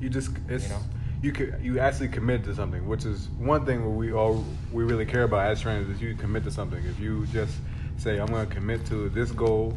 you 0.01 0.09
just 0.09 0.31
it's 0.49 0.65
You 0.65 0.71
know? 0.71 0.81
you 1.23 1.33
could 1.33 1.59
you 1.63 1.79
actually 1.79 2.09
commit 2.09 2.45
to 2.45 2.55
something, 2.55 2.87
which 2.87 3.05
is 3.05 3.29
one 3.39 3.65
thing 3.65 3.81
where 3.81 3.91
we 3.91 4.13
all 4.13 4.45
we 4.73 4.85
really 4.85 5.07
care 5.07 5.25
about 5.25 5.51
as 5.51 5.61
trainers 5.61 5.89
is 5.89 6.01
you 6.01 6.15
commit 6.15 6.45
to 6.45 6.51
something. 6.51 6.83
If 6.85 6.99
you 7.01 7.27
just 7.27 7.55
say 7.97 8.19
I'm 8.19 8.27
going 8.27 8.49
to 8.49 8.55
commit 8.55 8.87
to 8.87 9.09
this 9.11 9.31
goal, 9.31 9.77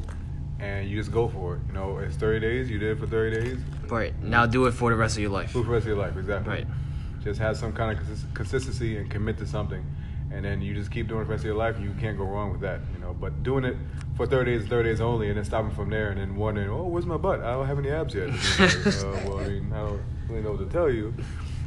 and 0.60 0.90
you 0.90 0.98
just 0.98 1.12
go 1.12 1.28
for 1.28 1.56
it. 1.56 1.62
You 1.68 1.74
know, 1.74 1.98
it's 1.98 2.16
30 2.16 2.40
days. 2.40 2.70
You 2.70 2.80
did 2.80 2.92
it 2.92 3.00
for 3.00 3.08
30 3.08 3.42
days. 3.42 3.60
Right. 3.88 4.14
Now 4.24 4.46
do 4.46 4.66
it 4.66 4.72
for 4.72 4.90
the 4.90 4.96
rest 4.96 5.18
of 5.18 5.22
your 5.22 5.32
life. 5.32 5.52
For 5.52 5.64
the 5.64 5.70
rest 5.70 5.84
of 5.84 5.88
your 5.90 5.98
life. 5.98 6.16
Exactly. 6.16 6.54
Right. 6.54 6.68
Just 7.24 7.40
have 7.40 7.56
some 7.58 7.72
kind 7.74 7.98
of 7.98 8.04
consis- 8.06 8.34
consistency 8.34 8.98
and 8.98 9.10
commit 9.10 9.38
to 9.38 9.46
something, 9.48 9.84
and 10.32 10.44
then 10.44 10.62
you 10.62 10.74
just 10.74 10.92
keep 10.92 11.08
doing 11.08 11.22
it 11.22 11.24
for 11.24 11.28
the 11.30 11.32
rest 11.32 11.42
of 11.44 11.48
your 11.48 11.56
life. 11.56 11.80
You 11.80 11.92
can't 12.00 12.18
go 12.18 12.26
wrong 12.26 12.52
with 12.52 12.62
that. 12.62 12.82
You 12.94 13.00
know, 13.00 13.14
but 13.14 13.44
doing 13.44 13.64
it 13.64 13.78
for 14.18 14.26
30 14.28 14.58
days, 14.60 14.68
30 14.68 14.90
days 14.90 15.00
only, 15.02 15.30
and 15.30 15.38
then 15.38 15.46
stopping 15.46 15.72
from 15.72 15.90
there, 15.90 16.10
and 16.10 16.20
then 16.20 16.36
wondering, 16.36 16.70
oh, 16.70 16.84
where's 16.84 17.06
my 17.06 17.16
butt? 17.18 17.40
I 17.40 17.52
don't 17.54 17.66
have 17.68 17.80
any 17.80 17.90
abs 17.92 18.14
yet. 18.14 18.30
Uh, 18.60 19.20
well, 19.26 19.40
I 19.40 19.48
mean, 19.48 19.72
I 19.74 19.78
don't 19.78 20.02
really 20.28 20.42
know 20.42 20.52
what 20.52 20.60
to 20.60 20.66
tell 20.66 20.90
you. 20.90 21.14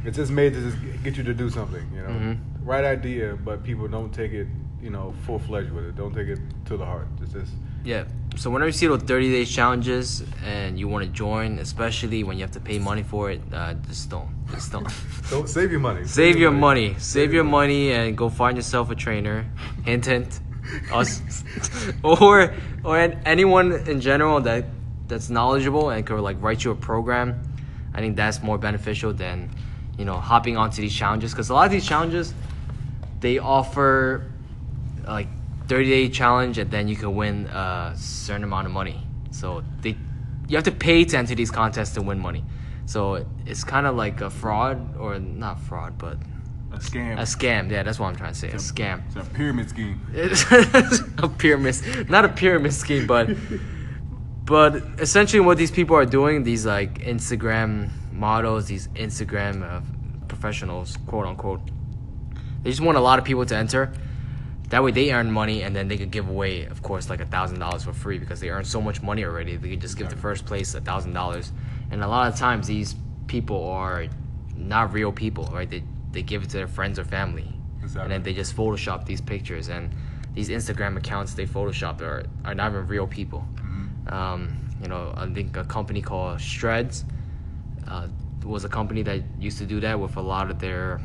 It's 0.05 0.17
just 0.17 0.31
made 0.31 0.53
to 0.53 0.61
just 0.61 0.77
get 1.03 1.17
you 1.17 1.23
to 1.23 1.33
do 1.33 1.49
something. 1.49 1.83
You 1.93 2.03
know, 2.03 2.09
Mhm. 2.09 2.37
right 2.63 2.85
idea, 2.85 3.35
but 3.43 3.63
people 3.63 3.87
don't 3.87 4.13
take 4.13 4.31
it. 4.33 4.47
You 4.81 4.91
know, 4.91 5.13
full 5.25 5.39
fledged 5.39 5.71
with 5.71 5.85
it. 5.85 5.95
Don't 5.95 6.13
take 6.13 6.27
it 6.27 6.39
to 6.65 6.77
the 6.77 6.85
heart. 6.85 7.07
It's 7.21 7.33
just 7.33 7.51
Yeah. 7.83 8.03
So 8.37 8.51
whenever 8.51 8.67
you 8.67 8.73
see 8.73 8.85
those 8.85 9.01
30 9.01 9.31
days 9.31 9.51
challenges 9.51 10.23
and 10.45 10.79
you 10.79 10.87
want 10.87 11.03
to 11.03 11.09
join, 11.09 11.57
especially 11.57 12.23
when 12.23 12.37
you 12.37 12.43
have 12.43 12.51
to 12.51 12.59
pay 12.59 12.77
money 12.77 13.01
for 13.01 13.31
it, 13.31 13.41
uh, 13.51 13.73
just 13.87 14.11
don't. 14.11 14.29
Just 14.51 14.71
don't. 14.71 14.87
don't 15.31 15.49
save 15.49 15.71
your 15.71 15.79
money. 15.79 16.05
Save 16.05 16.37
your 16.37 16.51
money. 16.51 16.95
Save 16.99 17.33
your 17.33 17.43
money 17.43 17.91
and 17.93 18.15
go 18.15 18.29
find 18.29 18.55
yourself 18.55 18.91
a 18.91 18.95
trainer. 18.95 19.49
Hint, 19.85 20.05
hint. 20.05 20.39
Us. 20.93 21.43
or 22.03 22.53
or 22.83 22.97
anyone 23.25 23.71
in 23.71 24.01
general 24.01 24.39
that 24.41 24.65
that's 25.07 25.29
knowledgeable 25.29 25.89
and 25.89 26.05
could 26.05 26.19
like 26.19 26.39
write 26.39 26.63
you 26.63 26.71
a 26.71 26.75
program. 26.75 27.41
I 27.95 28.01
think 28.01 28.15
that's 28.15 28.43
more 28.43 28.59
beneficial 28.59 29.13
than 29.13 29.49
you 29.97 30.05
know 30.05 30.19
hopping 30.19 30.57
onto 30.57 30.81
these 30.81 30.93
challenges 30.93 31.31
because 31.31 31.49
a 31.49 31.53
lot 31.55 31.65
of 31.65 31.71
these 31.71 31.87
challenges 31.87 32.33
they 33.19 33.39
offer 33.39 34.29
like 35.07 35.29
30 35.67 35.89
day 35.89 36.09
challenge 36.09 36.57
and 36.57 36.71
then 36.71 36.87
you 36.87 36.95
can 36.95 37.15
win 37.15 37.45
a 37.47 37.93
certain 37.95 38.43
amount 38.43 38.65
of 38.67 38.73
money 38.73 39.05
so 39.31 39.63
they 39.81 39.95
you 40.47 40.55
have 40.55 40.63
to 40.63 40.71
pay 40.71 41.03
to 41.03 41.17
enter 41.17 41.35
these 41.35 41.51
contests 41.51 41.93
to 41.93 42.01
win 42.01 42.19
money 42.19 42.43
so 42.85 43.25
it's 43.45 43.63
kind 43.63 43.85
of 43.85 43.95
like 43.95 44.21
a 44.21 44.29
fraud 44.29 44.95
or 44.97 45.19
not 45.19 45.59
fraud 45.59 45.97
but 45.97 46.17
A 46.71 46.77
scam. 46.79 47.17
a 47.19 47.23
scam 47.23 47.69
yeah 47.69 47.83
that's 47.83 47.99
what 47.99 48.07
i'm 48.07 48.15
trying 48.15 48.33
to 48.33 48.39
say 48.39 48.49
a 48.49 48.55
scam 48.55 49.05
It's 49.07 49.15
a 49.15 49.29
pyramid 49.31 49.69
scheme. 49.69 49.99
it's 50.13 50.43
a 51.17 51.27
pyramid 51.27 51.75
not 52.09 52.23
a 52.25 52.29
pyramid 52.29 52.73
scheme 52.73 53.05
but 53.07 53.29
but 54.45 54.75
essentially 54.99 55.41
what 55.41 55.57
these 55.57 55.71
people 55.71 55.95
are 55.97 56.05
doing 56.05 56.43
these 56.43 56.65
like 56.65 56.99
instagram 56.99 57.89
models 58.13 58.67
these 58.67 58.87
instagram 58.89 59.61
uh, 59.63 59.81
professionals 60.27 60.97
quote 61.07 61.25
unquote 61.25 61.59
they 62.63 62.69
just 62.69 62.81
want 62.81 62.97
a 62.97 63.01
lot 63.01 63.19
of 63.19 63.25
people 63.25 63.45
to 63.45 63.55
enter 63.55 63.91
that 64.69 64.83
way 64.83 64.91
they 64.91 65.11
earn 65.11 65.31
money 65.31 65.63
and 65.63 65.75
then 65.75 65.87
they 65.87 65.97
could 65.97 66.11
give 66.11 66.29
away 66.29 66.65
of 66.65 66.81
course 66.83 67.09
like 67.09 67.21
a 67.21 67.25
thousand 67.25 67.59
dollars 67.59 67.83
for 67.83 67.93
free 67.93 68.19
because 68.19 68.39
they 68.39 68.49
earn 68.49 68.65
so 68.65 68.81
much 68.81 69.01
money 69.01 69.23
already. 69.23 69.55
They 69.55 69.69
could 69.69 69.81
just 69.81 69.97
give 69.97 70.09
the 70.09 70.15
first 70.17 70.45
place 70.45 70.73
a 70.75 70.81
thousand 70.81 71.13
dollars. 71.13 71.51
And 71.91 72.03
a 72.03 72.07
lot 72.07 72.31
of 72.31 72.37
times 72.37 72.67
these 72.67 72.95
people 73.27 73.69
are 73.69 74.07
not 74.55 74.93
real 74.93 75.11
people 75.11 75.49
right? 75.53 75.69
They, 75.69 75.83
they 76.11 76.21
give 76.21 76.43
it 76.43 76.49
to 76.49 76.57
their 76.57 76.67
friends 76.67 76.99
or 76.99 77.05
family. 77.05 77.53
Exactly. 77.81 78.01
and 78.03 78.11
then 78.11 78.23
they 78.23 78.33
just 78.33 78.55
photoshop 78.55 79.05
these 79.05 79.21
pictures 79.21 79.69
and 79.69 79.93
these 80.33 80.49
instagram 80.49 80.97
accounts 80.97 81.33
they 81.35 81.45
photoshop 81.45 82.01
are, 82.01 82.25
are 82.43 82.53
not 82.53 82.71
even 82.71 82.85
real 82.87 83.07
people. 83.07 83.47
Um, 84.07 84.67
you 84.81 84.87
know 84.87 85.13
i 85.17 85.25
think 85.27 85.57
a 85.57 85.63
company 85.63 86.01
called 86.01 86.39
Shredz 86.39 87.03
uh, 87.87 88.07
was 88.43 88.63
a 88.63 88.69
company 88.69 89.01
that 89.03 89.21
used 89.39 89.57
to 89.57 89.65
do 89.65 89.79
that 89.81 89.99
with 89.99 90.17
a 90.17 90.21
lot 90.21 90.49
of 90.51 90.59
their 90.59 91.01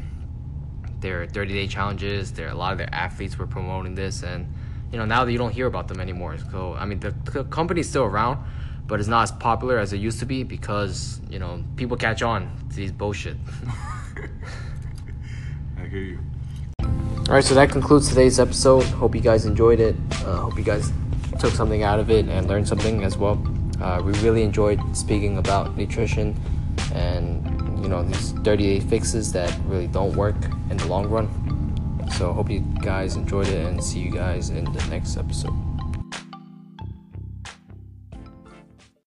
their 1.02 1.26
30 1.26 1.52
day 1.52 1.66
challenges. 1.66 2.32
There, 2.32 2.48
a 2.48 2.54
lot 2.54 2.72
of 2.72 2.78
their 2.78 2.92
athletes 2.92 3.38
were 3.38 3.46
promoting 3.46 3.94
this, 3.94 4.22
and 4.22 4.46
you 4.90 4.98
know 4.98 5.04
now 5.04 5.24
that 5.24 5.32
you 5.32 5.38
don't 5.38 5.52
hear 5.52 5.66
about 5.66 5.88
them 5.88 6.00
anymore. 6.00 6.38
So 6.50 6.74
I 6.74 6.86
mean, 6.86 7.00
the, 7.00 7.10
the 7.32 7.44
company's 7.44 7.88
still 7.88 8.04
around, 8.04 8.38
but 8.86 9.00
it's 9.00 9.08
not 9.08 9.24
as 9.24 9.32
popular 9.32 9.78
as 9.78 9.92
it 9.92 9.98
used 9.98 10.20
to 10.20 10.26
be 10.26 10.42
because 10.44 11.20
you 11.28 11.38
know 11.38 11.62
people 11.76 11.96
catch 11.96 12.22
on 12.22 12.50
to 12.70 12.76
these 12.76 12.92
bullshit. 12.92 13.36
I 15.78 15.86
hear 15.86 16.00
you. 16.00 16.18
All 16.80 17.34
right, 17.36 17.44
so 17.44 17.54
that 17.54 17.70
concludes 17.70 18.08
today's 18.08 18.40
episode. 18.40 18.84
Hope 18.84 19.14
you 19.14 19.20
guys 19.20 19.46
enjoyed 19.46 19.80
it. 19.80 19.94
Uh, 20.24 20.36
hope 20.36 20.56
you 20.56 20.64
guys 20.64 20.92
took 21.38 21.52
something 21.52 21.82
out 21.82 21.98
of 21.98 22.10
it 22.10 22.26
and 22.28 22.48
learned 22.48 22.68
something 22.68 23.04
as 23.04 23.16
well. 23.16 23.42
Uh, 23.80 24.00
we 24.04 24.12
really 24.20 24.42
enjoyed 24.42 24.80
speaking 24.96 25.38
about 25.38 25.76
nutrition 25.76 26.36
and 26.94 27.51
you 27.82 27.88
know 27.88 28.02
these 28.02 28.32
30 28.32 28.62
day 28.62 28.80
fixes 28.80 29.32
that 29.32 29.52
really 29.66 29.88
don't 29.88 30.14
work 30.16 30.36
in 30.70 30.76
the 30.76 30.86
long 30.86 31.08
run. 31.08 31.28
So 32.16 32.30
I 32.30 32.34
hope 32.34 32.50
you 32.50 32.60
guys 32.80 33.16
enjoyed 33.16 33.48
it 33.48 33.66
and 33.66 33.82
see 33.82 34.00
you 34.00 34.10
guys 34.10 34.50
in 34.50 34.64
the 34.64 34.86
next 34.88 35.16
episode. 35.16 35.71